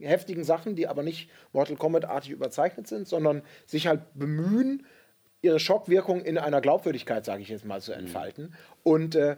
[0.00, 4.86] heftigen Sachen, die aber nicht Mortal Kombat-artig überzeichnet sind, sondern sich halt bemühen,
[5.42, 8.54] ihre Schockwirkung in einer Glaubwürdigkeit, sage ich jetzt mal, zu entfalten.
[8.82, 9.36] Und äh,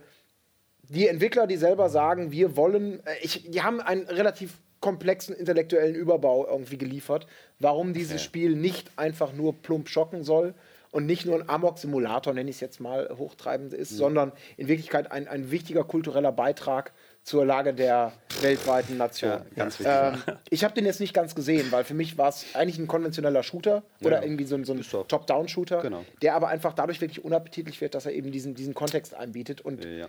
[0.89, 5.95] die Entwickler, die selber sagen, wir wollen, äh, ich, die haben einen relativ komplexen intellektuellen
[5.95, 7.27] Überbau irgendwie geliefert,
[7.59, 10.53] warum dieses Spiel nicht einfach nur plump schocken soll
[10.91, 15.11] und nicht nur ein Amok-Simulator, nenne ich es jetzt mal, hochtreibend ist, sondern in Wirklichkeit
[15.11, 16.93] ein, ein wichtiger kultureller Beitrag
[17.25, 18.13] zur Lage der
[18.43, 19.31] weltweiten Nation.
[19.31, 19.95] Ja, ganz wichtig.
[19.99, 22.87] Ähm, ich habe den jetzt nicht ganz gesehen, weil für mich war es eigentlich ein
[22.87, 24.85] konventioneller Shooter oder irgendwie so ein, so ein.
[25.09, 26.05] Top-Down-Shooter, Genau.
[26.21, 29.85] der aber einfach dadurch wirklich unappetitlich wird, dass er eben diesen, diesen Kontext einbietet und
[29.85, 30.07] Ja.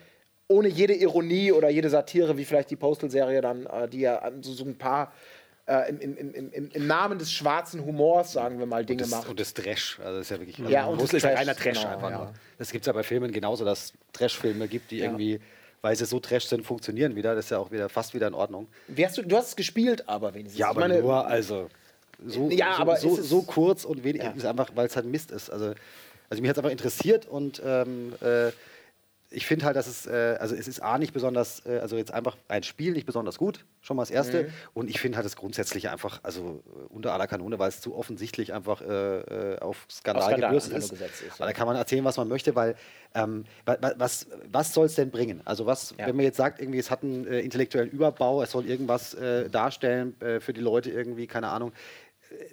[0.49, 4.51] ohne jede Ironie oder jede Satire, wie vielleicht die Postal-Serie dann, äh, die ja so,
[4.51, 5.13] so ein paar
[5.67, 9.29] äh, im, im, im, im, Namen des schwarzen Humors, sagen wir mal, Dinge das, macht.
[9.29, 10.59] und das Trash, also das ist ja wirklich.
[10.59, 12.17] Also Ja, und Russell das ist ja reiner Trash genau, einfach ja.
[12.17, 12.33] nur.
[12.57, 15.39] Das gibt es ja bei Filmen genauso, dass Trash-Filme gibt, die irgendwie,
[15.85, 17.35] weil sie so Trash sind, funktionieren wieder.
[17.35, 18.67] Das ist ja auch wieder fast wieder in Ordnung.
[18.87, 20.57] Wie hast du, du hast es gespielt, aber wenigstens.
[20.57, 21.69] Ja, aber meine, nur, also
[22.25, 24.31] so, Ja, so, aber so, so kurz und wenig, Ja.
[24.31, 25.51] ist einfach, weil es halt Mist ist.
[25.51, 25.75] Also,
[26.27, 28.47] also mich hat es einfach interessiert und ähm, äh,
[29.35, 32.13] ich finde halt, dass es, äh, also es ist A nicht besonders, äh, also jetzt
[32.13, 34.43] einfach ein Spiel nicht besonders gut, schon mal das Erste.
[34.43, 34.47] Mhm.
[34.73, 37.95] Und ich finde halt das Grundsätzliche einfach, also äh, unter aller Kanone, weil es zu
[37.95, 38.85] offensichtlich einfach äh,
[39.55, 40.91] äh, auf Skandal, Auf Skandal gebürstet ist.
[40.93, 41.45] ist, Weil ja.
[41.47, 42.75] da kann man erzählen, was man möchte, weil
[43.13, 45.41] ähm, wa- wa- was, was soll es denn bringen?
[45.45, 46.07] Also was, Ja.
[46.07, 49.15] wenn man jetzt sagt, irgendwie es hat einen äh, intellektuellen Überbau, es soll irgendwas
[49.51, 51.71] darstellen für die Leute irgendwie, keine Ahnung.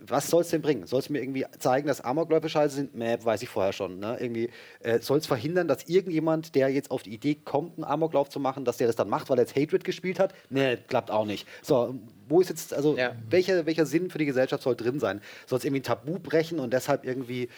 [0.00, 0.86] Was soll es denn bringen?
[0.86, 2.94] Soll es mir irgendwie zeigen, dass Amokläufe scheiße sind?
[2.94, 3.98] Mäh, weiß ich vorher schon.
[3.98, 4.16] Ne?
[4.20, 4.50] Irgendwie
[4.80, 8.40] äh, soll es verhindern, dass irgendjemand, der jetzt auf die Idee kommt, einen Amoklauf zu
[8.40, 10.34] machen, dass der das dann macht, weil er jetzt Hatred gespielt hat?
[10.50, 11.46] Nee, klappt auch nicht.
[11.62, 11.94] So,
[12.28, 13.14] wo ist jetzt, also Ja.
[13.28, 15.20] welcher, welcher Sinn für die Gesellschaft soll drin sein?
[15.46, 17.48] Soll es irgendwie ein Tabu brechen und deshalb irgendwie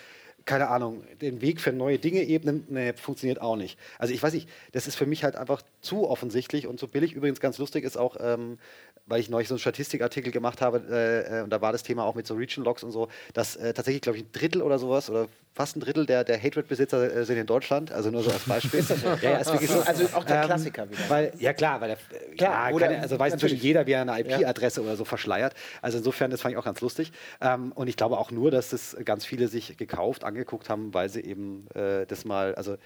[0.45, 3.79] keine Ahnung, den Weg für neue Dinge ebnen, nee, funktioniert auch nicht.
[3.99, 7.12] Also ich weiß nicht, das ist für mich halt einfach zu offensichtlich und zu billig.
[7.12, 8.59] Übrigens ganz lustig ist auch, ähm,
[9.07, 12.05] weil ich neulich so einen Statistikartikel gemacht habe, äh, äh, und da war das Thema
[12.05, 14.78] auch mit so Region Logs und so, dass äh, tatsächlich, glaube ich, ein Drittel oder
[14.78, 18.30] sowas oder fast ein Drittel der, der Hatred-Besitzer äh, sind in Deutschland, also nur so
[18.30, 18.80] als Beispiel.
[19.22, 19.80] ja, ja, ist wirklich so.
[19.82, 21.01] Also auch der Ähm, Klassiker wieder.
[21.09, 23.62] Weil, ja klar, weil der, äh, Klar, ja, oder- kann, also weiß natürlich.
[23.62, 25.55] jeder, wie er eine IP-Adresse oder so verschleiert.
[25.82, 27.12] Also insofern, das fand ich auch ganz lustig.
[27.41, 31.09] Ähm, und ich glaube auch nur, dass das ganz viele sich gekauft, angeguckt haben, weil
[31.09, 32.76] sie eben äh, das mal, also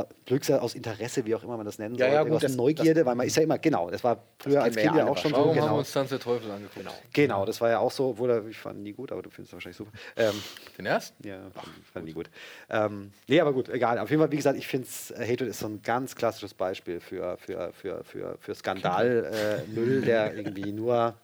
[0.00, 2.42] äh, Glücks aus Interesse, wie auch immer man das nennen Ja, soll, ja, gut, aus
[2.42, 4.98] das- Neugierde, weil man ist ja immer, genau, das war früher als wir ja Kind
[5.00, 5.78] ja auch schon so, Warum haben wir genau.
[5.78, 6.86] uns Tanz der Teufel angeguckt?
[7.12, 9.54] Genau, das war ja auch so, obwohl ich fand nie gut, aber du findest es
[9.54, 9.90] wahrscheinlich super.
[10.16, 10.42] Ähm,
[10.76, 11.26] Den ersten?
[11.26, 12.30] ja, fand, fand ich nie gut.
[12.70, 13.98] Ähm, nee, aber gut, egal.
[13.98, 14.86] Auf jeden Fall, wie gesagt, ich finde,
[15.16, 20.06] äh, Hatred ist so ein ganz klassisches Beispiel für, für, für, für, für Skandalmüll, äh,
[20.06, 21.14] der irgendwie nur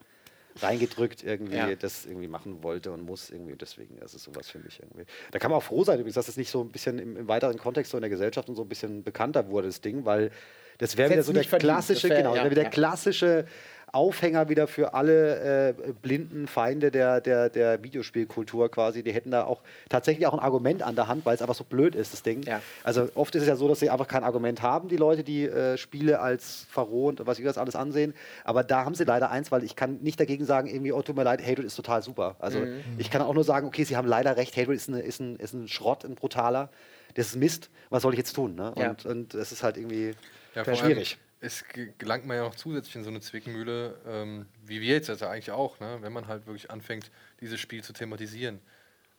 [0.60, 1.74] reingedrückt irgendwie Ja.
[1.74, 3.56] das irgendwie machen wollte und muss irgendwie.
[3.56, 5.04] Deswegen ist es sowas für mich irgendwie.
[5.32, 7.28] Da kann man auch froh sein, übrigens, dass es nicht so ein bisschen im, im
[7.28, 10.30] weiteren Kontext so in der Gesellschaft und so ein bisschen bekannter wurde, das Ding, weil
[10.78, 12.68] das wäre wieder so der klassische, wär- genau, ja, der ja.
[12.70, 13.46] klassische
[13.94, 19.02] Aufhänger wieder für alle äh, blinden Feinde der, der, der Videospielkultur quasi.
[19.02, 21.64] Die hätten da auch tatsächlich auch ein Argument an der Hand, weil es einfach so
[21.64, 22.42] blöd ist, das Ding.
[22.42, 22.60] Ja.
[22.82, 25.44] Also oft ist es ja so, dass sie einfach kein Argument haben, die Leute, die
[25.44, 28.14] äh, Spiele als verrohnt und was ich das alles ansehen.
[28.44, 31.16] Aber da haben sie leider eins, weil ich kann nicht dagegen sagen, irgendwie, oh, tut
[31.16, 32.36] mir leid, Hatred ist total super.
[32.38, 32.82] Also Mhm.
[32.98, 35.36] ich kann auch nur sagen, okay, sie haben leider recht, Hatred ist, eine, ist, ein,
[35.36, 36.70] ist ein Schrott, ein brutaler.
[37.14, 37.70] Das ist Mist.
[37.90, 38.54] Was soll ich jetzt tun?
[38.56, 38.72] Ne?
[38.76, 38.90] Ja.
[38.90, 40.14] Und, und es ist halt irgendwie
[40.54, 41.18] Ja, schwierig.
[41.44, 45.10] Es ge- gelangt man ja auch zusätzlich in so eine Zwickmühle, ähm, wie wir jetzt
[45.10, 45.98] also eigentlich auch, ne?
[46.00, 48.60] wenn man halt wirklich anfängt, dieses Spiel zu thematisieren.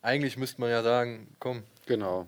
[0.02, 2.26] Eigentlich müsste man ja sagen, komm, Genau.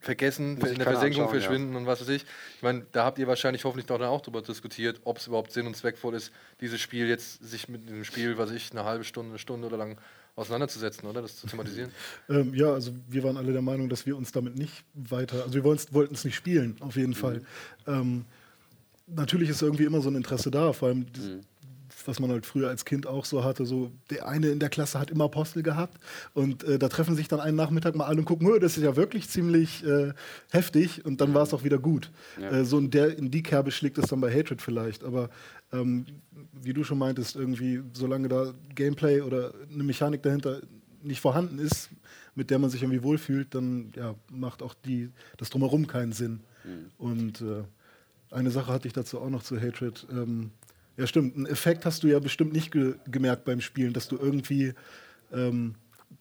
[0.00, 1.28] vergessen, in der Versenkung anschauen, ja.
[1.28, 2.22] verschwinden und was weiß ich.
[2.56, 5.52] Ich meine, da habt ihr wahrscheinlich hoffentlich doch dann auch darüber diskutiert, ob es überhaupt
[5.52, 9.04] sinn und zweckvoll ist, dieses Spiel jetzt sich mit dem Spiel, was ich, eine halbe
[9.04, 9.98] Stunde, eine Stunde oder lang
[10.36, 11.22] auseinanderzusetzen, oder?
[11.22, 11.90] Das zu thematisieren.
[12.28, 15.54] Ähm, ja, also wir waren alle der Meinung, dass wir uns damit nicht weiter, also
[15.54, 17.42] wir wollten es nicht spielen, auf jeden Fall.
[17.86, 18.24] Ähm,
[19.06, 21.40] natürlich ist irgendwie immer so ein Interesse da, vor allem mhm
[22.06, 23.66] was man halt früher als Kind auch so hatte.
[23.66, 25.98] So, der eine in der Klasse hat immer Apostel gehabt
[26.34, 28.96] und äh, da treffen sich dann einen Nachmittag mal alle und gucken, das ist ja
[28.96, 30.12] wirklich ziemlich äh,
[30.50, 32.10] heftig und dann war es auch wieder gut.
[32.40, 32.50] Ja.
[32.50, 35.30] Äh, so in, der, in die Kerbe schlägt es dann bei Hatred vielleicht, aber
[35.72, 36.06] ähm,
[36.52, 40.60] wie du schon meintest, irgendwie, solange da Gameplay oder eine Mechanik dahinter
[41.02, 41.90] nicht vorhanden ist,
[42.34, 46.40] mit der man sich irgendwie wohlfühlt, dann ja, macht auch die, das Drumherum keinen Sinn.
[46.64, 46.90] Mhm.
[46.98, 47.64] Und äh,
[48.36, 50.06] eine Sache hatte ich dazu auch noch zu Hatred.
[50.10, 50.50] Ähm,
[50.96, 51.36] ja, stimmt.
[51.36, 54.74] Einen Effekt hast du ja bestimmt nicht ge gemerkt beim Spielen, dass du irgendwie
[55.32, 55.74] ähm,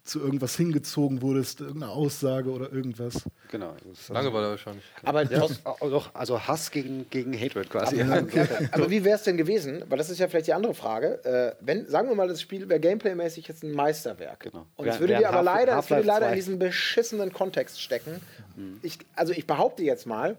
[0.03, 3.23] zu irgendwas hingezogen wurdest, irgendeine Aussage oder irgendwas.
[3.51, 3.75] Genau.
[4.09, 4.83] Langeweile wahrscheinlich.
[5.03, 5.47] Aber ja.
[5.79, 8.01] doch, also Hass gegen, gegen Hatred quasi.
[8.01, 8.47] Aber, okay.
[8.71, 9.83] aber wie wäre es denn gewesen?
[9.89, 11.23] Weil das ist ja vielleicht die andere Frage.
[11.25, 14.41] Äh, wenn, sagen wir mal, das Spiel wäre gameplaymäßig jetzt ein Meisterwerk.
[14.41, 14.67] Genau.
[14.75, 18.21] Und es würde dir aber leider, es würde leider in diesen beschissenen Kontext stecken.
[18.55, 18.79] Mhm.
[18.83, 20.37] Ich, also ich behaupte jetzt mal,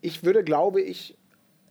[0.00, 1.17] ich würde, glaube ich,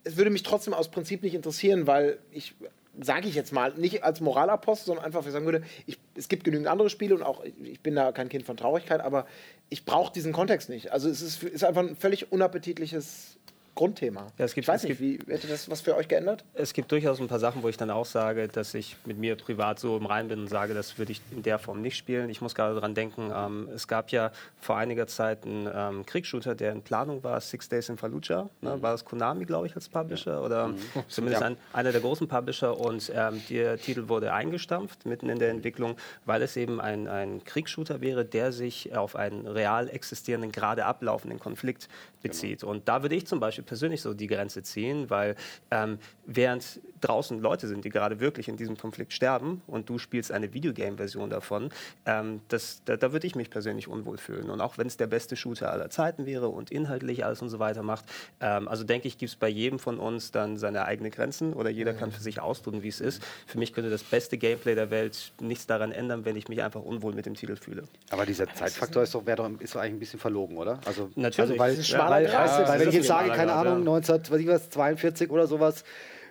[0.08, 2.56] es würde mich trotzdem aus Prinzip nicht interessieren, weil ich,
[3.00, 6.30] sage ich jetzt mal, nicht als Moralapostel, sondern einfach, weil ich sagen würde, ich, es
[6.30, 9.28] gibt genügend andere Spiele und auch, ich bin da kein Kind von Traurigkeit, aber
[9.70, 10.92] ich brauche diesen Kontext nicht.
[10.92, 13.38] Also es ist, ist einfach ein völlig unappetitliches
[13.78, 14.28] Grundthema.
[14.40, 16.44] Ja, es gibt, ich weiß nicht, gibt, wie hätte das was für euch geändert?
[16.56, 19.36] Es gibt durchaus ein paar Sachen, wo ich dann auch sage, dass ich mit mir
[19.36, 22.30] privat so im Reinen bin und sage, das würde ich in der Form nicht spielen.
[22.32, 26.56] Ich muss gerade daran denken, ähm, es gab ja vor einiger Zeit einen ähm, Kriegsshooter,
[26.56, 28.50] der in Planung war, Six Days in Fallujah.
[28.62, 28.78] Ne?
[28.78, 28.82] Mhm.
[28.82, 30.78] War das Konami, glaube ich, als Publisher oder mhm.
[31.08, 31.48] zumindest ja.
[31.48, 35.98] ein, einer der großen Publisher und ähm, der Titel wurde eingestampft mitten in der Entwicklung,
[36.26, 41.40] weil es eben ein, ein Kriegsshooter wäre, der sich auf einen real existierenden, gerade ablaufenden
[41.40, 41.88] Konflikt
[42.24, 42.62] bezieht.
[42.62, 42.72] Genau.
[42.72, 45.36] Und da würde ich zum Beispiel persönlich so die Grenze ziehen, weil
[45.70, 50.32] ähm, während draußen Leute sind, die gerade wirklich in diesem Konflikt sterben und du spielst
[50.32, 51.70] eine Videogame-Version davon,
[52.06, 54.50] ähm, das, da, da würde ich mich persönlich unwohl fühlen.
[54.50, 57.60] Und auch wenn es der beste Shooter aller Zeiten wäre und inhaltlich alles und so
[57.60, 58.06] weiter macht,
[58.42, 61.70] ähm, also denke ich, gibt es bei jedem von uns dann seine eigenen Grenzen oder
[61.70, 61.98] jeder mhm.
[61.98, 63.22] kann für sich ausdrücken, wie es ist.
[63.46, 66.82] Für mich könnte das beste Gameplay der Welt nichts daran ändern, wenn ich mich einfach
[66.82, 67.84] unwohl mit dem Titel fühle.
[68.10, 70.80] Aber dieser Zeitfaktor ist doch, doch, ist doch eigentlich ein bisschen verlogen, oder?
[70.86, 71.60] Also, Natürlich.
[71.60, 75.84] Also weil, ja, weil, ja, weil wenn ich jetzt sage, keine Ahnung, 1942 oder sowas,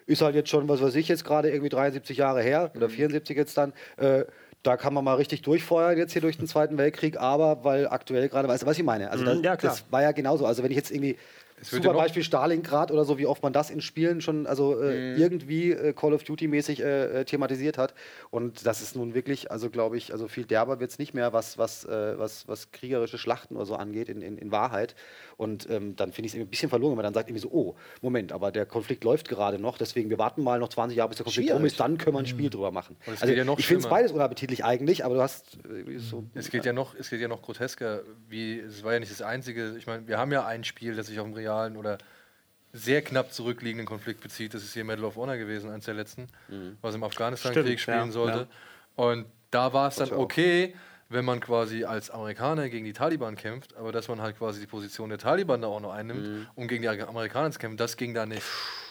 [0.06, 3.36] ist halt jetzt schon, was weiß ich, jetzt gerade irgendwie 73 Jahre her oder 74
[3.36, 3.72] jetzt dann.
[3.96, 4.24] Äh,
[4.62, 8.28] da kann man mal richtig durchfeuern jetzt hier durch den Zweiten Weltkrieg, aber weil aktuell
[8.28, 9.10] gerade, weißt du, was ich meine?
[9.10, 10.44] Also das, ja, das war ja genauso.
[10.44, 11.16] Also wenn ich jetzt irgendwie
[11.62, 15.20] Super Beispiel Stalingrad oder so, wie oft man das in Spielen schon also äh, mhm.
[15.20, 17.94] irgendwie äh, Call of Duty mäßig äh, äh, thematisiert hat.
[18.30, 21.32] Und das ist nun wirklich, also glaube ich, also viel derber wird es nicht mehr,
[21.32, 24.94] was, was, äh, was, was kriegerische Schlachten oder so angeht, in, in, in Wahrheit.
[25.36, 27.50] Und ähm, dann finde ich es ein bisschen verloren, wenn man dann sagt irgendwie so,
[27.50, 31.08] oh, Moment, aber der Konflikt läuft gerade noch, deswegen wir warten mal noch 20 Jahre,
[31.08, 32.50] bis der Konflikt rum ist, dann können wir ein Spiel mhm.
[32.50, 32.96] drüber machen.
[33.06, 36.24] Also, ja ich finde es beides unappetitlich eigentlich, aber du hast äh, so.
[36.34, 39.22] Es geht ja noch, es geht ja noch grotesker, wie es war ja nicht das
[39.22, 39.76] einzige.
[39.78, 41.98] Ich meine, wir haben ja ein Spiel, das sich auf dem realen oder
[42.72, 44.54] sehr knapp zurückliegenden Konflikt bezieht.
[44.54, 46.76] Das ist hier Medal of Honor gewesen, eines der letzten, mhm.
[46.82, 48.38] was im Afghanistan-Krieg spielen ja, sollte.
[48.38, 49.04] Ja.
[49.04, 50.74] Und da war es dann okay,
[51.08, 54.66] wenn man quasi als Amerikaner gegen die Taliban kämpft, aber dass man halt quasi die
[54.66, 56.46] Position der Taliban da auch noch einnimmt, mhm.
[56.56, 58.42] um gegen die Amerikaner zu kämpfen, das ging da nicht.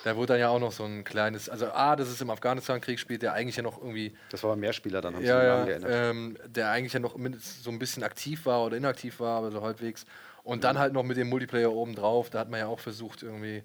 [0.05, 2.99] Da wurde dann ja auch noch so ein kleines, also A, das ist im Afghanistan-Krieg
[2.99, 4.15] spielt, der eigentlich ja noch irgendwie.
[4.29, 5.91] Das war mehr Spieler dann, haben ja, ja, geändert.
[5.93, 9.61] Ähm, der eigentlich ja noch so ein bisschen aktiv war oder inaktiv war, aber so
[9.61, 10.05] halbwegs.
[10.45, 13.23] Und dann halt noch mit dem Multiplayer oben drauf, da hat man ja auch versucht,
[13.23, 13.63] irgendwie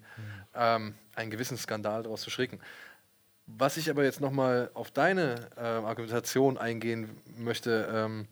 [0.55, 2.59] ähm, einen gewissen Skandal daraus zu schrecken.
[3.45, 8.27] Was ich aber jetzt nochmal auf deine äh, Argumentation eingehen möchte, ähm,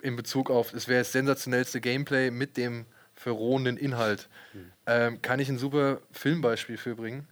[0.00, 4.72] in Bezug auf, es wäre das sensationellste Gameplay mit dem verrohenden Inhalt, mhm.
[4.86, 7.28] ähm, kann ich ein super Filmbeispiel für bringen,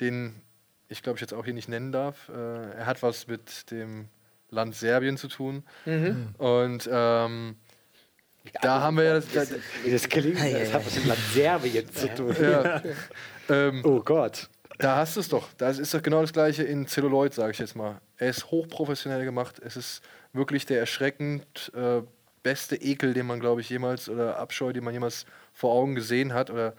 [0.00, 0.40] den
[0.88, 2.30] ich glaube ich jetzt auch hier nicht nennen darf.
[2.30, 4.08] Äh, er hat was mit dem
[4.48, 5.64] Land Serbien zu tun.
[5.84, 6.34] Mhm.
[6.38, 7.56] Und ähm,
[8.60, 9.28] da haben wir ja das.
[9.32, 9.52] Das,
[9.86, 12.36] das klingt, das hat was mit Land Serbien zu tun.
[12.40, 12.82] Ja.
[13.48, 14.48] ähm, oh Gott.
[14.78, 15.48] Da hast du es doch.
[15.58, 18.00] Das ist doch genau das gleiche in Celluloid, sage ich jetzt mal.
[18.16, 19.60] Er ist hochprofessionell gemacht.
[19.64, 22.02] Es ist wirklich der erschreckend äh,
[22.44, 26.32] beste Ekel, den man, glaube ich, jemals oder Abscheu, den man jemals vor Augen gesehen
[26.32, 26.74] hat oder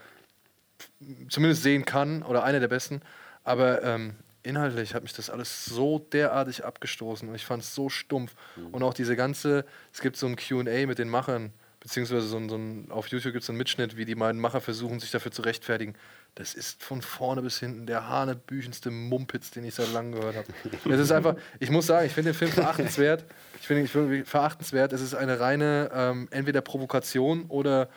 [1.29, 3.01] zumindest sehen kann oder einer der besten.
[3.43, 7.89] Aber ähm, inhaltlich hat mich das alles so derartig abgestoßen und ich fand es so
[7.89, 8.33] stumpf.
[8.55, 8.67] Mhm.
[8.67, 12.49] Und auch diese ganze, es gibt so ein QA mit den Machern, beziehungsweise so ein,
[12.49, 15.31] so ein auf YouTube gibt es einen Mitschnitt, wie die beiden Macher versuchen, sich dafür
[15.31, 15.95] zu rechtfertigen.
[16.35, 20.47] Das ist von vorne bis hinten der hanebüchenste Mumpitz, den ich seit langem gehört habe.
[20.89, 23.25] Es ist einfach, ich muss sagen, ich finde den Film verachtenswert.
[23.61, 24.93] Ich finde ihn verachtenswert.
[24.93, 27.89] Es ist eine reine ähm, entweder Provokation oder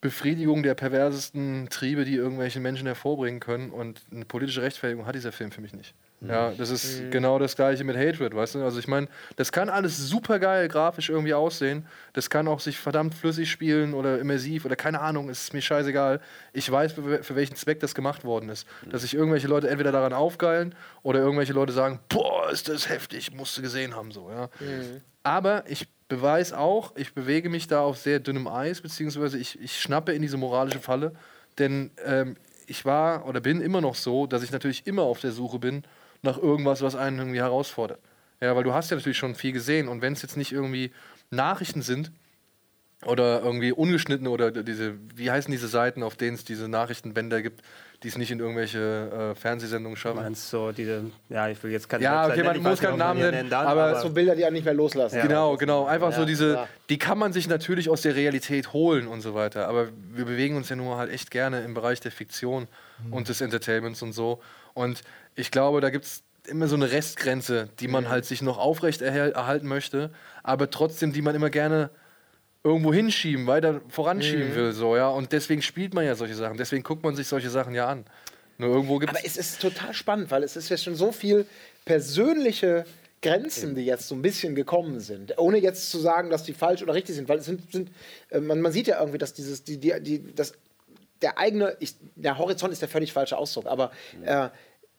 [0.00, 3.70] Befriedigung der perversesten Triebe, die irgendwelche Menschen hervorbringen können.
[3.70, 5.94] Und eine politische Rechtfertigung hat dieser Film für mich nicht.
[6.20, 7.10] Ja, das ist Mhm.
[7.12, 8.64] genau das gleiche mit Hatred, weißt du?
[8.64, 9.06] Also ich meine,
[9.36, 11.86] das kann alles super geil grafisch irgendwie aussehen.
[12.12, 15.62] Das kann auch sich verdammt flüssig spielen oder immersiv oder keine Ahnung, es ist mir
[15.62, 16.20] scheißegal.
[16.52, 18.66] Ich weiß, für, welchen Zweck das gemacht worden ist.
[18.90, 23.32] Dass sich irgendwelche Leute entweder daran aufgeilen oder irgendwelche Leute sagen, boah, ist das heftig,
[23.32, 24.48] musst du gesehen haben, so, ja.
[25.22, 29.80] Aber ich beweise auch, ich bewege mich da auf sehr dünnem Eis, beziehungsweise ich, ich
[29.80, 31.12] schnappe in diese moralische Falle,
[31.58, 35.32] denn ähm, ich war oder bin immer noch so, dass ich natürlich immer auf der
[35.32, 35.84] Suche bin
[36.22, 38.00] nach irgendwas, was einen irgendwie herausfordert.
[38.40, 40.92] Ja, weil du hast ja natürlich schon viel gesehen und wenn es jetzt nicht irgendwie
[41.30, 42.12] Nachrichten sind
[43.04, 47.62] oder irgendwie ungeschnittene oder diese, wie heißen diese Seiten, auf denen es diese Nachrichtenbänder gibt,
[48.02, 50.16] die es nicht in irgendwelche äh, Fernsehsendungen Du schaffen.
[50.22, 53.20] meinst so diese, ja, ich will jetzt keine Ja, Website okay, man muss keinen Namen
[53.20, 55.20] nennen, darf, aber So Bilder, die einen nicht mehr loslassen.
[55.22, 55.86] Genau, genau.
[55.86, 56.68] Einfach so Ja, diese, ja.
[56.90, 59.66] die kann man sich natürlich aus der Realität holen und so weiter.
[59.68, 62.66] Aber wir bewegen uns ja nur halt echt gerne im Bereich der Fiktion
[63.10, 64.40] und des Entertainments und so.
[64.74, 65.02] Und
[65.38, 69.02] ich glaube, da gibt es immer so eine Restgrenze, die man halt sich noch aufrecht
[69.02, 70.10] erhal- erhalten möchte,
[70.42, 71.90] aber trotzdem, die man immer gerne
[72.64, 75.08] irgendwo hinschieben, weiter voranschieben will, so, ja.
[75.08, 76.56] Und deswegen spielt man ja solche Sachen.
[76.56, 78.04] Deswegen guckt man sich solche Sachen ja an.
[78.56, 81.46] Nur irgendwo gibt Aber es ist total spannend, weil es ist ja schon so viel
[81.84, 82.84] persönliche
[83.22, 86.82] Grenzen, die jetzt so ein bisschen gekommen sind, ohne jetzt zu sagen, dass die falsch
[86.82, 87.90] oder richtig sind, weil es sind, sind
[88.30, 90.52] äh, man, man sieht ja irgendwie, dass dieses, die, die, die, das,
[91.22, 93.90] der eigene, ich, der Horizont ist der völlig falsche Ausdruck, aber
[94.24, 94.48] äh,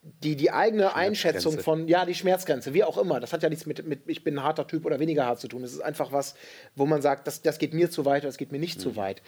[0.01, 3.65] die, die eigene Einschätzung von, ja, die Schmerzgrenze, wie auch immer, das hat ja nichts
[3.65, 5.63] mit, mit ich bin ein harter Typ oder weniger hart zu tun.
[5.63, 6.35] Es ist einfach was,
[6.75, 8.95] wo man sagt, das, das geht mir zu weit oder das geht mir nicht zu
[8.95, 9.21] weit.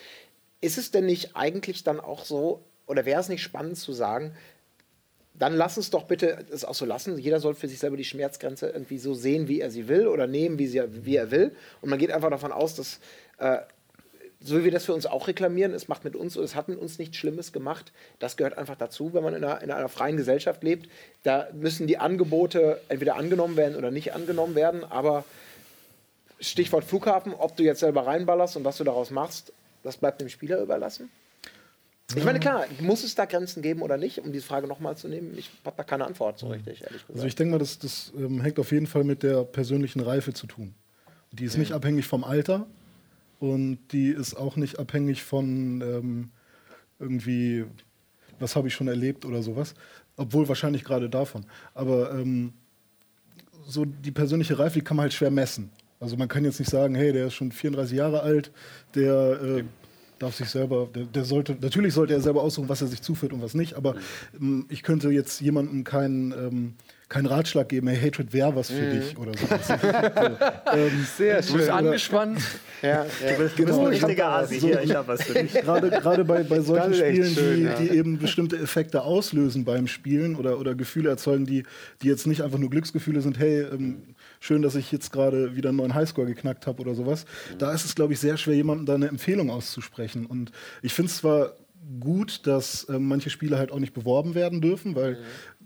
[0.61, 4.33] Ist es denn nicht eigentlich dann auch so, oder wäre es nicht spannend zu sagen,
[5.33, 7.17] dann lass uns doch bitte es auch so lassen.
[7.17, 10.27] Jeder soll für sich selber die Schmerzgrenze irgendwie so sehen, wie er sie will oder
[10.27, 11.55] nehmen, wie, sie, wie er will.
[11.81, 12.99] Und man geht einfach davon aus, dass,
[13.39, 13.57] äh,
[14.43, 16.67] so wie wir das für uns auch reklamieren, es macht mit uns oder es hat
[16.67, 17.91] mit uns nichts Schlimmes gemacht.
[18.19, 20.89] Das gehört einfach dazu, wenn man in einer, in einer freien Gesellschaft lebt.
[21.23, 24.83] Da müssen die Angebote entweder angenommen werden oder nicht angenommen werden.
[24.83, 25.25] Aber
[26.39, 29.53] Stichwort Flughafen, ob du jetzt selber reinballerst und was du daraus machst,
[29.83, 31.09] das bleibt dem Spieler überlassen.
[32.15, 35.07] Ich meine, klar, muss es da Grenzen geben oder nicht, um diese Frage nochmal zu
[35.07, 35.33] nehmen?
[35.37, 37.13] Ich habe da keine Antwort so richtig, ehrlich gesagt.
[37.13, 40.33] Also ich denke mal, das, das ähm, hängt auf jeden Fall mit der persönlichen Reife
[40.33, 40.73] zu tun.
[41.31, 42.67] Die ist nicht abhängig vom Alter
[43.41, 46.29] und die ist auch nicht abhängig von ähm,
[46.99, 47.65] irgendwie,
[48.39, 49.73] was habe ich schon erlebt oder sowas.
[50.15, 51.47] Obwohl wahrscheinlich gerade davon.
[51.73, 52.53] Aber ähm,
[53.65, 55.71] so die persönliche Reife, die kann man halt schwer messen.
[55.99, 58.51] Also man kann jetzt nicht sagen, hey, der ist schon 34 Jahre alt,
[58.93, 59.63] der äh,
[60.19, 63.33] darf sich selber, der, der sollte, natürlich sollte er selber aussuchen, was er sich zuführt
[63.33, 63.95] und was nicht, aber
[64.39, 66.73] ähm, ich könnte jetzt jemandem keinen, ähm,
[67.11, 69.67] keinen Ratschlag geben, hey, Hatred wäre was für dich oder sowas.
[69.67, 69.73] so,
[70.77, 72.39] ähm, Sehr Du bist angespannt.
[72.81, 73.05] Ja, ja.
[73.37, 75.53] Du bist Genau, ein ich hab richtiger Asi so- hier, ich hab was für dich.
[75.53, 77.75] gerade, gerade bei, bei solchen Spielen, schön, die, ja.
[77.75, 81.63] die eben bestimmte Effekte auslösen beim Spielen oder, oder Gefühle erzeugen, die,
[82.01, 85.69] die jetzt nicht einfach nur Glücksgefühle sind, hey, ähm, schön, dass ich jetzt gerade wieder
[85.69, 87.25] einen neuen Highscore geknackt habe oder sowas.
[87.57, 90.25] Da ist es, glaube ich, sehr schwer, jemandem da eine Empfehlung auszusprechen.
[90.25, 90.51] Und
[90.81, 91.55] ich finde es zwar
[91.99, 95.17] gut, dass ähm, manche Spiele halt auch nicht beworben werden dürfen, weil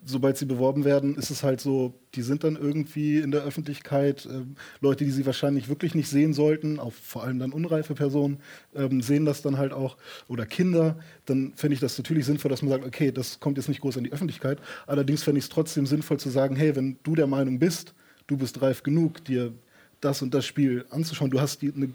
[0.05, 4.27] sobald sie beworben werden, ist es halt so, die sind dann irgendwie in der Öffentlichkeit.
[4.31, 8.39] Ähm, Leute, die sie wahrscheinlich wirklich nicht sehen sollten, auch vor allem dann unreife Personen,
[8.75, 9.97] ähm, sehen das dann halt auch.
[10.27, 10.97] Oder Kinder.
[11.25, 13.97] Dann fände ich das natürlich sinnvoll, dass man sagt, okay, das kommt jetzt nicht groß
[13.97, 14.59] an die Öffentlichkeit.
[14.87, 17.93] Allerdings fände ich es trotzdem sinnvoll zu sagen, hey, wenn du der Meinung bist,
[18.27, 19.53] du bist reif genug, dir
[20.01, 21.89] das und das Spiel anzuschauen, du hast eine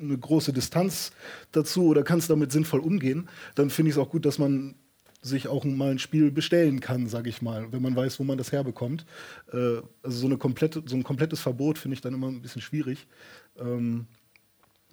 [0.00, 1.12] eine große Distanz
[1.52, 4.74] dazu oder kannst damit sinnvoll umgehen, dann finde ich es auch gut, dass man
[5.22, 8.38] sich auch mal ein Spiel bestellen kann, sage ich mal, wenn man weiß, wo man
[8.38, 9.06] das herbekommt.
[9.52, 12.60] Äh, also so, eine komplette, so ein komplettes Verbot finde ich dann immer ein bisschen
[12.60, 13.06] schwierig.
[13.58, 14.06] Ähm,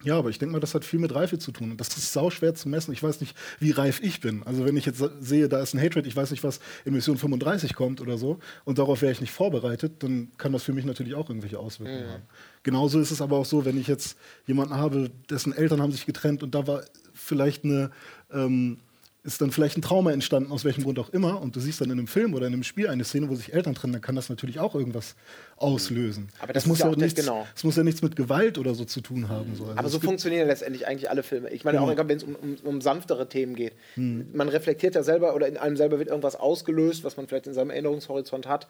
[0.03, 1.71] ja, aber ich denke mal, das hat viel mit Reife zu tun.
[1.71, 2.93] Und das ist sauschwer zu messen.
[2.93, 4.43] Ich weiß nicht, wie reif ich bin.
[4.43, 7.17] Also wenn ich jetzt sehe, da ist ein Hatred, ich weiß nicht, was in Mission
[7.17, 10.85] 35 kommt oder so, und darauf wäre ich nicht vorbereitet, dann kann das für mich
[10.85, 12.23] natürlich auch irgendwelche Auswirkungen haben.
[12.63, 16.05] Genauso ist es aber auch so, wenn ich jetzt jemanden habe, dessen Eltern haben sich
[16.05, 16.83] getrennt und da war
[17.13, 17.91] vielleicht eine,
[18.31, 18.77] ähm,
[19.23, 21.89] ist dann vielleicht ein Trauma entstanden, aus welchem Grund auch immer, und du siehst dann
[21.89, 24.15] in einem Film oder in einem Spiel eine Szene, wo sich Eltern trennen, dann kann
[24.15, 25.15] das natürlich auch irgendwas
[25.57, 26.29] auslösen.
[26.39, 27.45] Aber das Es muss ja auch das- nichts, genau.
[27.53, 29.55] Es muss ja nichts mit Gewalt oder so zu tun haben.
[29.55, 29.65] So.
[29.65, 31.49] Also Aber so funktionieren letztendlich eigentlich alle Filme.
[31.49, 33.73] Ich meine, auch wenn es um, um, um sanftere Themen geht.
[33.95, 34.27] Hm.
[34.31, 37.53] Man reflektiert ja selber oder in einem selber wird irgendwas ausgelöst, was man vielleicht in
[37.53, 38.67] seinem Erinnerungshorizont hat.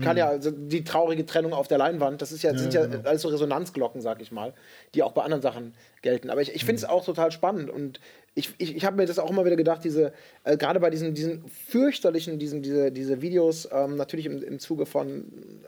[0.00, 3.08] Kann ja also die traurige Trennung auf der Leinwand, das ist ja, sind ja genau.
[3.08, 4.52] alles so Resonanzglocken, sag ich mal,
[4.94, 6.30] die auch bei anderen Sachen gelten.
[6.30, 8.00] Aber ich, ich finde es auch total spannend und
[8.40, 10.12] ich, ich, ich habe mir das auch immer wieder gedacht, diese,
[10.44, 14.86] äh, gerade bei diesen, diesen fürchterlichen, diesen, diese, diese Videos, ähm, natürlich im, im Zuge
[14.86, 15.24] von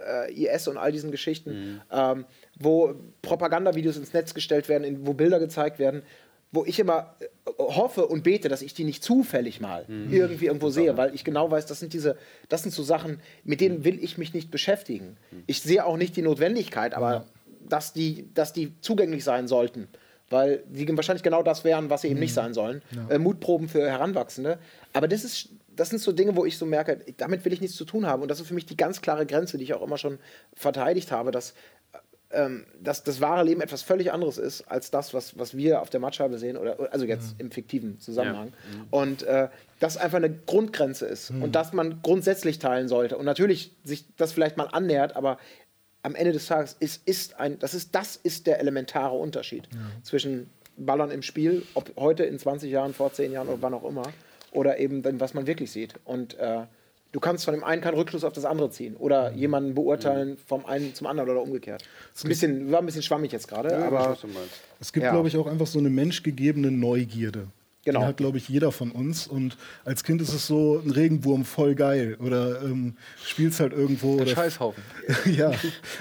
[0.07, 2.25] äh, IS und all diesen Geschichten, ähm,
[2.59, 6.03] wo Propagandavideos ins Netz gestellt werden, in, wo Bilder gezeigt werden,
[6.51, 7.27] wo ich immer äh,
[7.59, 10.13] hoffe und bete, dass ich die nicht zufällig mal Mhm.
[10.13, 12.17] irgendwie irgendwo sehe, weil ich genau weiß, das sind diese,
[12.49, 13.65] das sind so Sachen, mit Mhm.
[13.65, 15.17] denen will ich mich nicht beschäftigen.
[15.47, 17.27] Ich sehe auch nicht die Notwendigkeit, aber
[17.69, 19.89] dass, die, dass die zugänglich sein sollten.
[20.33, 22.21] Weil die wahrscheinlich genau das wären, was sie eben Mhm.
[22.21, 22.83] nicht sein sollen.
[23.09, 24.59] Äh, Mutproben für Heranwachsende.
[24.93, 27.77] Aber das ist, das sind so Dinge, wo ich so merke, damit will ich nichts
[27.77, 28.23] zu tun haben.
[28.23, 30.19] Und das ist für mich die ganz klare Grenze, die ich auch immer schon
[30.55, 31.55] verteidigt habe, dass
[32.35, 35.91] ähm, dass das wahre Leben etwas völlig anderes ist als das, was, was wir auf
[35.91, 38.55] der Matscheibe sehen, oder also jetzt im fiktiven Zusammenhang.
[38.91, 39.49] Und äh,
[39.81, 43.19] das einfach eine Grundgrenze ist und dass man grundsätzlich teilen sollte.
[43.19, 45.37] Und natürlich sich das vielleicht mal annähert, aber
[46.03, 49.69] am Ende des Tages ist, ist ein, das ist, das ist der elementare Unterschied
[50.03, 53.85] zwischen Ballern im Spiel, ob heute in 20 Jahren, vor 10 Jahren oder wann auch
[53.85, 54.13] immer,
[54.53, 55.95] oder eben dann, was man wirklich sieht.
[56.05, 56.63] Und äh,
[57.13, 60.65] du kannst von dem einen keinen Rückschluss auf das andere ziehen oder jemanden beurteilen vom
[60.67, 61.83] einen zum anderen oder umgekehrt.
[62.13, 64.17] Das ist ein bisschen, war ein bisschen schwammig jetzt gerade, aber
[64.81, 65.13] Es gibt, Ja.
[65.13, 67.47] glaube ich, auch einfach so eine menschgegebene Neugierde.
[67.85, 68.01] Genau.
[68.01, 69.27] Die hat, glaube ich, jeder von uns.
[69.27, 72.17] Und als Kind ist es so ein Regenwurm voll geil.
[72.21, 72.95] Oder ähm,
[73.25, 74.15] spielst halt irgendwo.
[74.15, 74.83] Ein Oder Scheißhaufen.
[75.37, 75.51] ja,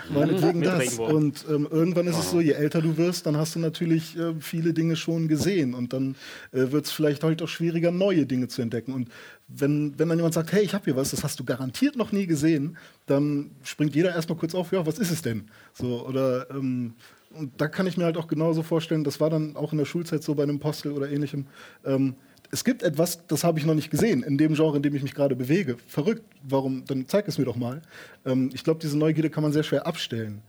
[0.09, 0.79] meinetwegen das.
[0.79, 1.15] Regenwurm.
[1.15, 4.35] Und ähm, irgendwann ist es so, je älter du wirst, dann hast du natürlich äh,
[4.39, 5.73] viele Dinge schon gesehen.
[5.73, 6.15] Und dann
[6.51, 8.93] äh, wird es vielleicht halt auch schwieriger, neue Dinge zu entdecken.
[8.93, 9.09] Und
[9.47, 12.11] wenn, wenn dann jemand sagt, hey, ich habe hier was, das hast du garantiert noch
[12.11, 12.77] nie gesehen,
[13.07, 15.49] dann springt jeder erstmal kurz auf, ja, was ist es denn?
[15.73, 16.93] So, oder ähm,
[17.33, 19.85] und da kann ich mir halt auch genauso vorstellen, das war dann auch in der
[19.85, 21.45] Schulzeit so bei einem Postel oder ähnlichem.
[21.85, 22.15] Ähm,
[22.51, 25.03] es gibt etwas, das habe ich noch nicht gesehen, in dem Genre, in dem ich
[25.03, 25.77] mich gerade bewege.
[25.87, 26.83] Verrückt, warum?
[26.85, 27.81] Dann zeig es mir doch mal.
[28.25, 30.41] Ähm, ich glaube, diese Neugierde kann man sehr schwer abstellen.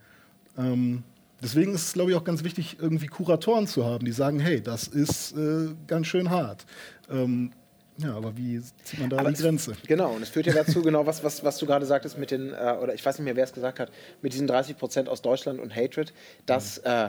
[0.59, 1.04] Ähm,
[1.42, 4.60] deswegen ist es, glaube ich, auch ganz wichtig, irgendwie Kuratoren zu haben, die sagen, hey,
[4.60, 6.66] das ist äh, ganz schön hart.
[7.09, 7.52] Ähm,
[7.98, 9.73] ja, aber wie zieht man da Aber die es- Grenze?
[9.86, 12.52] Genau, und es führt ja dazu, genau was, was, was du gerade sagtest mit den,
[12.52, 13.90] äh, oder ich weiß nicht mehr, wer es gesagt hat,
[14.23, 16.12] mit diesen 30 Prozent aus Deutschland und Hatred,
[16.47, 17.09] dass äh,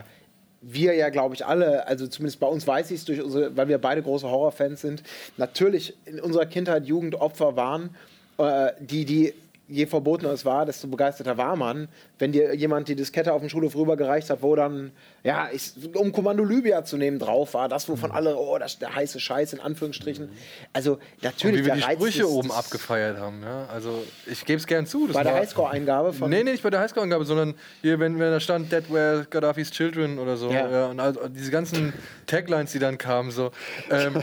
[0.60, 3.68] wir ja, glaube ich, alle, also zumindest bei uns weiß ich es, durch unsere, weil
[3.68, 5.02] wir beide große Horrorfans sind,
[5.36, 7.90] natürlich in unserer Kindheit Jugend Opfer waren,
[8.38, 9.34] äh, die, die
[9.68, 11.88] je verbotener es war, desto begeisterter war man,
[12.18, 14.92] wenn dir jemand die Diskette auf dem Schulhof rübergereicht hat, wo dann,
[15.24, 18.82] ja, ich, um Kommando Libya zu nehmen, drauf war, das, wovon alle, oh, das ist
[18.82, 20.28] der heiße Scheiß, in Anführungsstrichen.
[20.74, 23.42] Also, Und natürlich, wie wir die Reiz Sprüche des- oben abgefeiert haben.
[23.42, 23.66] Ja?
[23.72, 25.08] Also ich gebe es gern zu.
[25.08, 26.28] Bei der Highscore-Eingabe von.
[26.28, 29.70] Nee, nee, nicht bei der Highscore-Angabe, sondern hier, wenn, wenn da stand Dead Were Gaddafis
[29.70, 30.50] Children oder so.
[30.50, 30.70] Ja.
[30.70, 30.86] Ja.
[30.88, 31.94] und also diese ganzen
[32.26, 33.50] Taglines, die dann kamen, so.
[33.90, 34.14] Ähm,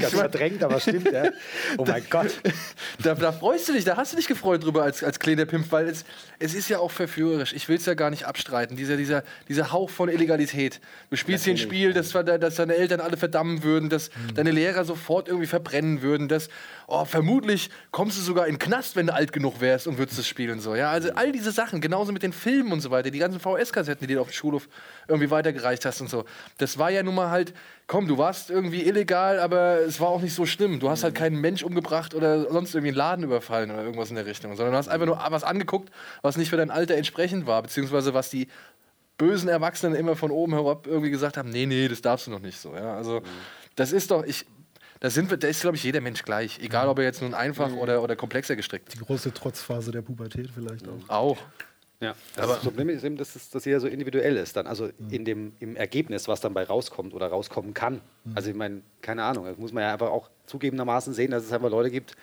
[0.00, 1.24] Ganz verdrängt, aber stimmt, ja.
[1.78, 2.28] Oh mein Gott.
[3.02, 5.72] da, da freust du dich, da hast du dich gefreut drüber als, als kleiner Pimp,
[5.72, 6.04] weil es,
[6.38, 7.54] es ist ja auch verführerisch.
[7.54, 8.76] Ich will es ja gar nicht abstreiten.
[8.76, 10.80] Dieser, dieser, dieser Hauch von Illegalität.
[11.10, 14.10] Du spielst hier ein Spiel, das, war da- dass deine Eltern alle verdammen würden, dass
[14.34, 16.48] deine Lehrer sofort irgendwie verbrennen würden, dass
[16.88, 20.18] oh, vermutlich kommst du sogar in den Knast, wenn du alt genug wärst und würdest
[20.18, 20.60] das spielen.
[20.60, 20.90] So, ja?
[20.90, 24.14] Also all diese Sachen, genauso mit den Filmen und so weiter, die ganzen VS-Kassetten, die
[24.14, 24.68] du auf dem Schulhof
[25.08, 26.24] irgendwie weitergereicht hast und so.
[26.58, 27.54] Das war ja nun mal halt,
[27.86, 30.80] komm, du warst irgendwie illegal, aber es war auch nicht so schlimm.
[30.80, 34.16] Du hast halt keinen Mensch umgebracht oder sonst irgendwie einen Laden überfallen oder irgendwas in
[34.16, 35.90] der Richtung, sondern du hast einfach nur was angeguckt,
[36.22, 38.48] was nicht für dein Alter entsprechend war, beziehungsweise was die
[39.18, 42.40] bösen Erwachsenen immer von oben herab irgendwie gesagt haben, nee, nee, das darfst du noch
[42.40, 42.74] nicht so.
[42.74, 42.96] Ja?
[42.96, 43.22] Also
[43.74, 44.46] das ist doch, ich,
[45.00, 46.58] da sind wir, da ist, glaube ich, jeder Mensch gleich.
[46.60, 50.50] Egal, ob er jetzt nun einfach oder, oder komplexer gestrickt Die große Trotzphase der Pubertät
[50.54, 51.08] vielleicht auch.
[51.08, 51.38] Auch.
[52.00, 54.66] Ja, aber das Problem ist eben, dass, es, dass jeder so individuell ist dann.
[54.66, 58.02] Also in dem, im Ergebnis, was dann bei rauskommt oder rauskommen kann.
[58.34, 61.52] Also ich meine, keine Ahnung, das muss man ja einfach auch zugegebenermaßen sehen, dass es
[61.52, 62.14] einfach Leute gibt,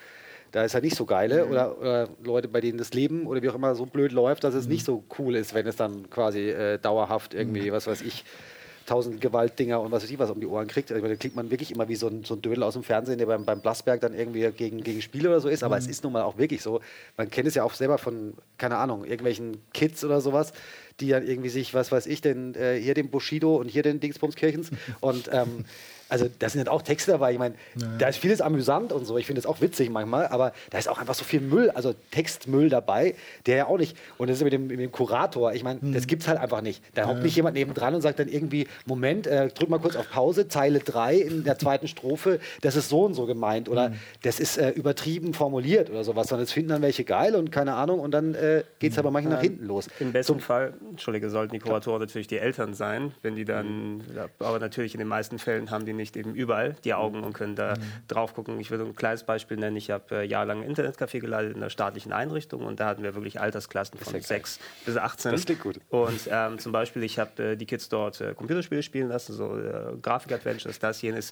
[0.54, 3.50] da ist halt nicht so geile oder, oder Leute, bei denen das Leben oder wie
[3.50, 6.50] auch immer so blöd läuft, dass es nicht so cool ist, wenn es dann quasi
[6.50, 8.24] äh, dauerhaft irgendwie, was weiß ich,
[8.86, 10.92] tausend Gewaltdinger und was weiß ich was um die Ohren kriegt.
[10.92, 13.18] Also, da klingt man wirklich immer wie so ein, so ein Dödel aus dem Fernsehen,
[13.18, 15.64] der beim, beim Blasberg dann irgendwie gegen, gegen Spiele oder so ist.
[15.64, 16.82] Aber es ist nun mal auch wirklich so.
[17.18, 20.54] Man kennt es ja auch selber von, keine Ahnung, irgendwelchen Kids oder sowas,
[21.00, 24.00] die dann irgendwie sich, was weiß ich, denn äh, hier den Bushido und hier den
[24.00, 24.70] Dingsbumskirchens
[25.00, 25.66] und ähm,
[26.14, 27.32] also da sind dann auch Texte dabei.
[27.32, 27.56] Ich meine,
[27.98, 29.18] da ist vieles amüsant und so.
[29.18, 31.96] Ich finde es auch witzig manchmal, aber da ist auch einfach so viel Müll, also
[32.12, 33.16] Textmüll dabei,
[33.48, 33.98] der ja auch nicht.
[34.20, 35.54] Und das ist mit dem, mit dem Kurator.
[35.54, 36.84] Ich meine, das gibt es halt einfach nicht.
[36.94, 40.08] Da hockt nicht jemand nebendran und sagt dann irgendwie: Moment, äh, drück mal kurz auf
[40.12, 44.40] Pause, Zeile 3 in der zweiten Strophe, das ist so und so gemeint oder das
[44.40, 46.28] ist äh, übertrieben formuliert oder sowas.
[46.28, 49.10] Sondern das finden dann welche geil und keine Ahnung und dann äh, geht es aber
[49.10, 49.90] manchmal nach hinten los.
[50.00, 54.28] Im besten Fall, Entschuldige, sollten die Kuratoren natürlich die Eltern sein, wenn die dann, ja,
[54.38, 57.56] aber natürlich in den meisten Fällen haben die nicht eben überall die Augen und können
[57.56, 57.76] da
[58.08, 58.60] drauf gucken.
[58.60, 59.78] Ich würde ein kleines Beispiel nennen.
[59.78, 63.16] Ich habe äh, jahrelang ein Internetcafé geleitet in einer staatlichen Einrichtung und da hatten wir
[63.16, 64.28] wirklich Altersklassen von ja geil.
[64.28, 65.32] 6 bis 18.
[65.32, 65.80] Das klingt gut.
[65.90, 69.58] Und ähm, zum Beispiel, ich habe äh, die Kids dort äh, Computerspiele spielen lassen, so
[69.58, 71.32] äh, Grafik-Adventures, das, jenes.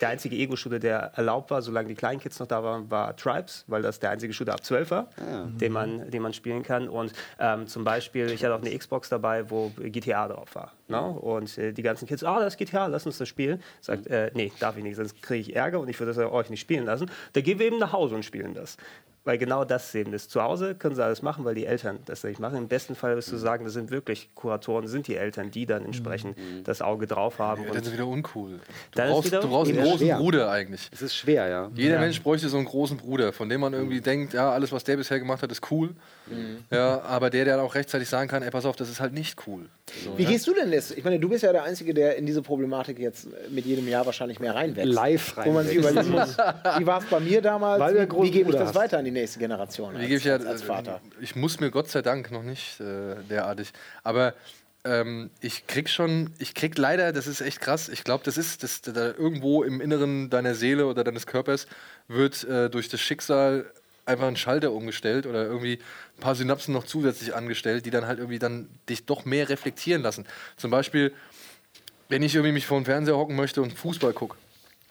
[0.00, 3.64] Der einzige Ego-Shooter, der erlaubt war, solange die kleinen Kids noch da waren, war Tribes,
[3.66, 5.08] weil das der einzige Shooter ab 12 war,
[5.60, 6.88] den, man, den man spielen kann.
[6.88, 10.72] Und ähm, zum Beispiel, ich hatte auch eine Xbox dabei, wo GTA drauf war.
[10.88, 11.00] Ne?
[11.00, 13.62] Und äh, die ganzen Kids, ah, das ist GTA, lass uns das spielen.
[13.80, 16.50] Sagt, äh, nee, darf ich nicht, sonst kriege ich Ärger und ich würde das euch
[16.50, 17.10] nicht spielen lassen.
[17.32, 18.76] Da gehen wir eben nach Hause und spielen das.
[19.30, 20.32] Weil genau das eben ist.
[20.32, 22.58] Zu Hause können sie alles machen, weil die Eltern das nicht machen.
[22.58, 25.84] Im besten Fall wirst du sagen, das sind wirklich Kuratoren, sind die Eltern, die dann
[25.84, 27.62] entsprechend das Auge drauf haben.
[27.62, 28.54] Ja, dann ist wieder uncool.
[28.54, 28.58] Du
[28.96, 30.16] Dann brauchst, wieder du brauchst einen großen schwer.
[30.16, 30.90] Bruder eigentlich.
[30.92, 31.70] Es ist schwer, ja.
[31.76, 34.82] Jeder Mensch bräuchte so einen großen Bruder, von dem man irgendwie denkt, ja, alles, was
[34.82, 35.90] der bisher gemacht hat, ist cool.
[36.70, 39.12] Ja, aber der, der dann auch rechtzeitig sagen kann, ey, pass auf, das ist halt
[39.12, 39.66] nicht cool.
[40.04, 40.30] So, Wie ja?
[40.30, 40.90] gehst du denn das?
[40.92, 44.06] Ich meine, du bist ja der Einzige, der in diese Problematik jetzt mit jedem Jahr
[44.06, 44.92] wahrscheinlich mehr reinwächst.
[44.92, 46.36] Live Wo man sich überlegen muss,
[46.78, 47.94] wie war es bei mir damals?
[48.20, 48.74] Wie gebe ich das hast.
[48.74, 51.00] weiter an die nächste Generation Wie als, gebe ich ja, als, als Vater?
[51.20, 53.72] Ich muss mir Gott sei Dank noch nicht äh, derartig.
[54.02, 54.34] Aber
[54.84, 58.62] ähm, ich krieg schon, ich krieg leider, das ist echt krass, ich glaube, das ist,
[58.62, 61.66] das, da irgendwo im Inneren deiner Seele oder deines Körpers
[62.08, 63.70] wird äh, durch das Schicksal
[64.10, 65.78] einfach ein Schalter umgestellt oder irgendwie
[66.16, 70.02] ein paar Synapsen noch zusätzlich angestellt, die dann halt irgendwie dann dich doch mehr reflektieren
[70.02, 70.26] lassen.
[70.56, 71.12] Zum Beispiel,
[72.08, 74.36] wenn ich irgendwie mich vor den Fernseher hocken möchte und Fußball gucke,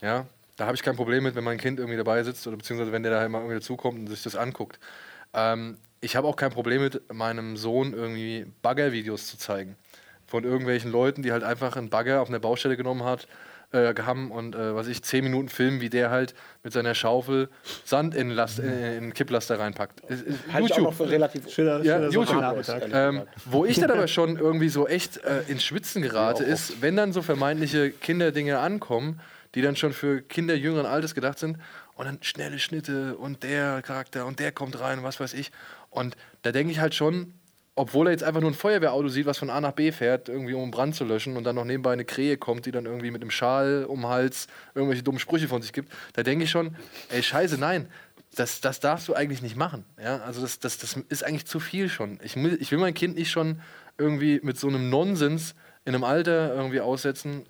[0.01, 0.25] ja,
[0.57, 3.03] da habe ich kein Problem mit, wenn mein Kind irgendwie dabei sitzt oder beziehungsweise wenn
[3.03, 4.79] der da mal irgendwie dazukommt und sich das anguckt.
[5.33, 9.75] Ähm, ich habe auch kein Problem mit, meinem Sohn irgendwie Bagger-Videos zu zeigen.
[10.27, 13.27] Von irgendwelchen Leuten, die halt einfach einen Bagger auf einer Baustelle genommen hat,
[13.71, 16.33] äh, haben und äh, was ich, zehn Minuten filmen, wie der halt
[16.63, 17.49] mit seiner Schaufel
[17.85, 20.01] Sand in, Last, in, in Kipplaster reinpackt.
[20.09, 22.65] Ist- ist Halte ich auch noch für relativ Schöner, Ja, schöner YouTube.
[22.91, 26.95] Ähm, wo ich dann aber schon irgendwie so echt äh, ins Schwitzen gerate, ist, wenn
[26.95, 29.19] dann so vermeintliche Kinderdinge ankommen,
[29.55, 31.57] die dann schon für Kinder jüngeren Alters gedacht sind,
[31.95, 35.51] und dann schnelle Schnitte und der Charakter und der kommt rein, was weiß ich.
[35.89, 37.33] Und da denke ich halt schon,
[37.79, 40.53] obwohl er jetzt einfach nur ein Feuerwehrauto sieht, was von A nach B fährt, irgendwie
[40.53, 43.09] um einen Brand zu löschen und dann noch nebenbei eine Krähe kommt, die dann irgendwie
[43.09, 46.51] mit einem Schal um den Hals irgendwelche dummen Sprüche von sich gibt, da denke ich
[46.51, 46.75] schon,
[47.07, 47.87] ey, scheiße, nein,
[48.35, 49.85] das, das darfst du eigentlich nicht machen.
[49.97, 50.17] Ja?
[50.17, 52.19] Also das, das, das ist eigentlich zu viel schon.
[52.21, 53.61] Ich will, ich will mein Kind nicht schon
[53.97, 57.45] irgendwie mit so einem Nonsens in einem Alter irgendwie aussetzen.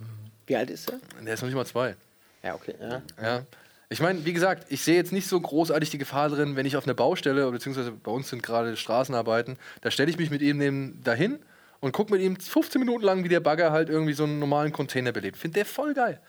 [0.45, 0.99] Wie alt ist er?
[1.25, 1.95] Der ist noch nicht mal zwei.
[2.43, 2.75] Ja, okay.
[2.79, 3.01] Ja.
[3.19, 3.41] Ja.
[3.91, 6.77] Ich meine, wie gesagt, ich sehe jetzt nicht so großartig die Gefahr drin, wenn ich
[6.77, 11.01] auf einer Baustelle, beziehungsweise bei uns sind gerade Straßenarbeiten, da stelle ich mich mit ihm
[11.03, 11.39] dahin
[11.79, 14.71] und gucke mit ihm 15 Minuten lang, wie der Bagger halt irgendwie so einen normalen
[14.71, 15.37] Container belebt.
[15.37, 16.19] Finde der voll geil.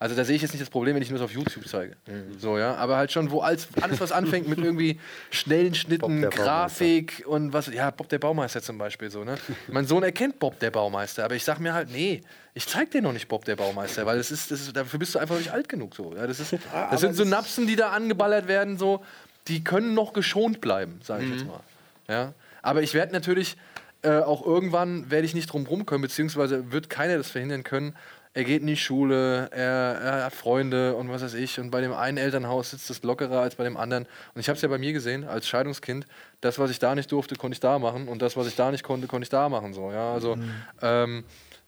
[0.00, 1.96] Also da sehe ich jetzt nicht das Problem, wenn ich nur das auf YouTube zeige.
[2.38, 2.76] So, ja.
[2.76, 5.00] Aber halt schon, wo alles, alles was anfängt mit irgendwie
[5.30, 7.66] schnellen Schnitten, Grafik und was.
[7.66, 9.36] Ja, Bob der Baumeister zum Beispiel so, ne?
[9.68, 12.20] Mein Sohn erkennt Bob der Baumeister, aber ich sag mir halt, nee,
[12.54, 15.16] ich zeig dir noch nicht Bob der Baumeister, weil das ist, das ist, dafür bist
[15.16, 16.14] du einfach nicht alt genug so.
[16.14, 16.54] Ja, das, ist,
[16.90, 19.04] das sind Synapsen, die da angeballert werden, so,
[19.48, 21.60] die können noch geschont bleiben, sage ich jetzt mal.
[22.06, 22.34] Ja?
[22.62, 23.56] Aber ich werde natürlich
[24.02, 27.96] äh, auch irgendwann werde ich nicht drum rum können, beziehungsweise wird keiner das verhindern können.
[28.38, 31.58] Er geht in die Schule, er, er hat Freunde und was weiß ich.
[31.58, 34.06] Und bei dem einen Elternhaus sitzt es lockerer als bei dem anderen.
[34.32, 36.06] Und ich habe es ja bei mir gesehen, als Scheidungskind.
[36.40, 38.06] Das, was ich da nicht durfte, konnte ich da machen.
[38.06, 39.74] Und das, was ich da nicht konnte, konnte ich da machen.
[39.74, 40.12] So, ja?
[40.12, 40.38] Also
[40.80, 41.24] ähm,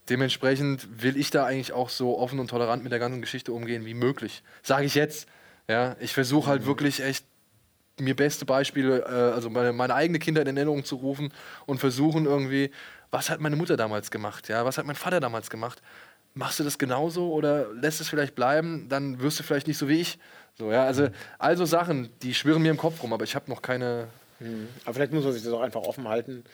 [0.09, 3.85] dementsprechend will ich da eigentlich auch so offen und tolerant mit der ganzen Geschichte umgehen
[3.85, 4.45] wie möglich.
[4.63, 5.27] Sage ich jetzt.
[5.67, 5.97] Ja?
[5.99, 7.25] Ich versuche halt wirklich echt
[7.99, 11.33] mir beste Beispiele, äh, also meine, meine eigene Kinder in Erinnerung zu rufen
[11.67, 12.71] und versuchen irgendwie,
[13.11, 15.83] was hat meine Mutter damals gemacht, ja, was hat mein Vater damals gemacht?
[16.35, 19.89] Machst du das genauso oder lässt es vielleicht bleiben, dann wirst du vielleicht nicht so
[19.89, 20.19] wie ich.
[20.59, 21.09] So, ja, also,
[21.39, 24.09] also Sachen, die schwirren mir im Kopf rum, aber ich habe noch keine.
[24.85, 26.45] Aber vielleicht muss man sich das auch einfach offen halten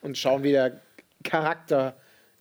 [0.00, 0.80] und schauen, wie der
[1.22, 1.96] Charakter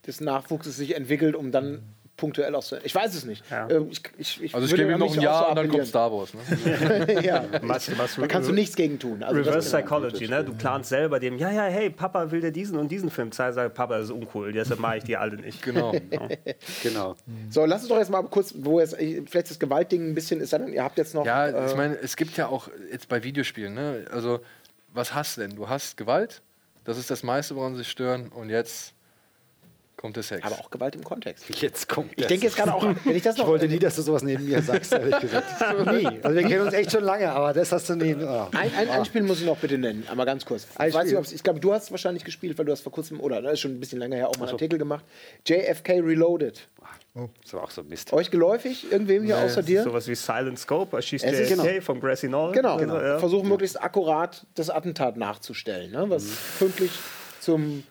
[0.05, 1.83] des Nachwuchses sich entwickelt, um dann
[2.17, 2.77] punktuell auszu.
[2.83, 3.43] Ich weiß es nicht.
[3.51, 3.69] Ja.
[3.69, 5.69] Ähm, Ich, ich, ich Also ich gebe ihm noch ein auch so Jahr und dann
[5.69, 5.85] kommt.
[5.87, 6.33] Star Wars.
[6.33, 7.21] Ne?
[7.23, 7.43] ja.
[7.61, 9.21] Was, was, Da kannst du nichts gegen tun.
[9.23, 10.43] Also das- Reverse Psychology, ne?
[10.43, 13.53] Du planst selber dem, ja, ja, hey, Papa will dir diesen und diesen Film zeigen.
[13.53, 15.61] Sag, Papa, das ist uncool, deshalb mache ich die alle nicht.
[15.61, 15.93] Genau.
[16.83, 17.15] Genau.
[17.49, 20.53] So, lass uns doch jetzt mal kurz, wo jetzt vielleicht das Gewaltding ein bisschen ist,
[20.53, 21.25] dann, ihr habt jetzt noch.
[21.25, 24.05] Ja, äh, ich meine, es gibt ja auch jetzt bei Videospielen, ne?
[24.11, 24.39] Also,
[24.93, 25.55] was hast du denn?
[25.55, 26.41] Du hast Gewalt,
[26.83, 28.93] das ist das meiste, woran sie sich stören, und jetzt
[30.05, 30.45] kommt der Sex.
[30.45, 31.45] aber auch Gewalt im Kontext.
[31.61, 33.47] Jetzt kommt Ich denke jetzt gerade auch, wenn ich das Ich noch.
[33.49, 35.45] wollte nie, dass du sowas neben mir sagst, ehrlich gesagt.
[35.91, 36.07] nie.
[36.23, 38.23] Also wir kennen uns echt schon lange, aber das hast du neben.
[38.23, 38.47] Oh.
[38.53, 40.67] Ein, ein, ein Spiel muss ich noch bitte nennen, einmal ganz kurz.
[40.75, 41.11] Ein Ich, weiß Spiel.
[41.11, 43.41] nicht, ob's- ich glaube, du hast es wahrscheinlich gespielt, weil du hast vor kurzem, oder
[43.41, 45.03] das ist schon ein bisschen länger her, auch mal einen Artikel gemacht.
[45.47, 46.67] JFK Reloaded.
[47.43, 48.11] Das war auch so ein Mist.
[48.11, 48.91] Euch geläufig?
[48.91, 49.83] Irgendwem hier außer dir?
[49.83, 52.51] Sowas wie Silent Scope, erschießt Es ist- JFK vom Grassy Knoll.
[52.51, 53.19] Genau, Also, ja.
[53.19, 56.05] versuchen möglichst akkurat das Attentat nachzustellen, ne?
[56.09, 56.25] was
[56.59, 56.91] pünktlich
[57.39, 57.83] zum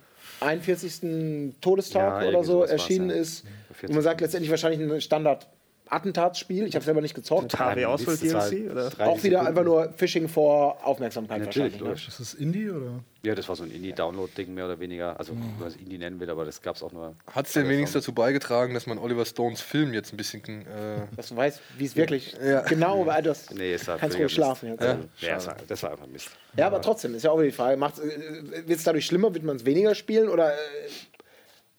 [0.45, 1.55] 41.
[1.61, 3.45] Todestag Ja, oder so erschienen ist.
[3.73, 3.89] 40.
[3.89, 5.49] Und man sagt letztendlich wahrscheinlich ein Standard
[5.95, 6.67] Attentatsspiel.
[6.67, 7.59] Ich habe selber nicht gezockt.
[7.59, 8.17] HW Das war
[8.49, 8.71] DLC?
[8.71, 8.91] Oder?
[8.91, 9.47] 30 Auch wieder Sekunden.
[9.47, 12.03] einfach nur Phishing vor Aufmerksamkeit Natürlich, wahrscheinlich.
[12.03, 12.09] Ne?
[12.09, 13.01] Ist das Indie oder?
[13.23, 15.19] Ja, das war so ein Indie-Download-Ding mehr oder weniger.
[15.19, 17.15] Also, was Indie nennen will, aber das gab es auch nur.
[17.33, 20.45] Hat es denn wenigstens dazu beigetragen, dass man Oliver Stones Film jetzt ein bisschen.
[20.67, 22.61] Äh, Dass du weißt, wie es wirklich Ja.
[22.63, 23.23] genau war.
[23.23, 24.69] Das Nee, es kannst ruhig schlafen.
[24.71, 24.83] Jetzt.
[24.83, 26.29] Also, ja, war, das war einfach Mist.
[26.57, 29.57] Ja, aber trotzdem, ist ja auch wieder die Frage, wird es dadurch schlimmer, wird man
[29.57, 30.57] es weniger spielen oder äh,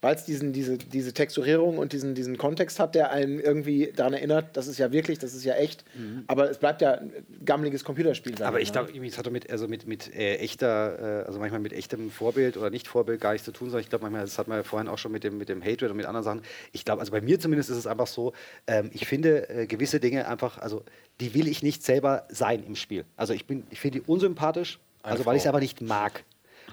[0.06, 4.14] weil es diesen, diese, diese Texturierung und diesen, diesen Kontext hat, der einen irgendwie daran
[4.14, 5.84] erinnert, das ist ja wirklich, das ist ja echt,
[6.28, 7.12] aber es bleibt ja ein
[7.44, 8.36] gammeliges Computerspiel.
[8.38, 8.44] Mhm.
[8.44, 11.60] Aber ich glaube, es hat doch mit, also mit, mit äh, echter, äh, also manchmal
[11.60, 14.38] mit echtem Vorbild oder nicht Vorbild gar nichts zu tun, sondern ich glaube, manchmal, das
[14.38, 16.42] hat man ja vorhin auch schon mit dem, mit dem Hatred und mit anderen Sachen.
[16.72, 18.34] Ich glaube, also bei mir zumindest ist es einfach so,
[18.68, 20.84] ähm, ich finde äh, gewisse Dinge einfach, also
[21.20, 23.06] die will ich nicht selber sein im Spiel.
[23.18, 26.24] Also ich bin, ich finde die unsympathisch, also weil ich es einfach nicht mag.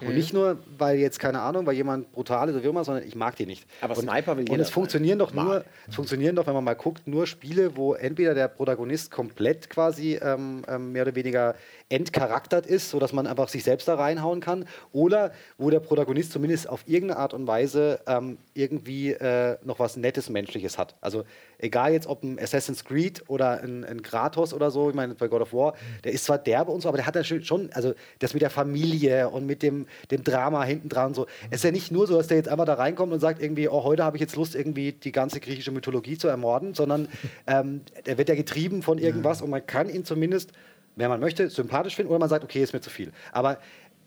[0.02, 0.08] Mhm.
[0.08, 3.06] Und nicht nur, weil jetzt, keine Ahnung, weil jemand brutal ist oder wie immer, sondern
[3.06, 3.66] ich mag die nicht.
[3.80, 6.64] Aber und, Sniper will Und jeder es funktionieren doch nur, es funktionieren doch, wenn man
[6.64, 11.54] mal guckt, nur Spiele, wo entweder der Protagonist komplett quasi ähm, ähm, mehr oder weniger
[11.92, 16.68] entcharaktert ist, sodass man einfach sich selbst da reinhauen kann, oder wo der Protagonist zumindest
[16.68, 20.96] auf irgendeine Art und Weise ähm, irgendwie äh, noch was Nettes Menschliches hat.
[21.02, 21.24] Also
[21.58, 25.28] egal jetzt ob ein Assassin's Creed oder ein, ein Kratos oder so, ich meine bei
[25.28, 27.92] God of War, der ist zwar derbe und so, aber der hat ja schon, also
[28.20, 31.26] das mit der Familie und mit dem, dem Drama hinten dran und so.
[31.50, 33.68] Es ist ja nicht nur so, dass der jetzt einfach da reinkommt und sagt irgendwie,
[33.68, 37.08] oh, heute habe ich jetzt Lust, irgendwie die ganze griechische Mythologie zu ermorden, sondern
[37.46, 40.52] ähm, der wird ja getrieben von irgendwas und man kann ihn zumindest,
[40.96, 43.12] wenn man möchte, sympathisch finden oder man sagt, okay, ist mir zu viel.
[43.32, 43.58] Aber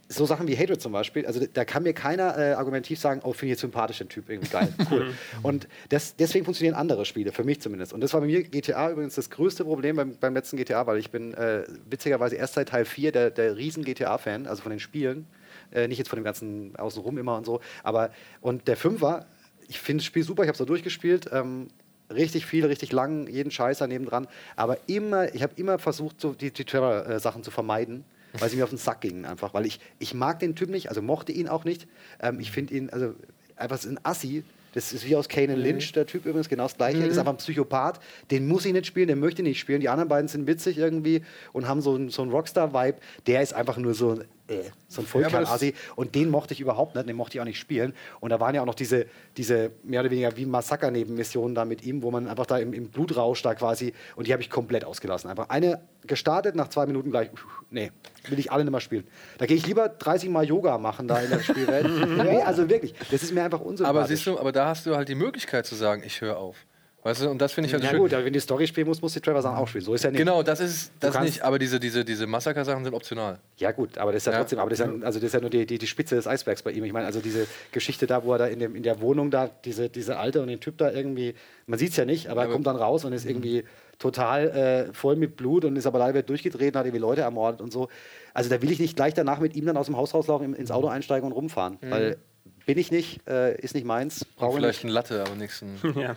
[0.08, 3.34] so Sachen wie Hatred zum Beispiel, also da kann mir keiner äh, argumentativ sagen, oh,
[3.34, 5.14] finde ich jetzt sympathisch den Typ, irgendwie geil, cool.
[5.42, 7.92] und das, deswegen funktionieren andere Spiele, für mich zumindest.
[7.92, 11.00] Und das war bei mir GTA übrigens das größte Problem beim, beim letzten GTA, weil
[11.00, 14.80] ich bin äh, witzigerweise erst seit Teil 4 der, der riesen GTA-Fan, also von den
[14.80, 15.26] Spielen,
[15.72, 19.26] äh, nicht jetzt von dem ganzen Außenrum immer und so, aber und der Fünfer,
[19.68, 21.70] ich finde das Spiel super, ich habe es da durchgespielt, ähm,
[22.14, 24.28] richtig viel, richtig lang, jeden Scheiß daneben dran.
[24.56, 28.04] Aber immer, ich habe immer versucht, so die, die Trevor-Sachen zu vermeiden,
[28.40, 29.54] weil sie mir auf den Sack gingen einfach.
[29.54, 31.88] Weil ich, ich mag den Typ nicht, also mochte ihn auch nicht.
[32.22, 33.14] Ähm, ich finde ihn, also
[33.56, 34.44] einfach ein Assi.
[34.74, 36.98] Das ist wie aus Kane and Lynch, der Typ übrigens, genau das gleiche.
[37.00, 38.02] Das ist einfach ein Psychopath.
[38.30, 39.80] Den muss ich nicht spielen, den möchte ich nicht spielen.
[39.80, 41.22] Die anderen beiden sind witzig irgendwie
[41.54, 42.98] und haben so, einen- so einen Rockstar-Vibe.
[43.26, 45.74] Der ist einfach nur so, äh, so ein Ja, das- Vollkern-Assi.
[45.96, 47.94] Und den mochte ich überhaupt nicht, den mochte ich auch nicht spielen.
[48.20, 49.06] Und da waren ja auch noch diese,
[49.38, 52.90] diese mehr oder weniger wie Massaker-Nebenmissionen da mit ihm, wo man einfach da im, im
[52.90, 55.30] Blutrausch da quasi, und die habe ich komplett ausgelassen.
[55.30, 57.30] Einfach eine gestartet, nach zwei Minuten gleich,
[57.72, 57.92] nee,
[58.30, 59.08] will ich alle nicht mehr spielen.
[59.38, 61.88] Da gehe ich lieber 30 Mal Yoga machen da in der Spielwelt.
[62.24, 63.98] nee, also wirklich, das ist mir einfach unsympathisch.
[64.00, 66.58] aber siehst du, aber da hast du halt die Möglichkeit zu sagen, ich höre auf.
[67.06, 68.00] Weißt du, und das finde ich halt ja schön.
[68.00, 69.84] gut, aber wenn die Story spielen muss, muss die Trevor Sachen auch spielen.
[69.86, 70.18] So ist ja nicht.
[70.18, 73.38] Genau, das ist das nicht, aber diese, diese, diese Massaker-Sachen sind optional.
[73.58, 74.40] Ja gut, aber das ist ja, Ja.
[74.40, 76.26] trotzdem, aber das ist ja, also das ist ja nur die, die, die Spitze des
[76.26, 76.84] Eisbergs bei ihm.
[76.84, 79.52] Ich meine, also diese Geschichte da, wo er da in, dem, in der Wohnung da,
[79.66, 81.36] diese, diese Alte und den Typ da irgendwie,
[81.68, 83.66] man sieht es ja nicht, aber er Aber- kommt dann raus und ist irgendwie
[84.00, 87.62] total äh, voll mit Blut und ist aber leider durchgedreht und hat irgendwie Leute ermordet
[87.62, 87.88] und so.
[88.34, 90.72] Also da will ich nicht gleich danach mit ihm dann aus dem Haus rauslaufen, ins
[90.72, 92.18] Auto einsteigen und rumfahren, weil
[92.66, 94.92] bin ich nicht, äh, ist nicht meins, brauche ich Vielleicht nicht.
[94.92, 95.62] ein Latte, aber nichts.
[95.62, 96.16] ein- Ja.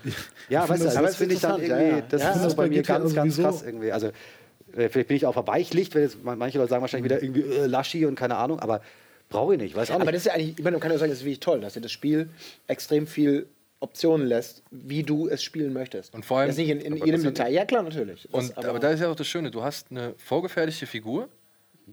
[0.48, 2.00] Ja, weißt du, das- also aber das finde ich dann irgendwie, ja, ja.
[2.08, 3.42] das Ja, ist das ist bei mir ganz, ganz sowieso.
[3.50, 3.92] krass irgendwie.
[3.92, 4.08] Also
[4.76, 7.66] äh, vielleicht bin ich auch verweichlicht, weil jetzt manche Leute sagen wahrscheinlich wieder irgendwie äh,
[7.66, 8.80] Laschi und keine Ahnung, aber
[9.30, 10.14] brauche ich nicht, weiß auch Aber nicht.
[10.14, 11.74] das ist ja eigentlich, ich meine, man kann ja sagen, das ist wirklich toll, dass
[11.74, 12.28] dir das Spiel
[12.66, 13.46] extrem viel
[13.80, 16.12] Optionen lässt, wie du es spielen möchtest.
[16.14, 17.52] Und vor allem- Jetzt nicht in, in aber jedem das Detail.
[17.52, 18.26] Ja, klar, natürlich.
[18.32, 21.28] Das- Und, aber, da ist ja auch das Schöne, du hast eine vorgefertigte Figur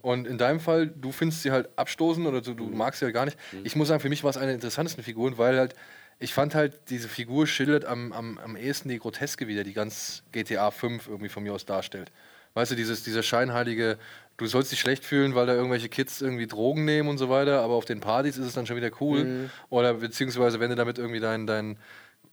[0.01, 3.13] und in deinem Fall, du findest sie halt abstoßend oder du, du magst sie halt
[3.13, 3.37] gar nicht.
[3.63, 5.75] Ich muss sagen, für mich war es eine der interessantesten Figuren, weil halt,
[6.19, 10.23] ich fand halt, diese Figur schildert am, am, am ehesten die Groteske wieder, die ganz
[10.31, 12.11] GTA 5 irgendwie von mir aus darstellt.
[12.53, 13.97] Weißt du, dieses, dieser scheinheilige,
[14.37, 17.61] du sollst dich schlecht fühlen, weil da irgendwelche Kids irgendwie Drogen nehmen und so weiter,
[17.61, 19.49] aber auf den Partys ist es dann schon wieder cool.
[19.69, 21.77] Oder beziehungsweise, wenn du damit irgendwie dein, dein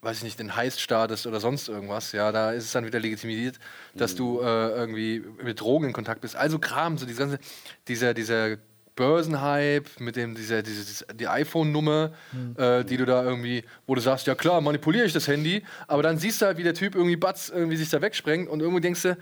[0.02, 2.98] weiß ich nicht, den Heist startest oder sonst irgendwas, ja, da ist es dann wieder
[2.98, 3.58] legitimiert,
[3.94, 6.34] dass du äh, irgendwie mit Drogen in Kontakt bist.
[6.34, 7.38] Also Kram, so dieses ganze,
[7.86, 8.56] dieser, dieser
[8.96, 12.12] Börsenhype mit dem, dieser, diese, diese, die iPhone-Nummer,
[12.56, 16.02] äh, die du da irgendwie, wo du sagst, ja klar, manipuliere ich das Handy, aber
[16.02, 18.80] dann siehst du halt, wie der Typ irgendwie Batz irgendwie sich da wegsprengt und irgendwie
[18.80, 19.16] denkst du,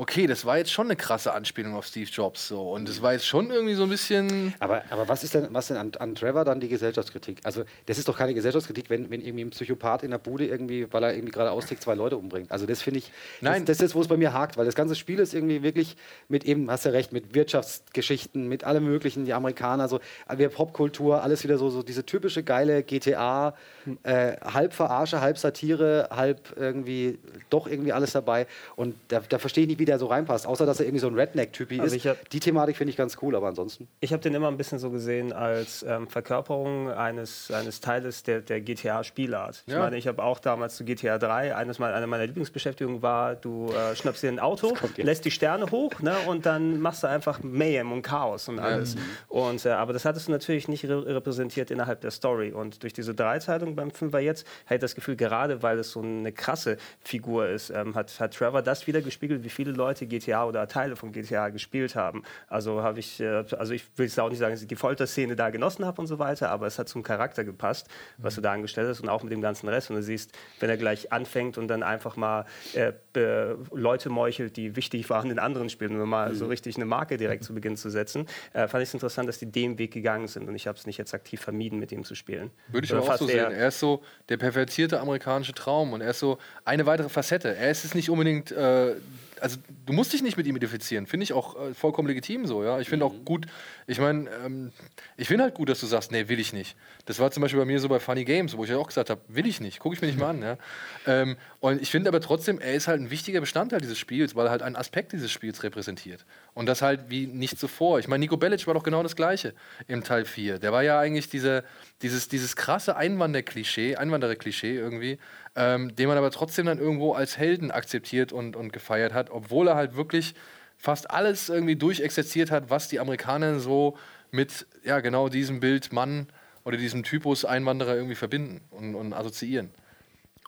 [0.00, 3.12] okay, das war jetzt schon eine krasse Anspielung auf Steve Jobs so und das war
[3.12, 6.14] jetzt schon irgendwie so ein bisschen Aber, aber was ist denn, was denn an, an
[6.14, 7.40] Trevor dann die Gesellschaftskritik?
[7.44, 10.90] Also, das ist doch keine Gesellschaftskritik, wenn, wenn irgendwie ein Psychopath in der Bude irgendwie,
[10.90, 12.50] weil er irgendwie gerade austickt, zwei Leute umbringt.
[12.50, 13.12] Also, das finde ich,
[13.42, 13.66] Nein.
[13.66, 15.96] Das, das ist, wo es bei mir hakt, weil das ganze Spiel ist irgendwie wirklich
[16.28, 20.00] mit eben, hast du recht, mit Wirtschaftsgeschichten, mit allem Möglichen, die Amerikaner, so,
[20.34, 23.54] wir Popkultur, alles wieder so, so diese typische geile GTA,
[24.02, 27.18] äh, halb Verarsche, halb Satire, halb irgendwie,
[27.50, 28.46] doch irgendwie alles dabei.
[28.76, 30.46] Und da, da verstehe ich nicht, wie der so reinpasst.
[30.46, 32.06] Außer, dass er irgendwie so ein Redneck-Typi Also ist.
[32.06, 33.88] hab- Die Thematik finde ich ganz cool, aber ansonsten.
[34.00, 38.40] Ich habe den immer ein bisschen so gesehen als ähm, Verkörperung eines, eines Teiles der,
[38.40, 39.64] der GTA-Spielart.
[39.66, 39.80] Ich Ja.
[39.80, 43.70] meine, ich habe auch damals zu GTA 3, eines meiner, eine meiner Lieblingsbeschäftigungen war, du
[43.72, 47.40] äh, schnappst dir ein Auto, lässt die Sterne hoch ne, und dann machst du einfach
[47.42, 48.96] Mayhem und Chaos und alles.
[49.28, 52.52] Und, äh, aber das hattest du natürlich nicht re repräsentiert innerhalb der Story.
[52.52, 56.00] Und durch diese Dreiteilung beim Fünfer jetzt, hatte ich das Gefühl, gerade weil es so
[56.00, 60.44] eine krasse Figur ist, ähm, hat, hat Trevor das wieder gespiegelt, wie viele Leute GTA
[60.44, 62.22] oder Teile von GTA gespielt haben.
[62.48, 65.36] Also habe ich, äh, also ich will jetzt auch nicht sagen, dass ich die Folterszene
[65.36, 67.88] da genossen habe und so weiter, aber es hat zum Charakter gepasst,
[68.18, 69.90] was du da angestellt hast und auch mit dem ganzen Rest.
[69.90, 72.44] Und du siehst, wenn er gleich anfängt und dann einfach mal
[72.74, 76.84] äh, äh, Leute meuchelt, die wichtig waren in anderen Spielen, um mal so richtig eine
[76.84, 79.92] Marke direkt zu Beginn zu setzen, äh, fand ich es interessant, dass die den Weg
[79.92, 82.50] gegangen sind und ich habe es nicht jetzt aktiv vermieden, mit ihm zu spielen.
[82.68, 83.52] Würde ich aber auch so sehen.
[83.52, 87.54] Er ist so der pervertierte amerikanische Traum und er ist so eine weitere Facette.
[87.56, 88.94] Er ist es nicht unbedingt, äh,
[89.40, 91.06] also du musst dich nicht mit ihm identifizieren.
[91.06, 92.80] Finde ich auch äh, vollkommen legitim so, ja.
[92.80, 93.46] Ich finde auch gut,
[93.86, 94.72] ich meine, ähm,
[95.16, 96.76] ich finde halt gut, dass du sagst, nee, will ich nicht.
[97.06, 99.10] Das war zum Beispiel bei mir so bei Funny Games, wo ich ja auch gesagt
[99.10, 100.42] habe, will ich nicht, gucke ich mir nicht mal an.
[100.42, 100.58] Ja?
[101.06, 104.46] Ähm, und ich finde aber trotzdem, er ist halt ein wichtiger Bestandteil dieses Spiels, weil
[104.46, 106.24] er halt einen Aspekt dieses Spiels repräsentiert.
[106.54, 107.98] Und das halt wie nicht zuvor.
[107.98, 109.54] Ich meine, Nico Bellic war doch genau das Gleiche
[109.86, 110.58] im Teil 4.
[110.58, 111.64] Der war ja eigentlich diese,
[112.02, 115.18] dieses, dieses krasse Einwanderklischee, Einwanderer-Klischee irgendwie,
[115.56, 119.68] ähm, den man aber trotzdem dann irgendwo als Helden akzeptiert und, und gefeiert hat, obwohl
[119.68, 120.34] er halt wirklich
[120.76, 123.96] fast alles irgendwie durchexerziert hat, was die Amerikaner so
[124.30, 126.26] mit ja genau diesem Bild Mann
[126.64, 129.70] oder diesem Typus Einwanderer irgendwie verbinden und, und assoziieren.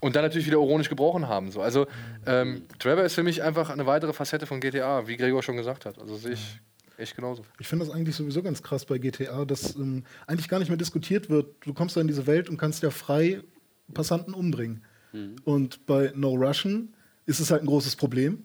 [0.02, 1.52] Und dann natürlich wieder ironisch gebrochen haben.
[1.52, 1.62] So.
[1.62, 1.86] Also
[2.26, 5.86] ähm, Trevor ist für mich einfach eine weitere Facette von GTA, wie Gregor schon gesagt
[5.86, 5.98] hat.
[5.98, 6.60] Also sehe ich
[6.98, 7.44] echt genauso.
[7.60, 10.76] Ich finde das eigentlich sowieso ganz krass bei GTA, dass ähm, eigentlich gar nicht mehr
[10.76, 11.54] diskutiert wird.
[11.64, 13.42] Du kommst da in diese Welt und kannst ja frei
[13.94, 14.84] Passanten umbringen.
[15.44, 16.94] Und bei No Russian
[17.26, 18.44] ist es halt ein großes Problem.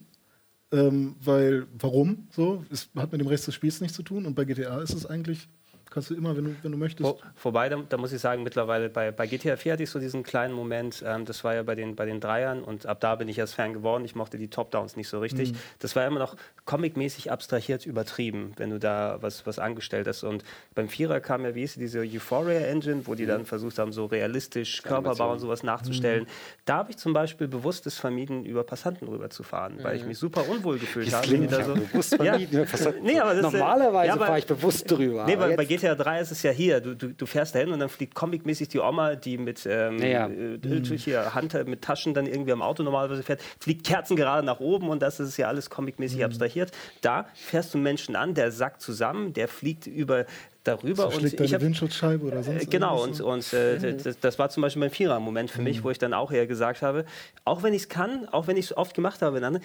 [0.70, 2.28] Ähm, weil, warum?
[2.30, 4.26] So, es hat mit dem Rest des Spiels nichts zu tun.
[4.26, 5.48] Und bei GTA ist es eigentlich,
[5.90, 7.08] kannst du immer, wenn du, wenn du möchtest.
[7.08, 9.98] Vor, vorbei, da, da muss ich sagen, mittlerweile bei, bei GTA 4 hatte ich so
[9.98, 13.14] diesen kleinen Moment, ähm, das war ja bei den, bei den Dreiern und ab da
[13.14, 14.04] bin ich erst Fan geworden.
[14.04, 15.52] Ich mochte die Top-Downs nicht so richtig.
[15.78, 20.22] Das war immer noch comicmäßig abstrahiert übertrieben, wenn du da was, was angestellt hast.
[20.24, 20.44] Und
[20.74, 24.06] beim Vierer kam ja, wie hieß sie, diese Euphoria-Engine, wo die dann versucht haben, so
[24.06, 26.26] realistisch Körperbau und sowas nachzustellen.
[26.64, 30.46] Da habe ich zum Beispiel bewusst es vermieden, über Passanten rüberzufahren, weil ich mich super
[30.48, 31.30] unwohl gefühlt habe.
[31.30, 32.66] wenn die da so, bewusst vermieden.
[32.70, 35.24] Was- Nee, aber das, Normalerweise ja, fahre ich bewusst drüber.
[35.26, 36.80] Nee, aber bei jetzt- GTA 3 ist es ja hier.
[36.80, 40.28] Du, du, du fährst dahin und dann fliegt comicmäßig die Oma, die mit ähm, Ja,
[40.28, 40.28] ja.
[40.28, 44.60] äh, hier Hand mit Taschen dann irgendwie am Auto normalerweise fährt, fliegt Kerzen gerade nach
[44.60, 46.72] oben und das ist ja alles comicmäßig abstrahiert.
[47.00, 50.26] Da fährst du einen Menschen an, der sackt zusammen, der fliegt über
[50.68, 53.96] darüber und Zerschlägt ich deine hab, Windschutzscheibe oder sonst äh, Genau, und, irgendwas und äh,
[53.96, 56.82] das, das war zum Beispiel mein Vierer-Moment für mich, wo ich dann auch eher gesagt
[56.82, 57.04] habe,
[57.44, 59.60] auch wenn ich es kann, auch wenn ich es oft gemacht habe, dann,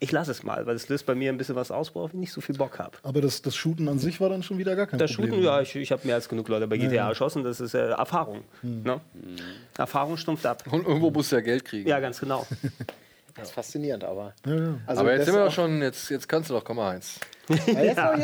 [0.00, 2.18] ich lasse es mal, weil es löst bei mir ein bisschen was aus, worauf ich
[2.18, 2.96] nicht so viel Bock habe.
[3.02, 5.34] Aber das, das Shooten an sich war dann schon wieder gar kein Das Problem.
[5.34, 7.90] Shooten, ja, ich, ich habe mehr als genug Leute bei GTA erschossen, das ist äh,
[7.90, 8.42] Erfahrung.
[8.62, 9.00] Ne?
[9.76, 10.64] Erfahrung stumpft ab.
[10.70, 11.88] Und irgendwo musst du ja Geld kriegen.
[11.88, 12.46] Ja, ganz genau.
[13.38, 14.34] Das ist faszinierend, aber.
[14.46, 14.74] Ja, ja.
[14.86, 16.90] Also aber jetzt sind wir auch- doch schon, jetzt, jetzt kannst du doch, komm mal
[16.96, 17.18] eins.
[17.66, 18.14] Ja,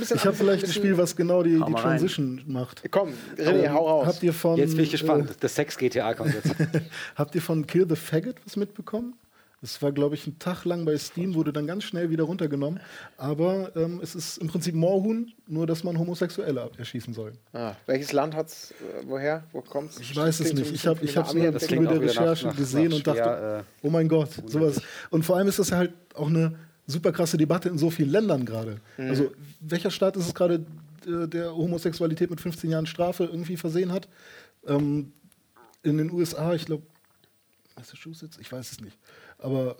[0.00, 1.82] Ich habe vielleicht ein Spiel, was genau die, die mal rein.
[1.98, 2.82] Transition macht.
[2.92, 4.06] Komm, René, hau raus.
[4.06, 5.30] Habt ihr von, Jetzt bin ich gespannt.
[5.30, 6.54] Äh, Das Sex-GTA kommt jetzt.
[7.16, 9.14] habt ihr von Kill the Faggot was mitbekommen?
[9.60, 12.78] Das war, glaube ich, ein Tag lang bei Steam, wurde dann ganz schnell wieder runtergenommen.
[13.16, 17.32] Aber ähm, es ist im Prinzip Moorhuhn, nur dass man Homosexuelle erschießen soll.
[17.52, 18.70] Ah, welches Land hat's?
[18.70, 19.42] Äh, woher?
[19.50, 19.98] Wo kommt's?
[19.98, 20.70] Ich weiß es nicht.
[20.72, 23.90] Ich habe ich Ami- im Zuge der wieder nach- gesehen nach und dachte, äh, oh
[23.90, 24.80] mein Gott, sowas.
[25.10, 26.54] Und vor allem ist das ja halt auch eine
[26.86, 28.76] super krasse Debatte in so vielen Ländern gerade.
[28.96, 29.08] Mhm.
[29.10, 30.64] Also welcher Staat ist es gerade,
[31.04, 34.08] äh, der Homosexualität mit 15 Jahren Strafe irgendwie versehen hat?
[34.68, 35.10] Ähm,
[35.82, 36.84] in den USA, ich glaube,
[37.76, 38.96] Massachusetts, ich weiß es nicht.
[39.38, 39.76] Aber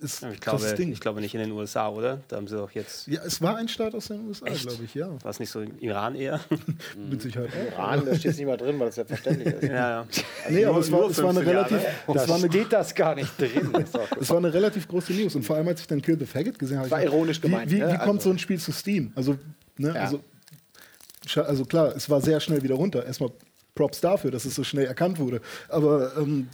[0.00, 0.92] ist Ich glaube, krasses Ding.
[0.92, 2.20] ich glaube nicht in den USA, oder?
[2.28, 3.08] Da haben sie doch jetzt.
[3.08, 5.08] ja, es war ein Staat aus den USA, glaube ich, ja.
[5.24, 6.38] War es nicht so im Iran eher?
[7.10, 7.78] Mit Sicherheit auch.
[7.78, 9.62] Iran, da steht es nicht mal drin, weil das selbstverständlich ist.
[9.68, 10.06] ja, ja.
[10.50, 11.70] Nee, aber es war, es eine 15 Jahre.
[11.70, 13.72] relativ, Da es war eine steht das gar nicht drin.
[14.20, 16.58] Es war eine relativ große News und vor allem, als ich dann Kill the Faggot
[16.58, 17.92] gesehen habe, War ich gedacht, ironisch gemeint, Wie, wie, ne?
[17.92, 19.10] wie kommt Also- so ein Spiel zu Steam?
[19.16, 19.36] Also,
[19.78, 20.02] ne, Ja.
[20.02, 20.20] also,
[21.42, 23.04] also klar, es war sehr schnell wieder runter.
[23.04, 23.30] Erstmal
[23.74, 25.40] Props dafür, dass es so schnell erkannt wurde.
[25.68, 26.48] Aber ähm,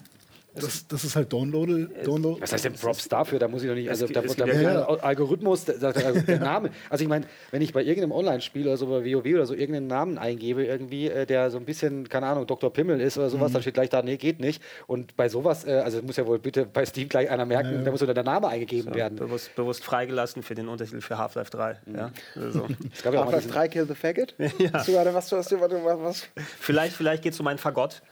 [0.55, 1.89] das, das ist halt Download.
[2.05, 3.39] Download Was heißt denn Props dafür?
[3.39, 3.89] Da muss ich doch nicht.
[3.89, 6.70] Also, Es da, da, da ja- ja, Algorithmus, da, da, der Name.
[6.90, 9.86] Also, ich meine, wenn ich bei irgendeinem Online-Spiel oder so bei WoW oder so irgendeinen
[9.86, 12.72] Namen eingebe, irgendwie, äh, der so ein bisschen, keine Ahnung, Dr.
[12.72, 14.62] Pimmel ist oder sowas, dann steht gleich da, nee, geht nicht.
[14.86, 17.90] Und bei sowas, äh, also muss ja wohl bitte bei Steam gleich einer merken, da
[17.90, 19.16] muss unter der Name eingegeben werden.
[19.16, 21.78] Bewusst, bewusst freigelassen für den Untertitel für Half-Life 3.
[21.94, 22.10] Ja?
[22.36, 22.66] Also.
[22.94, 24.35] Es gab ja auch mal Half-Life diesen, 3 Kill the Faggot?
[24.59, 24.70] Ja.
[24.74, 25.70] Hast du gerade was, du hast du, was,
[26.01, 26.28] was?
[26.60, 28.02] vielleicht vielleicht geht es um einen Fagott.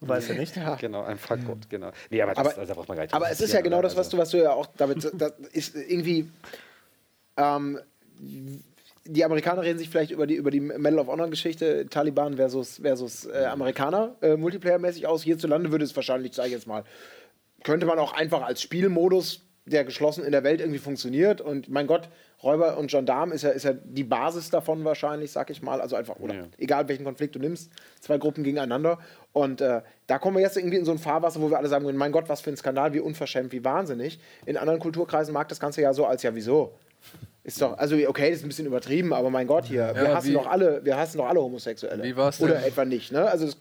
[0.00, 0.54] Weiß ja nicht.
[0.80, 1.90] Genau, ein Fuckgott, genau.
[2.10, 3.82] Nee, aber, das, Aber- also, da braucht man gar nicht Aber es ist ja genau
[3.82, 5.10] das, was also- du, was du ja auch damit.
[5.18, 6.30] Das ist irgendwie.
[7.36, 7.80] Ähm,
[9.04, 13.24] die Amerikaner reden sich vielleicht über die, über die Medal of Honor-Geschichte, Taliban versus, versus
[13.26, 15.22] äh, Amerikaner, äh, multiplayermäßig aus.
[15.22, 16.84] Hierzulande würde es wahrscheinlich, sage ich jetzt mal,
[17.64, 21.40] könnte man auch einfach als Spielmodus, der geschlossen in der Welt irgendwie funktioniert.
[21.40, 22.08] Und mein Gott,
[22.42, 25.80] Räuber und Gendarm ist ja, ist ja die Basis davon wahrscheinlich, sag ich mal.
[25.80, 26.44] Also einfach, oder Ja.
[26.58, 27.70] egal welchen Konflikt du nimmst,
[28.00, 28.98] zwei Gruppen gegeneinander.
[29.32, 31.84] Und äh, da kommen wir jetzt irgendwie in so ein Fahrwasser, wo wir alle sagen,
[31.96, 34.20] mein Gott, was für ein Skandal, wie unverschämt, wie wahnsinnig.
[34.46, 36.74] In anderen Kulturkreisen mag das Ganze ja so als ja, wieso?
[37.42, 40.14] Ist doch, also okay, das ist ein bisschen übertrieben, aber mein Gott hier, wir Ja,
[40.14, 42.02] hassen doch alle, wir hassen doch alle Homosexuelle.
[42.04, 42.64] Wie war's Oder denn?
[42.64, 43.24] etwa nicht, ne?
[43.28, 43.56] Also das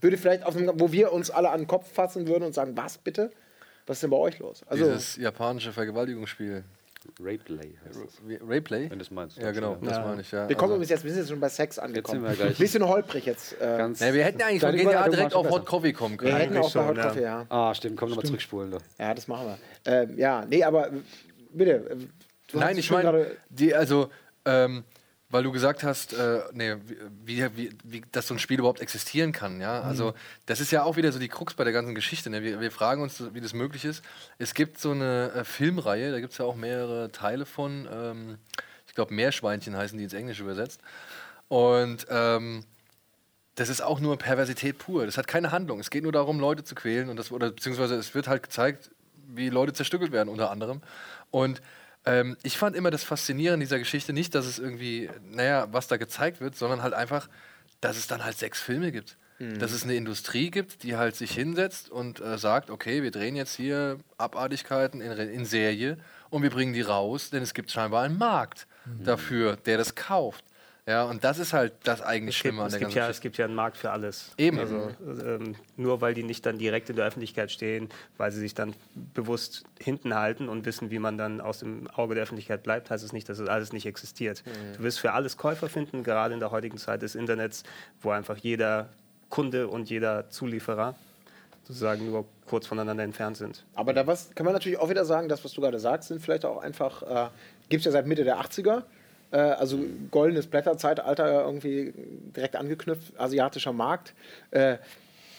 [0.00, 2.76] würde vielleicht auf einem, wo wir uns alle an den Kopf fassen würden und sagen,
[2.76, 3.30] was bitte?
[3.86, 4.62] Was ist denn bei euch los?
[4.68, 6.62] Also Dieses japanische Vergewaltigungsspiel.
[7.20, 8.40] Rapeplay heißt das.
[8.48, 8.82] Rayplay?
[8.84, 9.36] Wenn du das meinst.
[9.38, 10.04] Ja, genau, das Ja.
[10.06, 10.48] meine ich, ja.
[10.48, 12.20] wir kommen Also- übrigens jetzt, wir sind jetzt schon bei Sex Jetzt angekommen.
[12.26, 13.52] sind wir gleich Bisschen holprig jetzt.
[13.60, 14.00] Äh, ganz.
[14.00, 16.36] Ja, wir hätten eigentlich von GTA direkt auf Hot Coffee kommen wir können.
[16.36, 17.02] hätten auch bei Hot ja.
[17.08, 17.46] Coffee, ja.
[17.48, 18.70] Ah, stimmt, komm nochmal zurückspulen.
[18.70, 18.78] Da.
[18.98, 19.58] Ja, das machen wir.
[19.92, 20.90] Ähm, ja, nee, aber äh,
[21.52, 21.70] bitte.
[21.90, 21.96] äh,
[22.52, 24.10] du Nein, ich meine, gerade- die, also,
[24.44, 24.84] ähm,
[25.36, 26.76] weil du gesagt hast, äh, nee,
[27.22, 29.82] wie, wie, wie, dass so ein Spiel überhaupt existieren kann, ja.
[29.82, 30.14] Also,
[30.46, 32.30] das ist ja auch wieder so die Krux bei der ganzen Geschichte.
[32.30, 32.42] Ne?
[32.42, 34.02] Wir, wir fragen uns, wie das möglich ist.
[34.38, 37.86] Es gibt so eine äh, Filmreihe, da gibt es ja auch mehrere Teile von.
[37.92, 38.38] Ähm,
[38.86, 40.80] ich glaube, Meerschweinchen heißen die ins Englische übersetzt.
[41.48, 42.64] Und ähm,
[43.56, 45.04] das ist auch nur Perversität pur.
[45.04, 45.80] Das hat keine Handlung.
[45.80, 48.90] Es geht nur darum, Leute zu quälen und das oder beziehungsweise es wird halt gezeigt,
[49.28, 50.80] wie Leute zerstückelt werden unter anderem.
[51.30, 51.60] Und
[52.06, 55.96] ähm, ich fand immer das Faszinierende dieser Geschichte nicht, dass es irgendwie, naja, was da
[55.96, 57.28] gezeigt wird, sondern halt einfach,
[57.80, 59.16] dass es dann halt sechs Filme gibt.
[59.58, 63.36] Dass es eine Industrie gibt, die halt sich hinsetzt und äh, sagt, okay, wir drehen
[63.36, 65.98] jetzt hier Abartigkeiten in, in Serie
[66.30, 68.66] und wir bringen die raus, denn es gibt scheinbar einen Markt
[69.04, 70.44] dafür, der das kauft.
[70.88, 73.20] Ja, und das ist halt das eigentlich Schlimme an es, der gibt ganzen ja, es
[73.20, 74.30] gibt ja einen Markt für alles.
[74.38, 74.60] Eben.
[74.60, 74.90] Also,
[75.26, 77.88] ähm, nur weil die nicht dann direkt in der Öffentlichkeit stehen,
[78.18, 82.14] weil sie sich dann bewusst hinten halten und wissen, wie man dann aus dem Auge
[82.14, 84.44] der Öffentlichkeit bleibt, heißt es nicht, dass es alles nicht existiert.
[84.76, 87.64] Du wirst für alles Käufer finden, gerade in der heutigen Zeit des Internets,
[88.00, 88.88] wo einfach jeder
[89.28, 90.94] Kunde und jeder Zulieferer
[91.64, 93.64] sozusagen nur kurz voneinander entfernt sind.
[93.74, 96.22] Aber da was, kann man natürlich auch wieder sagen, das, was du gerade sagst, sind
[96.22, 97.28] vielleicht auch einfach, äh,
[97.68, 98.84] gibt es ja seit Mitte der 80er.
[99.30, 99.78] Äh, also
[100.10, 101.92] goldenes Blätterzeitalter irgendwie
[102.34, 104.14] direkt angeknüpft, asiatischer Markt.
[104.50, 104.78] Äh,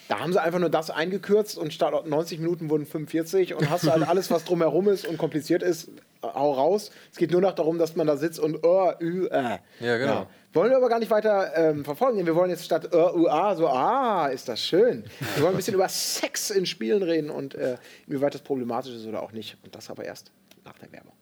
[0.07, 3.89] da haben sie einfach nur das eingekürzt und statt 90 Minuten wurden 45 und hast
[3.89, 5.89] halt alles, was drumherum ist und kompliziert ist,
[6.23, 6.91] hau raus.
[7.11, 9.57] Es geht nur noch darum, dass man da sitzt und uh, ü, äh.
[9.79, 10.27] Ja, genau.
[10.53, 12.25] Wollen wir aber gar nicht weiter ähm, verfolgen.
[12.25, 15.03] Wir wollen jetzt statt uh, u, a, so, ah, ist das schön.
[15.35, 17.77] Wir wollen ein bisschen über Sex in Spielen reden und äh,
[18.07, 19.57] inwieweit das problematisch ist oder auch nicht.
[19.63, 20.31] Und das aber erst
[20.63, 21.13] nach der Werbung.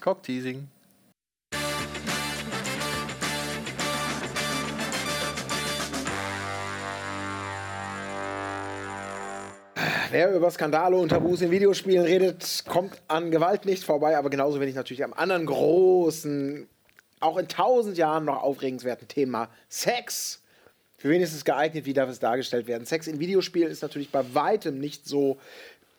[0.00, 0.68] Cockteasing.
[10.10, 14.60] Wer über Skandale und Tabus in Videospielen redet, kommt an Gewalt nicht vorbei, aber genauso
[14.60, 16.68] wenig natürlich am anderen großen,
[17.18, 20.42] auch in tausend Jahren noch aufregenswerten Thema Sex.
[20.96, 21.86] Für wen ist es geeignet?
[21.86, 22.86] Wie darf es dargestellt werden?
[22.86, 25.38] Sex in Videospielen ist natürlich bei weitem nicht so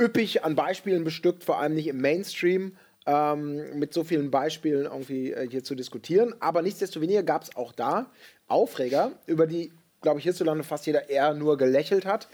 [0.01, 2.77] üppig an Beispielen bestückt, vor allem nicht im Mainstream.
[3.05, 6.35] Ähm, mit so vielen Beispielen irgendwie äh, hier zu diskutieren.
[6.41, 8.07] Aber nichtsdestoweniger gab es auch da
[8.47, 9.71] Aufreger, über die,
[10.02, 12.28] glaube ich, hierzulande fast jeder eher nur gelächelt hat.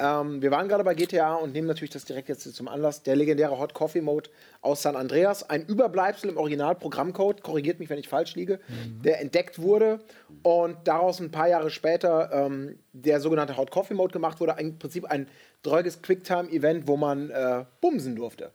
[0.00, 3.02] Ähm, wir waren gerade bei GTA und nehmen natürlich das direkt jetzt zum Anlass.
[3.02, 4.30] Der legendäre Hot Coffee Mode
[4.60, 8.60] aus San Andreas, ein Überbleibsel im Originalprogrammcode, korrigiert mich, wenn ich falsch liege,
[9.04, 10.00] der entdeckt wurde
[10.42, 14.54] und daraus ein paar Jahre später ähm, der sogenannte Hot Coffee Mode gemacht wurde.
[14.58, 15.28] Im Prinzip ein
[15.62, 18.52] dreuges Quicktime-Event, wo man äh, bumsen durfte.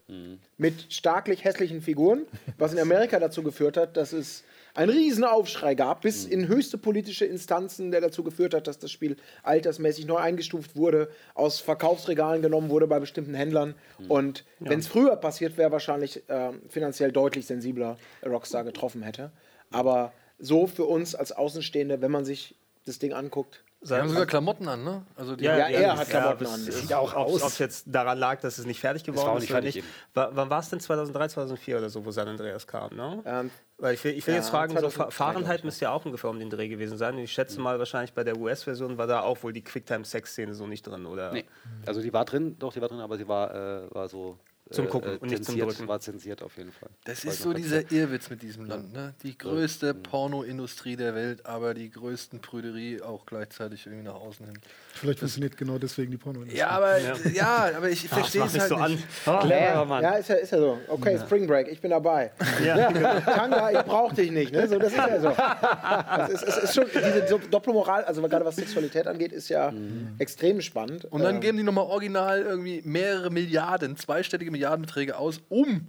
[0.57, 2.26] Mit starklich hässlichen Figuren,
[2.57, 6.77] was in Amerika dazu geführt hat, dass es einen riesen Aufschrei gab, bis in höchste
[6.77, 12.41] politische Instanzen, der dazu geführt hat, dass das Spiel altersmäßig neu eingestuft wurde, aus Verkaufsregalen
[12.41, 13.75] genommen wurde bei bestimmten Händlern.
[14.07, 19.31] Und wenn es früher passiert wäre, wahrscheinlich äh, finanziell deutlich sensibler Rockstar getroffen hätte.
[19.69, 22.55] Aber so für uns als Außenstehende, wenn man sich
[22.85, 25.05] das Ding anguckt, Die haben sogar Klamotten an, ne?
[25.15, 26.68] Also die Ja, er hat Klamotten das an.
[26.68, 27.43] ist- Sieht ja auch ob aus.
[27.43, 29.76] es jetzt daran lag, dass es nicht fertig geworden war auch ist nicht oder fertig
[29.84, 29.88] nicht.
[30.14, 30.80] Wann war es denn?
[30.80, 33.22] 2003, 2004 oder so, wo San Andreas kam, ne?
[33.26, 35.85] ähm, Weil ich will, ich will Ja, jetzt fragen, so 2003, Fa- glaub Fahrenheit müsste
[35.85, 37.15] ja auch ungefähr um den Dreh gewesen sein.
[37.15, 40.65] Und ich schätze mal, wahrscheinlich bei der US-Version war da auch wohl die Quicktime-Sex-Szene so
[40.68, 41.34] nicht drin, oder?
[41.34, 41.45] Nee.
[41.85, 44.38] Also die war drin, doch, die war drin, aber sie war, äh, war so
[44.72, 45.88] Zum Gucken und nicht zum zensiert, Drücken.
[45.90, 46.90] war zensiert auf jeden Fall.
[47.03, 48.94] Das ist so dieser Irrwitz mit diesem Land.
[48.94, 49.14] Ne?
[49.22, 50.03] Die größte Mhm.
[50.03, 54.57] Pornoindustrie der Welt, aber die größten Prüderie auch gleichzeitig irgendwie nach außen hin.
[54.94, 56.60] Vielleicht funktioniert genau deswegen die Pornoindustrie.
[56.60, 56.98] Ja, aber,
[57.34, 57.72] ja.
[57.76, 58.91] aber ich verstehe es nicht halt so an.
[58.94, 59.06] nicht.
[59.23, 60.02] Cleverer Mann.
[60.03, 60.80] Ja, ist ja, ist ja so.
[60.88, 62.31] Okay, Spring Break, ich bin dabei.
[62.65, 62.90] Ja.
[63.19, 64.53] Tanga, ich brauch dich nicht.
[64.53, 64.68] Ne?
[64.68, 65.30] So, das ist ja so.
[65.30, 69.73] Das ist, es ist schon, diese Do- Doppelmoral, also gerade was Sexualität angeht, ist ja
[70.19, 71.06] extrem spannend.
[71.06, 75.88] Und dann Ähm, geben die nochmal original irgendwie mehrere Milliarden, zweistellige Milliardenbeträge aus, um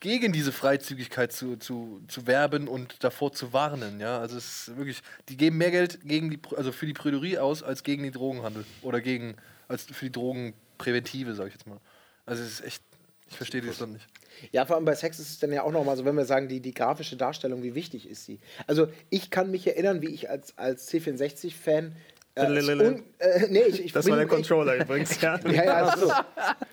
[0.00, 4.00] gegen diese Freizügigkeit zu, zu, zu werben und davor zu warnen.
[4.00, 4.18] Ja?
[4.18, 7.62] Also es ist wirklich, die geben mehr Geld gegen die, also für die Prüderie aus,
[7.62, 8.64] als gegen den Drogenhandel.
[8.82, 9.36] Oder gegen,
[9.68, 11.78] als für die Drogenpräventive, sage ich jetzt mal.
[12.26, 12.82] Also es ist echt,
[13.28, 14.06] ich verstehe das dann nicht.
[14.52, 16.48] Ja, vor allem bei Sex ist es dann ja auch nochmal so, wenn wir sagen,
[16.48, 18.40] die, die grafische Darstellung, wie wichtig ist sie?
[18.66, 23.60] Also ich kann mich erinnern, wie ich als, als C64-Fan äh, es un- äh, nee,
[23.68, 25.20] ich, ich Das war der Controller übrigens.
[25.20, 25.38] Ja.
[25.44, 26.10] Ich, ja, ja, also,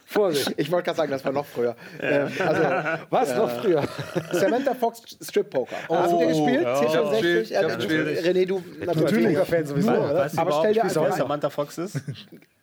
[0.05, 0.53] Vorsicht.
[0.57, 1.75] ich wollte gerade sagen, das war noch früher.
[2.01, 2.63] Ähm, also,
[3.09, 3.83] Was noch früher?
[4.31, 5.75] Samantha Fox Strip Poker.
[5.87, 6.63] Hast du den gespielt?
[6.63, 6.81] ja.
[6.83, 7.75] Ich hab's C64?
[7.77, 8.31] gespielt, ich Ja.
[8.31, 9.37] René, du natürlich.
[9.39, 10.15] Fan sowieso, oder?
[10.15, 11.99] Weißt du Aber stell dir wer einfach- Samantha Fox ist?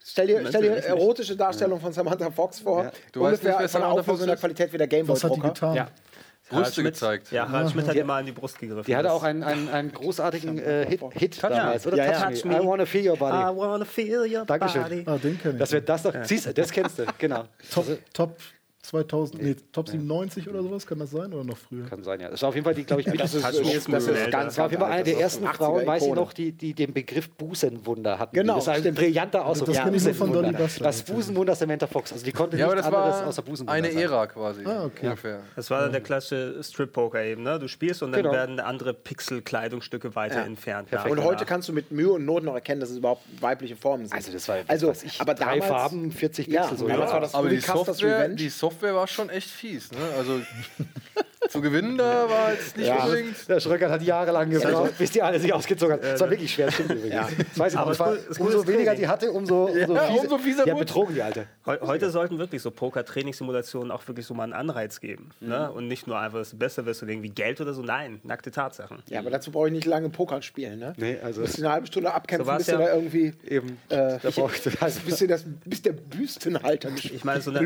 [0.04, 2.90] Stell dir, stell dir erotische Darstellung von Samantha Fox vor.
[3.12, 4.40] Du weißt Ungefähr nicht, wer von der Samantha Auflösung Fox der ist?
[4.40, 5.88] Qualität wie der Gameboy Was hat die getan?
[6.50, 6.56] Ja.
[6.58, 7.30] Brüste Schmidt- gezeigt.
[7.30, 8.84] Ja, Harald Schmidt hat ihr mal in die Brust gegriffen.
[8.86, 11.96] Die hatte auch einen, einen, einen großartigen äh, Hit, Hit damals, oder?
[11.98, 12.30] Ja, ja.
[12.30, 12.56] Touch me.
[12.60, 13.36] I wanna feel your body.
[13.36, 14.82] I wanna feel your Dankeschön.
[14.82, 15.02] body.
[15.06, 15.60] Ah, den kenne ich.
[15.60, 16.14] Das wird das doch.
[16.22, 17.44] Siehst du, das kennst du, genau.
[17.70, 18.36] Top, Top
[18.82, 21.32] 2000, nee, Top 97 oder sowas, kann das sein?
[21.32, 21.84] Oder noch früher?
[21.86, 22.30] Kann sein, ja.
[22.30, 24.06] Das war auf jeden Fall die, glaube ich, mit Das ist, das ist, is das
[24.06, 26.14] ist ganz, Das war auf jeden Fall eine der ersten ist 80er Frauen, weiß ich
[26.14, 28.34] noch, die, die den Begriff Busenwunder hatten.
[28.36, 29.66] Genau, das ist ein brillanter Ausdruck.
[29.68, 30.52] Das Ja, kenn ich nur von Busenwunder.
[30.52, 30.84] Dolly Buster.
[30.84, 32.12] Das Busenwunder Samantha Fox.
[32.12, 34.02] Also die konnte Ja, aber nichts das anderes war außer Busenwunder eine sein.
[34.02, 34.64] Ära quasi.
[34.64, 35.06] Ah, okay.
[35.06, 35.40] Ungefähr.
[35.56, 37.42] Das war dann der klassische Strip-Poker eben.
[37.42, 37.58] Ne?
[37.58, 38.32] Du spielst und dann Genau.
[38.32, 40.44] werden andere Pixel-Kleidungsstücke weiter Ja.
[40.44, 40.88] entfernt.
[40.88, 41.10] Perfekt.
[41.10, 43.76] Und nach heute kannst du mit Mühe und Not noch erkennen, dass es überhaupt weibliche
[43.76, 44.14] Formen sind.
[44.14, 46.78] Also das war, also, aber drei damals, Farben, 40 Ja, Pixel.
[46.78, 47.12] so, damals ja.
[47.14, 49.90] war das Aber die Software, die Software war schon echt fies.
[49.92, 49.98] Ne?
[50.16, 50.40] Also
[51.48, 53.04] zu gewinnen da war jetzt nicht Ja.
[53.04, 53.48] unbedingt.
[53.48, 56.02] Der Schröckert hat jahrelang gebraucht, bis die alle sich ausgezogen haben.
[56.02, 57.14] Das war wirklich schwer, stimmt übrigens.
[57.14, 57.28] Ja.
[57.48, 57.78] Das weiß ich.
[57.78, 60.64] Aber Es war, es es umso weniger die hatte, umso, umso, Ja, fiese, umso fieser
[60.64, 61.46] Die hat wurde- betrogen, die Alte.
[61.64, 65.30] Heu- Heute sollten wirklich so Poker-Trainingssimulationen auch wirklich so mal einen Anreiz geben.
[65.40, 65.70] Ne?
[65.72, 67.82] Und nicht nur einfach, dass du besser wirst oder irgendwie Geld oder so.
[67.82, 69.02] Nein, nackte Tatsachen.
[69.08, 70.78] Ja, aber dazu brauche ich nicht lange Poker spielen.
[70.78, 70.92] Ne?
[70.96, 72.78] Nee, also Bis eine halbe Stunde abkämpfen, So bis du ja.
[72.78, 73.32] da irgendwie.
[73.46, 73.78] eben.
[73.88, 77.60] Äh, da braucht also, bis, das, bis der Büstenhalter Ich meine, so eine,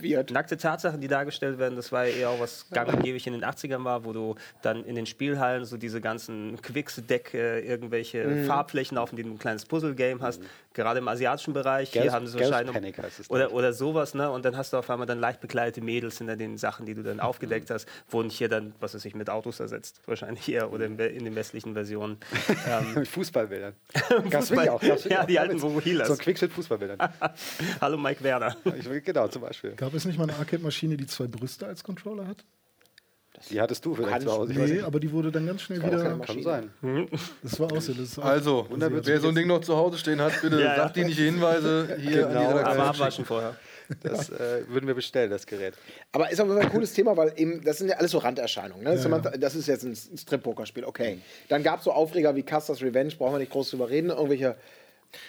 [0.00, 0.30] wird.
[0.48, 3.34] Nackte Tatsachen, die dargestellt werden, das war ja eher auch was gang und gäbig in
[3.34, 8.24] den 80ern war, wo du dann in den Spielhallen so diese ganzen Quicks-Deck, äh, irgendwelche
[8.24, 8.46] Mhm.
[8.46, 10.40] Farbflächen auf, in denen du ein kleines Puzzle-Game hast.
[10.72, 11.90] Gerade im asiatischen Bereich.
[11.90, 12.72] Hier Girls- haben sie wahrscheinlich.
[12.72, 14.30] Panic heißt es, oder, oder sowas, ne?
[14.30, 17.02] Und dann hast du auf einmal dann leicht bekleidete Mädels hinter den Sachen, die du
[17.02, 20.00] dann aufgedeckt hast, wurden hier dann, was weiß ich, mit Autos ersetzt.
[20.06, 22.16] Wahrscheinlich eher oder in, in den westlichen Versionen.
[22.68, 23.74] ähm, mit Fußballbildern.
[24.30, 24.82] Fußball- auch.
[24.82, 25.24] Ja, auch.
[25.26, 26.06] die alten Mit Vovuhilas.
[26.08, 26.98] So ein Quickshit-Fußballbildern.
[27.80, 28.56] Hallo Mike Werner.
[28.76, 29.72] Ich- genau, zum Beispiel.
[29.72, 32.44] Gab es nicht mal eine Arcade-Maschine, die zwei Brüste als Controller hat?
[33.50, 34.52] Die hattest du vielleicht zu Hause.
[34.52, 34.82] Nee, nicht.
[34.84, 36.18] aber die wurde dann ganz schnell keine wieder.
[36.18, 36.70] Kann sein.
[37.42, 37.92] Das war auch so.
[37.92, 40.64] Das ist auch Also, wer so ein Ding noch zu Hause stehen hat, bitte Ja,
[40.66, 40.76] ja.
[40.76, 42.86] sagt dienliche Hinweise hier an die Genau, Aber Redaktion.
[42.86, 43.56] abwaschen vorher.
[44.02, 45.72] Das äh, würden wir bestellen, das Gerät.
[46.12, 48.84] Aber ist Fall ein cooles Thema, weil eben, das sind ja alles so Randerscheinungen.
[48.84, 48.98] Ne?
[48.98, 51.20] Samantha, Das ist jetzt ein ein Strip-Poker-Spiel, okay.
[51.48, 54.10] Dann gab es so Aufreger wie Custer's Revenge, brauchen wir nicht groß drüber reden.
[54.10, 54.56] Irgendwelche.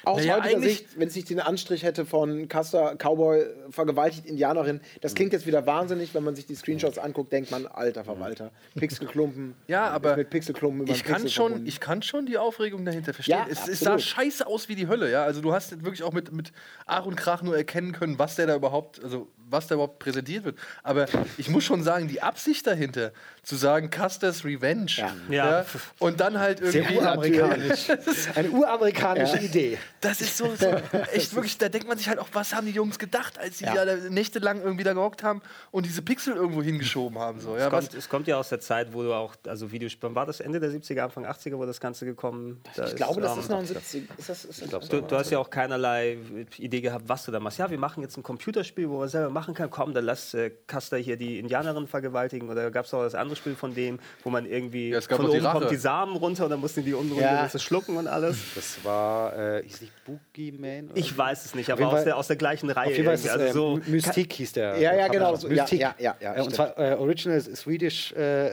[0.03, 4.25] Aus Naja, heutiger eigentlich- Sicht, wenn es nicht den Anstrich hätte von Custer, Cowboy, vergewaltigt
[4.25, 8.03] Indianerin, das klingt jetzt wieder wahnsinnig, wenn man sich die Screenshots anguckt, denkt man, alter
[8.03, 8.51] Verwalter.
[8.75, 9.55] Pixelklumpen.
[9.67, 11.67] Ja, aber ist mit Pixelklumpen über ich den kann, Pixel schon, verbunden.
[11.69, 13.37] ich kann schon die Aufregung dahinter verstehen.
[13.39, 15.23] Ja, es, es sah scheiße aus wie die Hölle, ja.
[15.23, 16.51] Also du hast wirklich auch mit, mit
[16.85, 20.43] Ach und Krach nur erkennen können, was der da überhaupt, also was da überhaupt präsentiert
[20.45, 20.57] wird.
[20.83, 21.05] Aber
[21.37, 23.11] ich muss schon sagen, die Absicht dahinter,
[23.43, 25.13] zu sagen Custer's Revenge, ja.
[25.29, 25.65] Ja.
[25.99, 26.97] und dann halt Sehr irgendwie.
[26.97, 27.87] uramerikanisch.
[28.35, 29.77] Eine uramerikanische Idee.
[30.01, 30.67] Das ist so, so
[31.13, 33.65] echt wirklich, da denkt man sich halt auch, was haben die Jungs gedacht, als sie
[33.65, 33.85] Ja.
[33.85, 37.39] da nächtelang irgendwie da gehockt haben und diese Pixel irgendwo hingeschoben haben.
[37.39, 37.57] So.
[37.57, 40.25] Ja, Es kommt, es kommt ja aus der Zeit, wo du auch, also Videospiele, war
[40.25, 43.39] das Ende der 70er, Anfang 80er, wo das Ganze gekommen Da Ich glaube, das ähm,
[43.39, 44.03] ist noch ein 70.
[44.17, 46.17] Ist das, ist das, Du, du hast ja auch keinerlei
[46.57, 47.57] Idee gehabt, was du da machst.
[47.59, 49.69] Ja, wir machen jetzt ein Computerspiel, wo man selber machen kann.
[49.69, 52.49] Komm, dann lass äh, Custer hier die Indianerin vergewaltigen.
[52.49, 55.17] Oder gab es auch das andere Spiel von dem, wo man irgendwie Ja, es gab
[55.17, 57.59] von oben kommt die Samen runter und dann mussten die unten runter Ja.
[57.59, 58.37] schlucken und alles.
[58.55, 60.89] Das war, äh, hieß nicht Boogeyman?
[60.89, 62.87] oder Ich weiß es nicht, aber aus der, aus der gleichen Reihe.
[62.87, 64.77] Auf jeden Fall ist es, also äh, so, Mystik hieß der.
[64.79, 65.79] Ja, ja, genau, so, ja, Mystik.
[65.79, 68.47] ja, ja, ja, Äh, und zwar äh, Original Swedish äh,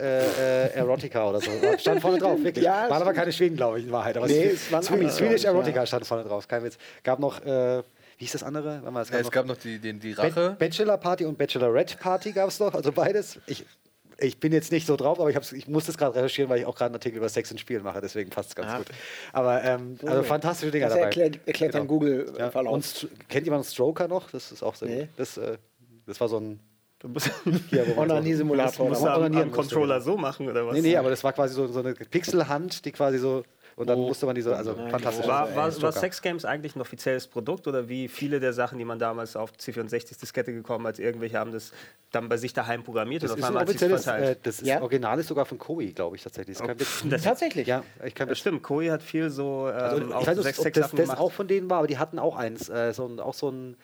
[0.67, 1.51] äh, Erotica oder so.
[1.77, 2.65] Stand vorne drauf, wirklich.
[2.65, 4.17] Ja, waren aber keine Schweden, glaube ich, in Wahrheit.
[4.17, 6.77] Aber Nee, es waren Swedish Erotica stand vorne drauf, kein Witz.
[7.03, 7.81] Gab noch, äh,
[8.17, 8.81] wie hieß das andere?
[8.91, 10.55] Mal, es ja, gab es noch gab noch die, die, die Ba- Rache.
[10.57, 13.39] Bachelor Party und Bachelorette Party gab es noch, also beides.
[13.47, 13.65] Ich,
[14.19, 16.59] ich bin jetzt nicht so drauf, aber ich, hab's, ich muss das gerade recherchieren, weil
[16.59, 18.77] ich auch gerade einen Artikel über Sex in Spielen mache, deswegen passt es ganz Ah.
[18.79, 18.87] gut.
[19.33, 21.05] Aber ähm, also fantastische Dinger Das dabei.
[21.05, 21.83] erklärt, erklärt Genau.
[21.83, 22.23] dein Ja.
[22.25, 22.73] Google-Verlauf.
[22.73, 24.31] Und kennt jemand Stroker noch?
[24.31, 24.99] Das ist auch sehr Nee.
[25.01, 25.09] gut.
[25.17, 25.57] Das, äh,
[26.07, 26.59] das war so ein
[26.99, 27.29] Du musst,
[27.95, 28.89] Onaniesimulator.
[28.89, 30.73] musst du am, am Controller so machen oder was?
[30.73, 33.43] Nee, nee, aber das war quasi so, so eine Pixelhand, die quasi so.
[33.77, 35.27] Und dann musste man diese, also fantastisch.
[35.27, 35.91] War, ey, war, war Joker.
[35.91, 39.51] Sex Games eigentlich ein offizielles Produkt oder wie viele der Sachen, die man damals auf
[39.51, 41.71] C64-Diskette gekommen hat, irgendwelche haben das
[42.11, 44.39] dann bei sich daheim programmiert Das und ist auf ein einmal hat offizielles, äh, verteilt.
[44.41, 44.81] das ist Ja?
[44.81, 46.57] Original ist sogar von Koei, glaube ich tatsächlich.
[46.57, 47.03] Das Witz.
[47.09, 47.67] Das, Tatsächlich.
[47.67, 50.59] Ja, ich kann das stimmt, Koei hat viel so ähm, Also, auch ich weiß nicht,
[50.59, 53.19] ob das, das auch von denen war, aber die hatten auch eins, äh, so ein,
[53.19, 53.77] auch so ein,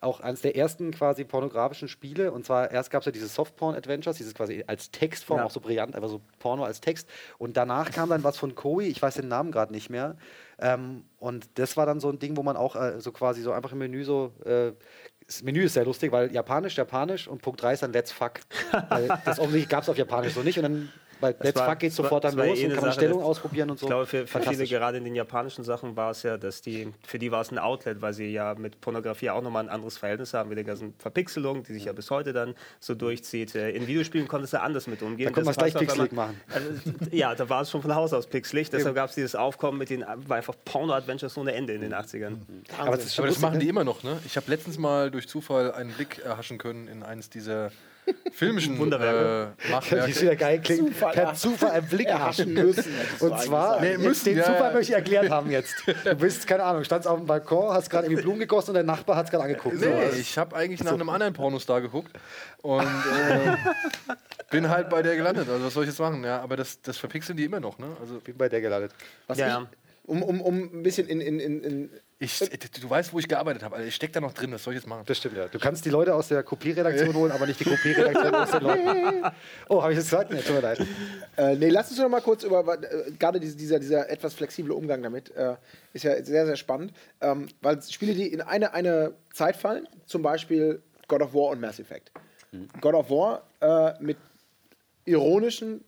[0.00, 2.32] auch eines der ersten quasi pornografischen Spiele.
[2.32, 5.44] Und zwar erst gab es ja diese Softporn-Adventures, dieses quasi als Textform, Ja.
[5.44, 7.08] auch so brillant, einfach so Porno als Text.
[7.38, 10.16] Und danach kam dann was von Koei, ich weiß den Namen gerade nicht mehr.
[10.60, 13.52] Ähm, und das war dann so ein Ding, wo man auch äh, so quasi so
[13.52, 14.32] einfach im Menü so.
[14.44, 14.72] Äh,
[15.26, 18.40] das Menü ist sehr lustig, weil Japanisch, Japanisch und Punkt 3 ist dann Let's Fuck.
[19.26, 20.56] das offensichtlich gab es auf Japanisch so nicht.
[20.58, 23.28] Und dann bei Fuck geht sofort dann los eh und kann man Sache, Stellung das-
[23.28, 23.86] ausprobieren und so.
[23.86, 26.92] Ich glaube, für, für viele, gerade in den japanischen Sachen, war es ja, dass die,
[27.06, 29.98] für die war es ein Outlet, weil sie ja mit Pornografie auch nochmal ein anderes
[29.98, 33.54] Verhältnis haben, mit der ganzen Verpixelung, die sich ja bis heute dann so durchzieht.
[33.54, 35.26] Äh, In Videospielen konntest du anders mit umgehen.
[35.26, 36.70] Da konnte man es gleich pixelig einmal- Also,
[37.10, 38.70] ja, da war es schon von Haus aus pixelig.
[38.70, 42.36] Deshalb gab es dieses Aufkommen mit den, war einfach Porno-Adventures ohne Ende in den 80ern.
[42.78, 43.60] Aber das Aber das machen ne?
[43.60, 44.18] die immer noch, ne?
[44.26, 47.70] Ich habe letztens mal durch Zufall einen Blick erhaschen können in eines dieser
[48.32, 49.52] filmischen Wunderwerke.
[49.58, 50.10] Äh, Die Machwerke.
[50.10, 50.88] ist wieder geil klingt.
[50.88, 51.34] Zufall, per.
[51.34, 52.92] Zufall einen Blick Erhaschen müssen.
[53.20, 53.80] Und zwar.
[53.80, 54.44] Nee, müssen, den ja.
[54.44, 55.74] Zufall möchte ich erklärt haben jetzt.
[56.04, 58.84] Du bist, keine Ahnung, standst auf dem Balkon, hast gerade irgendwie Blumen gegossen und der
[58.84, 59.78] Nachbar hat es gerade angeguckt.
[59.78, 59.86] So.
[59.86, 62.12] Nee, ich habe eigentlich nach einem anderen Pornostar geguckt
[62.62, 63.56] und äh,
[64.50, 65.48] bin halt bei der gelandet.
[65.48, 66.24] Also was soll ich jetzt machen?
[66.24, 67.86] Ja, aber das, das verpixeln die immer noch, ne?
[68.00, 68.92] Also bin bei der gelandet.
[69.26, 71.90] Was Ja, ich, um, um, um ein bisschen in, in, in, in
[72.20, 73.76] ich, du weißt, wo ich gearbeitet habe.
[73.76, 74.50] Also ich stecke da noch drin.
[74.52, 75.04] Was soll ich jetzt machen?
[75.06, 75.46] Das stimmt, ja.
[75.46, 79.24] Du kannst die Leute aus der Kopierredaktion holen, aber nicht die Kopierredaktion aus den Leuten.
[79.68, 80.30] Oh, habe ich das gesagt?
[80.32, 80.86] Nee, tut mir leid.
[81.36, 84.72] Äh, nee, lass uns noch mal kurz über, äh, gerade diese, dieser, dieser etwas flexible
[84.72, 85.56] Umgang damit, äh,
[85.92, 86.92] ist ja sehr, sehr spannend.
[87.20, 91.60] Ähm, weil Spiele, die in eine, eine Zeit fallen, zum Beispiel God of War und
[91.60, 92.10] Mass Effect.
[92.80, 94.16] God of War äh, mit
[95.04, 95.84] ironischen,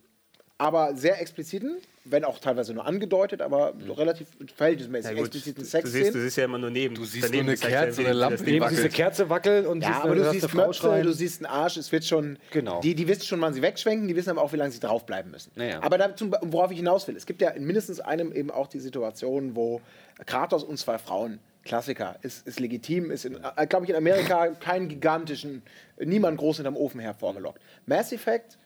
[0.58, 6.14] aber sehr expliziten, wenn auch teilweise nur angedeutet, aber relativ verhältnismäßig Ja, expliziten Du siehst,
[6.14, 6.94] du siehst ja immer nur neben.
[6.94, 8.78] Du siehst daneben nur eine gezeigt, Kerze wie Lampe, die wackelt.
[8.78, 11.06] diese Kerze wackelt und Ja, aber du siehst eine schreien.
[11.06, 12.38] du siehst einen Arsch, es wird schon.
[12.52, 12.80] Genau.
[12.80, 15.30] Die, die wissen schon, wann sie wegschwenken, die wissen aber auch, wie lange sie draufbleiben
[15.30, 15.52] müssen.
[15.56, 15.82] Ja, ja.
[15.82, 18.80] Aber dazu, worauf ich hinaus will, es gibt ja in mindestens einem eben auch die
[18.80, 19.82] Situation, wo
[20.24, 24.88] Kratos und zwei Frauen, Klassiker, ist, ist legitim, ist, äh, glaube ich, in Amerika keinen
[24.88, 25.62] gigantischen,
[25.98, 27.60] niemand groß hinterm Ofen hervorgelockt.
[27.84, 28.56] Mass Effect.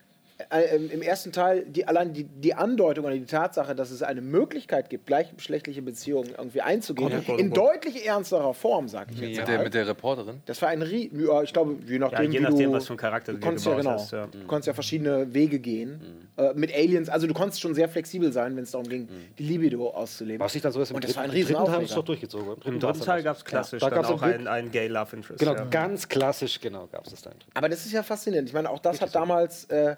[0.51, 4.03] Äh, im- Im ersten Teil, die, allein die, die Andeutung oder die Tatsache, dass es
[4.03, 9.21] eine Möglichkeit gibt, gleichgeschlechtliche Beziehungen irgendwie einzugehen, oh oh in deutlich ernsterer Form, sag ich
[9.21, 9.45] jetzt Mit mal.
[9.55, 10.43] der, mit der Reporterin.
[10.47, 12.95] Das war ein Rie ja, ich glaube, je nachdem, je wie nachdem, du, was für
[12.95, 14.27] einen Charakter du du konntest ja gebaut genau, hast, ja.
[14.27, 16.01] du konntest ja verschiedene Wege gehen
[16.37, 17.09] äh, mit Aliens.
[17.09, 19.09] Also du konntest schon sehr flexibel sein, wenn es darum ging,
[19.39, 20.41] die Libido auszuleben.
[20.41, 22.05] Was nicht dann so ist, im Und das war ein dritten- dritten haben es doch
[22.05, 22.47] durchgezogen.
[22.49, 24.71] Im Im dritten, dritten Teil gab es klassisch Ja, da dann auch ein einen, einen
[24.73, 25.39] Gay Love Interest.
[25.39, 25.65] Genau, ja.
[25.67, 27.35] ganz klassisch, genau, gab es das dann.
[27.55, 28.49] Aber das ist ja faszinierend.
[28.49, 29.95] Ich meine, auch das hat damals äh,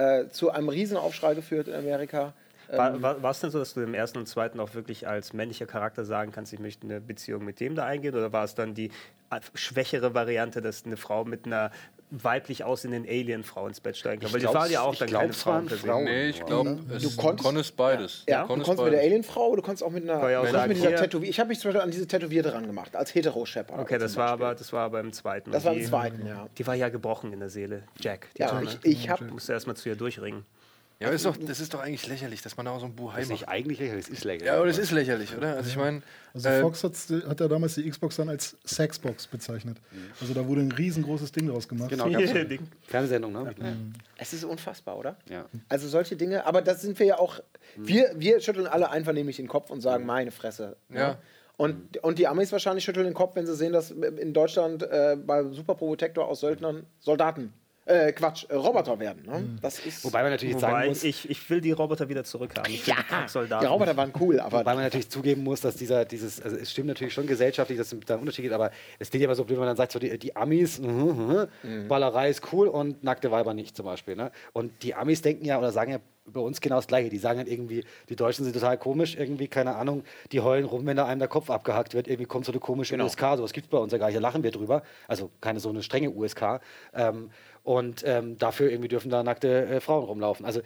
[0.00, 2.32] äh, zu einem Riesenaufschrei geführt in Amerika.
[2.72, 5.32] War, war, war es denn so, dass du im ersten und zweiten auch wirklich als
[5.32, 8.14] männlicher Charakter sagen kannst, ich möchte eine Beziehung mit dem da eingehen?
[8.14, 8.90] Oder war es dann die
[9.30, 11.70] äh, schwächere Variante, dass eine Frau mit einer
[12.10, 14.32] weiblich aussehenden Alien-Frau ins Bett steigen kann?
[14.32, 15.68] Weil die waren ja auch ich dann glaub, keine Frauen.
[15.68, 16.04] Frauen.
[16.04, 18.24] Nee, ich glaube, Du konntest- konntest beides.
[18.28, 19.00] Ja, du konntest konntest mit der.
[19.02, 21.28] Alienfrau, du konntest auch mit einer, ja auch du sagen, mit dieser Tätowier.
[21.30, 23.80] Ich habe mich zum Beispiel an diese Tätowierte dran gemacht, als Hetero-Shepard.
[23.80, 25.50] Okay, das war, aber, das war aber im zweiten.
[25.52, 26.48] Das war im die- zweiten, ja.
[26.58, 28.28] Die war ja gebrochen in der Seele, Jack.
[28.36, 30.44] Die Ja, ich, ich habe Du musst erst mal zu ihr durchringen.
[31.00, 32.94] Ja, aber ist doch, das ist doch eigentlich lächerlich, dass man da auch so ein
[32.94, 33.40] Buhai Das ist macht.
[33.40, 34.46] nicht eigentlich lächerlich, das ist lächerlich.
[34.46, 35.56] Ja, aber das ist lächerlich, oder?
[35.56, 36.02] Also ich meine,
[36.34, 39.78] Also äh, Fox hat ja damals die Xbox dann als Sexbox bezeichnet.
[40.20, 41.88] Also da wurde ein riesengroßes Ding draus gemacht.
[41.88, 42.60] Genau, Ding.
[42.82, 43.54] Fernsehsendung, ne?
[44.18, 45.16] Es ist unfassbar, oder?
[45.30, 45.46] Ja.
[45.70, 47.40] Also solche Dinge, aber das sind wir ja auch,
[47.76, 50.76] wir, wir schütteln alle einvernehmlich den Kopf und sagen, meine Fresse.
[50.90, 50.98] ne?
[51.00, 51.18] Ja.
[51.56, 55.16] Und, und die Amis wahrscheinlich schütteln den Kopf, wenn sie sehen, dass in Deutschland äh,
[55.16, 57.52] bei Super Protector aus Söldnern Soldaten,
[57.86, 59.22] äh, Quatsch, äh, Roboter werden.
[59.26, 59.58] Ne?
[59.62, 62.72] Das ist, Wobei man natürlich sagen Wobei, muss, ich, ich will die Roboter wieder zurückhaben.
[62.72, 62.96] Ich ja,
[63.60, 66.70] die Roboter waren cool, aber Wobei man natürlich zugeben muss, dass dieser, dieses, also es
[66.70, 69.34] stimmt natürlich schon gesellschaftlich, dass es da einen Unterschied gibt, aber es klingt ja immer
[69.34, 72.68] so blöd, wenn man dann sagt, so die, die Amis, mhm, mhm, Ballerei ist cool
[72.68, 74.16] und nackte Weiber nicht zum Beispiel.
[74.16, 74.30] Ne?
[74.52, 75.98] Und die Amis denken ja oder sagen ja
[76.32, 77.10] bei uns genau das Gleiche.
[77.10, 80.86] Die sagen halt irgendwie, die Deutschen sind total komisch, irgendwie, keine Ahnung, die heulen rum,
[80.86, 83.66] wenn da einem der Kopf abgehackt wird, irgendwie kommt so eine komische USK, sowas gibt
[83.66, 84.82] es bei uns ja gar nicht, da lachen wir drüber.
[85.08, 86.60] Also keine so eine strenge USK.
[86.94, 87.30] Ähm,
[87.62, 90.46] und ähm, dafür irgendwie dürfen da nackte äh, Frauen rumlaufen.
[90.46, 90.60] Also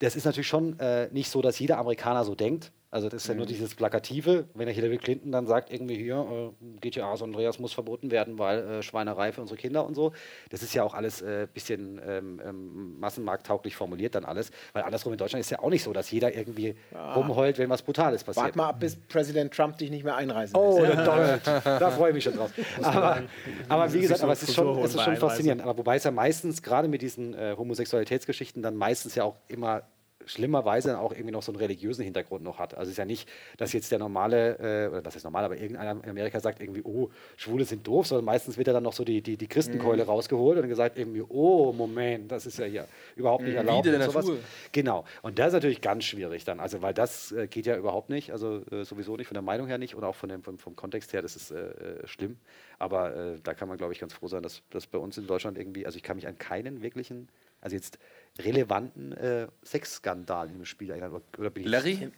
[0.00, 2.72] das ist natürlich schon äh, nicht so, dass jeder Amerikaner so denkt.
[2.90, 6.52] Also das ist ja nur dieses Plakative, wenn der Hillary Clinton dann sagt, irgendwie hier,
[6.60, 10.12] äh, GTA San Andreas muss verboten werden, weil äh, Schweinerei für unsere Kinder und so.
[10.50, 14.50] Das ist ja auch alles ein äh, bisschen ähm, ähm, massenmarkttauglich formuliert dann alles.
[14.72, 17.82] Weil andersrum in Deutschland ist ja auch nicht so, dass jeder irgendwie rumheult, wenn was
[17.82, 18.46] Brutales passiert.
[18.46, 21.04] Wart mal ab, bis Präsident Trump dich nicht mehr einreisen Oh, lässt.
[21.04, 21.40] toll.
[21.64, 22.52] da freue ich mich schon drauf.
[22.82, 23.22] Aber,
[23.68, 25.60] aber wie gesagt, aber es ist schon, es ist schon faszinierend.
[25.62, 29.82] Aber wobei es ja meistens, gerade mit diesen äh, Homosexualitätsgeschichten, dann meistens ja auch immer
[30.26, 32.74] schlimmerweise auch irgendwie noch so einen religiösen Hintergrund noch hat.
[32.74, 35.56] Also es ist ja nicht, dass jetzt der normale, äh, oder was ist normal, aber
[35.56, 38.92] irgendeiner in Amerika sagt irgendwie, oh, Schwule sind doof, sondern meistens wird ja dann noch
[38.92, 40.10] so die, die, die Christenkeule Mhm.
[40.10, 43.86] rausgeholt und gesagt irgendwie, oh, Moment, das ist ja hier überhaupt nicht erlaubt.
[43.86, 44.26] Wieder der und sowas.
[44.26, 44.40] Natur.
[44.72, 45.04] Genau.
[45.22, 48.32] Und das ist natürlich ganz schwierig dann, also weil das äh, geht ja überhaupt nicht,
[48.32, 50.76] also äh, sowieso nicht von der Meinung her nicht und auch von dem, vom, vom
[50.76, 52.36] Kontext her, das ist äh, äh, schlimm.
[52.78, 55.26] Aber äh, da kann man, glaube ich, ganz froh sein, dass das bei uns in
[55.26, 57.28] Deutschland irgendwie, also ich kann mich an keinen wirklichen,
[57.60, 57.98] also jetzt
[58.38, 60.92] relevanten äh, Sexskandal im Spiel.
[61.38, 62.10] Oder bin ich Larry?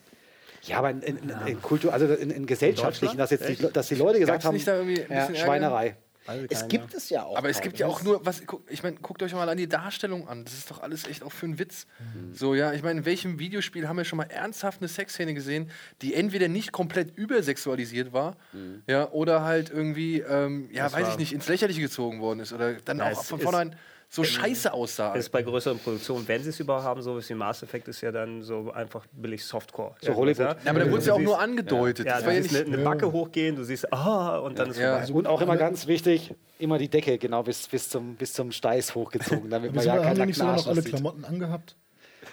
[0.64, 3.88] Ja, aber in, in, in, in Kultur, also in, in gesellschaftlichen, dass jetzt die, dass
[3.88, 5.36] die Leute gesagt haben, nicht da irgendwie ein bisschen Ärger?
[5.36, 5.96] Schweinerei.
[6.50, 7.38] Es gibt es ja auch.
[7.38, 7.92] Aber es gibt ja ne?
[7.92, 10.44] auch nur, was, ich meine, guckt euch mal an die Darstellung an.
[10.44, 11.86] Das ist doch alles echt auch für einen Witz.
[12.00, 12.34] Mhm.
[12.34, 15.70] So, ja, ich meine, in welchem Videospiel haben wir schon mal ernsthaft eine Sexszene gesehen,
[16.02, 18.82] die entweder nicht komplett übersexualisiert war, Mhm.
[18.86, 22.52] ja, oder halt irgendwie, ähm, ja, Das weiß ich nicht, ins Lächerliche gezogen worden ist
[22.52, 23.74] oder dann Ja, auch von ist- vornherein
[24.10, 25.14] so scheiße aussah.
[25.14, 28.10] ist bei größeren Produktionen, wenn sie es überhaupt haben, so wie Mass Effect ist ja
[28.10, 29.94] dann so einfach billig Softcore.
[30.00, 30.38] So Hollywood.
[30.64, 32.06] Ja, aber da wurde es ja auch nur angedeutet.
[32.06, 32.56] Ja, das war ja nicht.
[32.56, 34.98] eine, eine Backe hochgehen, du siehst, ah, und dann ist Ja.
[35.00, 35.12] vorbei.
[35.12, 38.94] Und auch immer ganz wichtig, immer die Decke genau bis, bis, zum, bis zum Steiß
[38.94, 40.92] hochgezogen, damit man ja keinen nicht noch alle sieht.
[40.94, 41.76] Klamotten angehabt?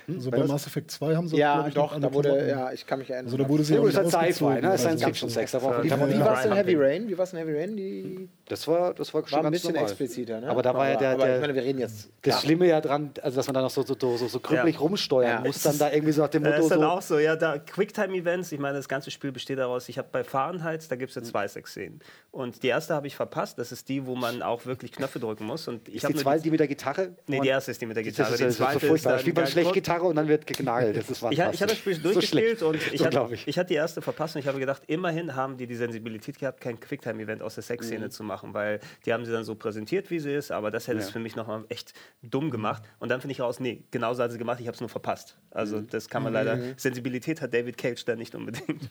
[0.07, 0.47] So bei das?
[0.47, 3.10] Mass Effect 2 haben sie Ja, ich, doch, da wurde, Klamotten- ja, ich kann mich
[3.10, 3.26] erinnern.
[3.26, 4.77] Also da wurde sie Ja, auch gut, ist halt Sci-Fi, ne?
[4.77, 5.03] Science.
[5.03, 5.52] Fiction Sex.
[5.52, 5.89] Da Wie-
[6.19, 6.53] war es in.
[6.53, 7.07] Heavy Rain?
[7.07, 7.76] Wie war es in Heavy Rain?
[7.76, 9.89] Die Das war, das war schon war ein ganz bisschen normal.
[9.89, 10.47] expliziter, ne?
[10.49, 12.09] Aber da war ja der, der meine, wir reden jetzt.
[12.22, 12.39] das klar.
[12.41, 14.81] Schlimme ja dran, also dass man da noch so, so, so, so krüppelig Ja.
[14.81, 15.39] rumsteuern Ja.
[15.39, 17.35] muss, dann da irgendwie so nach dem Das Motto ist dann so, auch so, ja,
[17.35, 21.09] da Quicktime-Events, ich meine, das ganze Spiel besteht daraus, ich habe bei Fahrenheit, da gibt
[21.09, 21.99] es ja zwei Sexszenen.
[22.31, 25.45] Und die erste habe ich verpasst, das ist die, wo man auch wirklich Knöpfe drücken
[25.45, 25.67] muss.
[25.67, 27.15] Und ich ist habe die zweite, die mit der Gitarre?
[27.27, 28.34] Nee, die erste ist die mit der Das Gitarre.
[28.34, 29.13] ist, die das ist so furchtbar.
[29.13, 30.97] Da spielt man schlecht Gitarre und dann wird genagelt.
[30.97, 31.77] Das ist Ich, ich hatte das.
[31.77, 35.35] Spiel durchgespielt und ich, hatte, ich hatte die erste verpasst und ich habe gedacht, immerhin
[35.35, 37.67] haben die die Sensibilität gehabt, kein Quicktime-Event aus der Mhm.
[37.67, 40.87] Sexszene zu machen, weil die haben sie dann so präsentiert, wie sie ist, aber das
[40.87, 41.11] hätte es Ja.
[41.13, 42.83] für mich nochmal echt dumm gemacht.
[42.99, 45.37] Und dann finde ich raus, nee, genauso hat sie gemacht, ich habe es nur verpasst.
[45.51, 45.87] Also Mhm.
[45.87, 48.89] das kann man leider, Sensibilität hat David Cage da nicht unbedingt.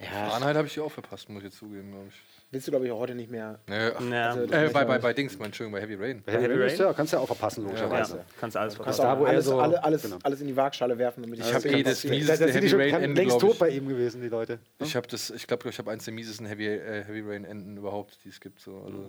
[0.00, 2.14] Ja, Fahrenheit habe ich auch verpasst, muss ich jetzt zugeben, glaube ich.
[2.50, 3.58] Willst du, glaube ich, auch heute nicht mehr.
[3.68, 6.22] Nee, ach, Ja, äh, bei, bei, bei Dings, mein Entschuldigung, bei Heavy Rain.
[6.26, 6.68] Heavy Heavy Rain?
[6.70, 6.78] Rain?
[6.78, 8.24] Ja, kannst du ja auch verpassen, ja, logischerweise.
[8.40, 9.02] kannst alles Kannst verpassen.
[9.02, 10.18] da, auch wo er alles, so- alle, alles, genau.
[10.22, 12.74] alles in die Waagschale werfen, damit Ich habe kann eh das mieseste Da, da Heavy
[12.76, 13.58] Rain kann- Ende, längst glaube tot ich.
[13.60, 14.58] bei ihm gewesen, die Leute.
[14.80, 17.76] Ich habe das, ich glaube, ich habe eins der miesesten Heavy, äh, Heavy Rain Enden
[17.76, 18.60] überhaupt, die es gibt.
[18.60, 18.78] So.
[18.84, 19.06] Also,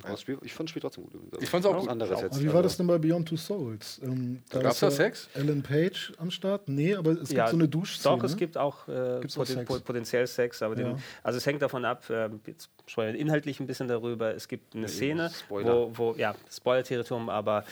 [0.00, 1.12] das Spiel, ich fand das Spiel trotzdem gut.
[1.40, 1.90] Ich fand's auch Was gut.
[1.90, 2.22] anderes Auch.
[2.22, 2.34] jetzt.
[2.34, 4.00] Aber wie war das denn bei Beyond Two Souls?
[4.02, 5.28] Ähm, Gab's ist da ja Sex?
[5.34, 6.68] Alan Page am Start?
[6.68, 8.16] Nee, aber es Ja, gibt so eine Duschszene.
[8.16, 9.64] Doch, es gibt auch, äh, poten Sex?
[9.66, 10.88] po- potenziell Sex, aber Ja.
[10.92, 14.34] den, also es hängt davon ab, äh, jetzt sprechen wir inhaltlich ein bisschen darüber.
[14.34, 17.64] Es gibt eine Szene, wo, wo, ja, Spoiler-Territorium, aber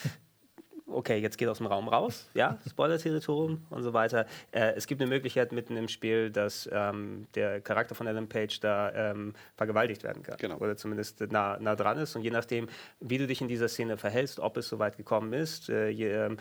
[0.92, 4.26] okay, jetzt geht aus dem Raum raus, ja, Spoiler-Territorium und so weiter.
[4.52, 8.60] Äh, es gibt eine Möglichkeit mitten im Spiel, dass ähm, der Charakter von Alan Page
[8.60, 10.36] da ähm, vergewaltigt werden kann.
[10.38, 10.56] Genau.
[10.58, 12.16] Oder zumindest nah, nah dran ist.
[12.16, 12.68] Und je nachdem,
[13.00, 16.10] wie du dich in dieser Szene verhältst, ob es so weit gekommen ist, äh, je,
[16.10, 16.36] ähm,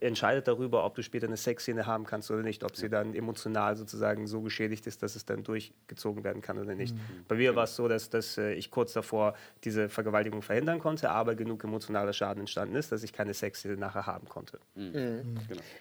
[0.00, 3.76] entscheidet darüber, ob du später eine Sexszene haben kannst oder nicht, ob sie dann emotional
[3.76, 6.94] sozusagen so geschädigt ist, dass es dann durchgezogen werden kann oder nicht.
[7.26, 9.34] Bei mir war es so, dass, dass äh, ich kurz davor
[9.64, 14.06] diese Vergewaltigung verhindern konnte, aber genug emotionaler Schaden entstanden ist, dass ich keine Sexszene nachher
[14.06, 14.58] haben konnte.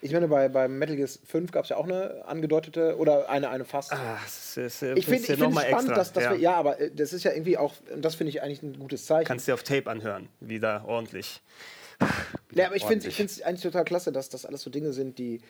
[0.02, 3.50] Ich meine, bei, bei Metal Gear 5 gab es ja auch eine angedeutete oder eine,
[3.50, 3.94] eine fast.
[3.94, 6.38] Ah, das ist, äh, ich finde ja find es mal spannend, extra, dass, dass wir,
[6.38, 9.06] ja, aber äh, das ist ja irgendwie auch, und das finde ich eigentlich ein gutes
[9.06, 9.28] Zeichen.
[9.28, 11.42] Kannst dir auf Tape anhören, wieder ordentlich.
[12.54, 15.42] Ja, aber ich finde es eigentlich total klasse, dass das alles so Dinge sind, die.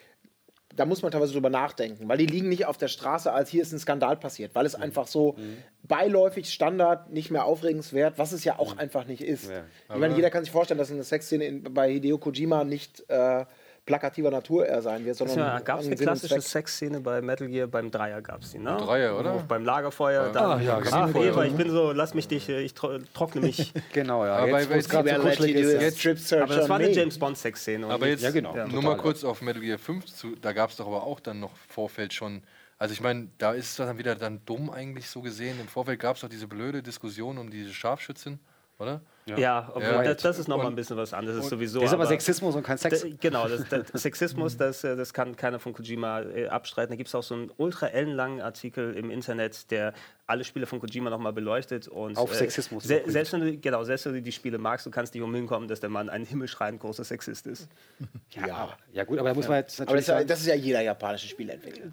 [0.76, 3.62] Da muss man teilweise drüber nachdenken, weil die liegen nicht auf der Straße, als hier
[3.64, 4.84] ist ein Skandal passiert, weil es Mhm.
[4.84, 5.36] einfach so
[5.84, 9.50] beiläufig, Standard, nicht mehr aufregenswert, was es ja auch einfach nicht ist.
[9.50, 9.64] Ja.
[9.90, 13.46] Ich meine, jeder kann sich vorstellen, dass eine Sexszene in, bei Hideo Kojima nicht äh,
[13.88, 15.40] plakativer Natur eher sein wird, sondern.
[15.40, 16.40] Ja, gab es eine klassische.
[16.40, 17.66] Sexszene bei Metal Gear?
[17.66, 18.78] Beim Dreier gab es die, ne?
[18.78, 19.44] Dreier, oder?
[19.48, 20.32] Beim Lagerfeuer.
[20.32, 21.08] Da, Ah, ja, genau.
[21.20, 23.74] Eva, ich bin so, lass mich dich, äh, ich tro trockne mich.
[23.94, 24.36] Genau, ja.
[24.36, 25.82] Aber jetzt, bei- gerade so kuschelig ist.
[25.82, 26.94] Jetzt, strip search Aber das war eine me.
[26.94, 27.88] James Bond Sexszene.
[27.88, 28.56] Aber jetzt Ja, genau.
[28.56, 28.68] Ja.
[28.68, 31.40] nur mal kurz auf Metal Gear 5 zu, da gab es doch aber auch dann
[31.40, 32.44] noch Vorfeld schon.
[32.78, 35.60] Also ich meine, da ist es dann wieder dann dumm eigentlich so gesehen.
[35.60, 38.38] Im Vorfeld gab es doch diese blöde Diskussion um diese Scharfschützin
[38.80, 39.02] oder?
[39.26, 40.04] Ja, Ja.
[40.04, 41.38] das, das ist nochmal ein bisschen was anderes.
[41.38, 41.80] Das ist sowieso.
[41.82, 43.02] Das ist aber aber- Sexismus und kein Sex.
[43.02, 46.92] Da, genau, das, das Sexismus, das, äh, das kann keiner von Kojima äh, abstreiten.
[46.92, 49.94] Da gibt es auch so einen ultra ellenlangen Artikel im Internet, der
[50.28, 51.90] alle Spiele von Kojima nochmal beleuchtet.
[51.90, 53.12] Und, Auf Sexismus Se überprüft.
[53.14, 55.68] selbst, wenn du, genau, selbst wenn du die Spiele magst, du kannst nicht umhin kommen,
[55.68, 57.68] dass der Mann ein himmelschreiend großer Sexist ist.
[58.32, 58.78] ja.
[58.94, 60.56] ja, gut, aber da muss man jetzt Aber natürlich das ist, ja, das ist ja
[60.56, 61.88] jeder japanische Spieleentwickler.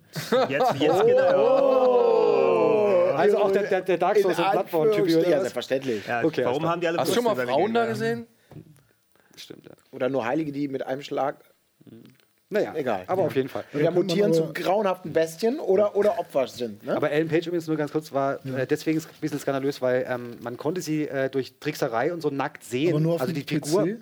[0.48, 2.53] Jetzt, jetzt genau.
[3.16, 5.04] Also auch der, der, der Dark Souls und Bloodborne-Typ.
[5.04, 6.06] Oder Ja, selbstverständlich.
[6.06, 8.26] Ja, Okay, warum haben die alle Hast du schon mal Frauen da gesehen?
[9.36, 9.72] Stimmt, ja.
[9.90, 11.36] Oder nur Heilige, die mit einem Schlag
[12.50, 13.04] Naja, Egal.
[13.06, 13.64] aber auf jeden Fall.
[13.72, 16.84] ja, man mutieren zu grauenhaften Bestien oder, oder Opfer sind.
[16.84, 16.96] Ne?
[16.96, 20.06] Aber Ellen Page übrigens nur ganz kurz war äh, deswegen ist ein bisschen skandalös, weil
[20.08, 22.90] ähm, man konnte sie äh, durch Trickserei und so nackt sehen.
[22.90, 23.84] Aber nur auf also die Figur.
[23.84, 23.96] PC?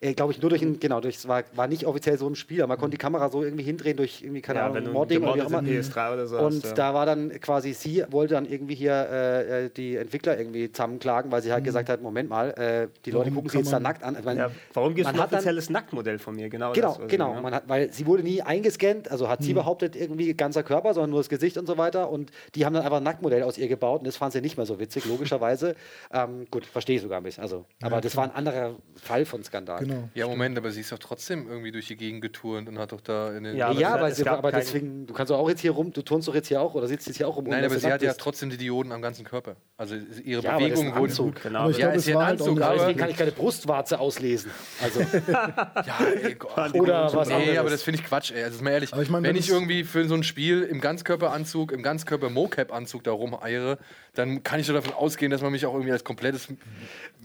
[0.00, 2.34] Äh, Glaube ich, nur durch ein, genau, durch, es war, war nicht offiziell so im
[2.34, 5.22] Spiel, aber man konnte die Kamera so irgendwie hindrehen durch irgendwie, keine Ja, Ahnung, Modding
[5.22, 5.58] oder wie auch immer.
[5.60, 6.72] gemoddetes PS3 oder so Und hast, ja.
[6.74, 11.30] da war dann quasi, sie wollte dann irgendwie hier äh, äh, die Entwickler irgendwie zusammenklagen,
[11.32, 13.72] weil sie halt gesagt hat, Moment mal, äh, die Leute Warum gucken sie kann jetzt
[13.72, 14.16] da man- nackt an.
[14.18, 16.48] Ich meine, Ja, warum gibt es man ein offizielles Nacktmodell von mir?
[16.48, 17.40] Genau, Genau, das, genau.
[17.40, 21.10] Man hat, weil sie wurde nie eingescannt, also hat sie behauptet, irgendwie ganzer Körper, sondern
[21.10, 22.10] nur das Gesicht und so weiter.
[22.10, 24.56] Und die haben dann einfach ein Nacktmodell aus ihr gebaut und das fand sie nicht
[24.56, 25.74] mehr so witzig, logischerweise.
[26.12, 27.42] ähm, gut, verstehe ich sogar ein bisschen.
[27.42, 29.85] Also, aber das war ein anderer Fall von Skandal.
[29.88, 30.08] Genau.
[30.14, 33.00] Ja, Moment, aber sie ist doch trotzdem irgendwie durch die Gegend geturnt und hat doch
[33.00, 33.56] da in den.
[33.56, 36.02] Ja, Ja, aber aber, es aber deswegen, du kannst doch auch jetzt hier rum, du
[36.02, 37.44] turnst doch jetzt hier auch oder sitzt jetzt hier auch rum.
[37.44, 39.56] Nein, aber sie hat ja trotzdem die Dioden am ganzen Körper.
[39.76, 39.94] Also
[40.24, 41.10] ihre Ja, aber Bewegungen ein wurden.
[41.10, 41.42] Anzug.
[41.42, 41.58] Genau.
[41.60, 44.50] Aber ich Ja, ist ja ein Anzug, aber- Deswegen kann ich keine Brustwarze auslesen.
[44.82, 46.74] Also, Ja, ey, Gott.
[46.74, 47.58] oder was Nee, anderes.
[47.58, 48.42] aber das finde ich Quatsch, ey.
[48.44, 50.62] Also, ist mal ehrlich, Aber ich mein, wenn wenn ich irgendwie für so ein Spiel
[50.62, 53.78] im Ganzkörperanzug, im Ganzkörper-Mocap-Anzug da rumeiere,
[54.14, 56.48] dann kann ich doch davon ausgehen, dass man mich auch irgendwie als komplettes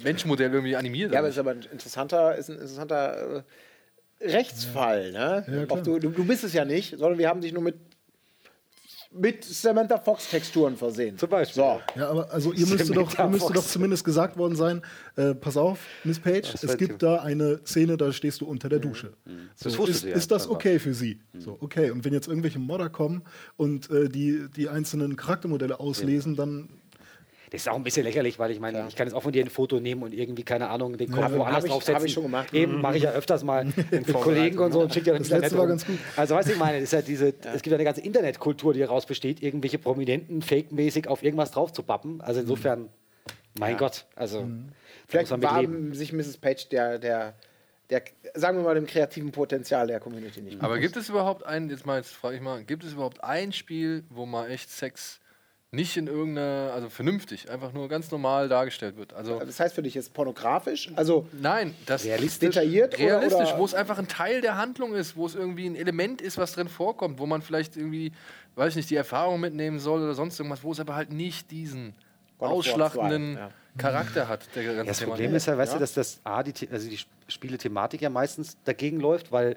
[0.03, 1.13] Menschenmodell irgendwie animiert.
[1.13, 5.11] Ja, aber es ist aber ein interessanter, ist ein interessanter äh, Rechtsfall.
[5.11, 5.45] Ne?
[5.47, 7.75] Ja, du, du, du bist es ja nicht, sondern wir haben dich nur mit,
[9.11, 11.17] mit Samantha Fox-Texturen versehen.
[11.17, 11.63] Zum Beispiel.
[11.63, 11.81] So.
[11.99, 14.81] Ja, aber also ihr müsste doch, ihr müsste doch zumindest gesagt worden sein,
[15.15, 18.69] äh, pass auf, Miss Page, Das es gibt da eine Szene, da stehst du unter
[18.69, 19.13] der Dusche.
[19.55, 21.19] So, Das ist, ja, ist das okay für sie?
[21.37, 21.91] So, okay.
[21.91, 23.23] Und wenn jetzt irgendwelche Modder kommen
[23.57, 26.69] und äh, die, die einzelnen Charaktermodelle auslesen, dann
[27.51, 29.43] Das ist auch ein bisschen lächerlich, weil ich meine, ich kann jetzt auch von dir
[29.43, 31.95] ein Foto nehmen und irgendwie, keine Ahnung, den Kopf Ja, woanders ich- draufsetzen.
[31.95, 32.53] hab ich schon gemacht.
[32.53, 35.29] Eben, mache ich ja öfters mal mit Kollegen und so und schicke ja dann Das
[35.31, 35.97] letzte war ganz gut.
[36.15, 38.73] Also, weißt du, ich meine, es, ist ja diese, es gibt ja eine ganze Internetkultur,
[38.73, 42.21] die daraus besteht, irgendwelche Prominenten fake-mäßig auf irgendwas drauf zu pappen.
[42.21, 42.87] Also insofern,
[43.59, 44.69] mein Gott, also Mhm.
[45.07, 45.93] Vielleicht muss man mit war leben.
[45.93, 46.37] sich Mrs.
[46.37, 47.33] Page der, der,
[47.89, 48.01] der,
[48.33, 50.61] sagen wir mal, dem kreativen Potenzial der Community nicht.
[50.61, 53.51] Aber gibt es überhaupt ein, jetzt mal, jetzt frage ich mal, gibt es überhaupt ein
[53.51, 55.19] Spiel, wo mal echt Sex
[55.73, 59.13] nicht in irgendeiner, also vernünftig, einfach nur ganz normal dargestellt wird?
[59.13, 60.91] Also das heißt für dich jetzt pornografisch?
[60.97, 62.49] Also nein, das Realistisch?
[62.55, 65.77] detailliert realistisch, oder, wo es einfach ein Teil der Handlung ist, wo es irgendwie ein
[65.77, 68.11] Element ist, was drin vorkommt, wo man vielleicht irgendwie,
[68.55, 71.51] weiß ich nicht, die Erfahrung mitnehmen soll oder sonst irgendwas, wo es aber halt nicht
[71.51, 71.93] diesen
[72.39, 73.49] ausschlachtenden 2, ja.
[73.77, 74.53] Charakter hat.
[74.53, 75.11] Der ganze Ja, das Thema.
[75.11, 75.77] Problem ist ja, weißt Ja.
[75.77, 76.99] du, dass das A, die, also die
[77.29, 79.55] Spielethematik ja meistens dagegen läuft, weil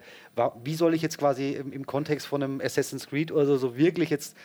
[0.62, 3.76] wie soll ich jetzt quasi im, im Kontext von einem Assassin's Creed oder so, so
[3.76, 4.36] wirklich jetzt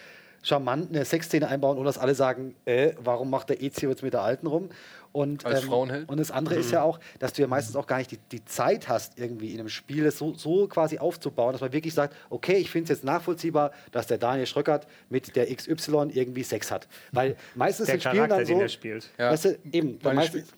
[0.42, 4.14] charmant eine Sexszene einbauen, ohne dass alle sagen, äh, warum macht der Ezio jetzt mit
[4.14, 4.70] der Alten rum?
[5.12, 6.08] Und, Als Frauenheld?
[6.08, 8.46] und das andere ist ja auch, dass du ja meistens auch gar nicht die, die
[8.46, 12.16] Zeit hast, irgendwie in einem Spiel das so, so quasi aufzubauen, dass man wirklich sagt,
[12.30, 16.70] okay, ich finde es jetzt nachvollziehbar, dass der Daniel Schröckert mit der XY irgendwie Sex
[16.70, 16.88] hat.
[17.12, 19.10] Weil meistens Der sind Spielen Charakter, dann so, den er spielt.
[19.18, 19.32] Ja.
[19.32, 20.54] Weißt du, eben, meistens,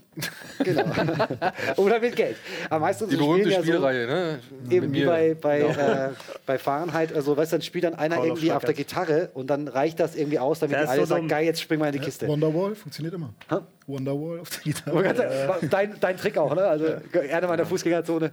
[0.64, 0.84] genau.
[1.78, 2.36] Oder mit Geld.
[2.70, 4.40] Aber meistens Die berühmte ja Spielreihe, ne?
[4.66, 5.06] So, eben Mit wie mir.
[5.08, 5.72] bei, bei, Genau.
[5.80, 6.10] äh,
[6.46, 8.74] bei Fahrenheit, also weißt du, dann spielt dann einer Call irgendwie auf der.
[8.74, 11.82] Gitarre und dann reicht das irgendwie aus, damit ist alle so sagen, geil, jetzt springen
[11.82, 12.28] wir in die Kiste.
[12.28, 13.34] Wonderwall funktioniert immer.
[13.50, 13.58] Hä?
[13.88, 15.04] Wonderwall auf der Gitarre.
[15.04, 16.62] ganz- dein, dein Trick auch, ne?
[16.64, 18.32] Also gerne mal in der Fußgängerzone.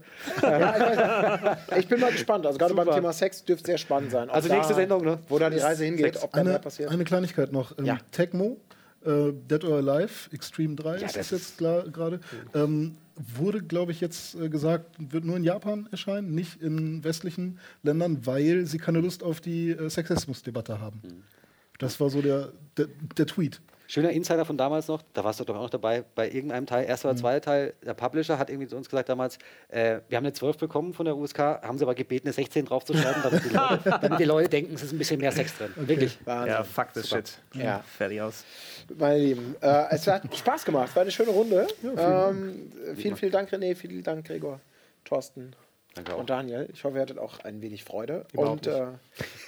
[1.76, 2.46] ich bin mal gespannt.
[2.46, 2.88] Also gerade beim.
[2.88, 4.28] Thema Sex dürfte sehr spannend sein.
[4.28, 5.18] Ob Also da, nächste Sendung, ne?
[5.28, 6.22] Wo da die Reise hingeht, Sex.
[6.24, 6.90] ob da mehr Eine, passiert.
[6.90, 7.76] eine Kleinigkeit noch.
[7.78, 7.98] Ähm, Ja.
[8.10, 8.56] Tecmo,
[9.04, 12.20] äh, Dead or Alive, Extreme 3 ist das jetzt klar gerade.
[12.54, 17.58] Ähm, wurde, glaube ich, jetzt äh, gesagt, wird nur in Japan erscheinen, nicht in westlichen
[17.82, 21.02] Ländern, weil sie keine Lust auf die äh, Sexismusdebatte haben.
[21.78, 23.60] Das war so der, der, der Tweet.
[23.90, 26.86] Schöner Insider von damals noch, da warst du doch auch noch dabei, bei irgendeinem Teil,
[26.86, 29.38] erster oder zweiter Teil, der Publisher hat irgendwie zu uns gesagt damals,
[29.68, 32.66] äh, wir haben eine 12 bekommen von der USK, haben sie aber gebeten, eine 16
[32.66, 35.72] draufzuschreiben, damit die Leute, damit die Leute denken, es ist ein bisschen mehr Sex drin.
[35.76, 36.18] Wirklich.
[36.26, 36.52] Wahnsinn.
[36.52, 37.38] Ja, fuck this shit.
[37.54, 37.82] Ja.
[37.96, 38.44] Fertig aus.
[38.94, 41.66] Meine Lieben, äh, es hat Spaß gemacht, war eine schöne Runde.
[41.82, 44.60] ähm, vielen, vielen Dank, René, vielen Dank, Gregor,
[45.06, 45.54] Thorsten
[45.94, 46.18] Danke auch.
[46.18, 46.68] und Daniel.
[46.72, 48.24] Ich hoffe, ihr hattet auch ein wenig Freude.
[48.32, 48.86] Überhaupt und äh,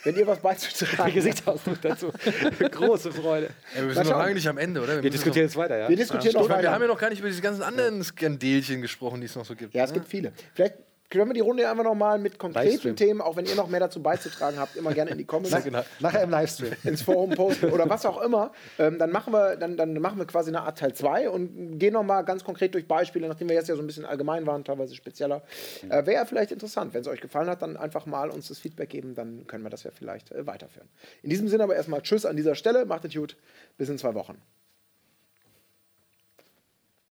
[0.04, 2.12] wenn ihr was beizutragen Gesichtsausdruck dazu.
[2.70, 3.50] Große Freude.
[3.74, 4.94] Ey, wir sind lange nicht am Ende, oder?
[4.94, 5.88] Wir müssen diskutieren jetzt weiter, ja?
[5.88, 6.72] Wir diskutieren noch, noch wir, wir weiter.
[6.72, 9.54] haben ja noch gar nicht über diese ganzen anderen Skandelchen gesprochen, die es noch so
[9.54, 9.74] gibt.
[9.74, 9.98] Ja, es ne?
[9.98, 10.32] gibt viele.
[10.54, 10.74] Vielleicht
[11.10, 12.96] können wir die Runde einfach nochmal mit konkreten Livestream.
[12.96, 15.84] Themen, auch wenn ihr noch mehr dazu beizutragen habt, immer gerne in die Comments Na,
[15.98, 16.72] nachher im Livestream.
[16.84, 20.26] ins Forum posten oder was auch immer, ähm, dann, machen wir, dann, dann machen wir
[20.26, 23.68] quasi eine Art Teil 2 und gehen nochmal ganz konkret durch Beispiele, nachdem wir jetzt
[23.68, 25.42] ja so ein bisschen allgemein waren, teilweise spezieller.
[25.88, 26.94] Äh, Wäre vielleicht interessant.
[26.94, 29.70] Wenn es euch gefallen hat, dann einfach mal uns das Feedback geben, dann können wir
[29.70, 30.88] das ja vielleicht äh, weiterführen.
[31.22, 33.36] In diesem Sinne aber erstmal Tschüss an dieser Stelle, macht es gut,
[33.76, 34.40] bis in zwei Wochen.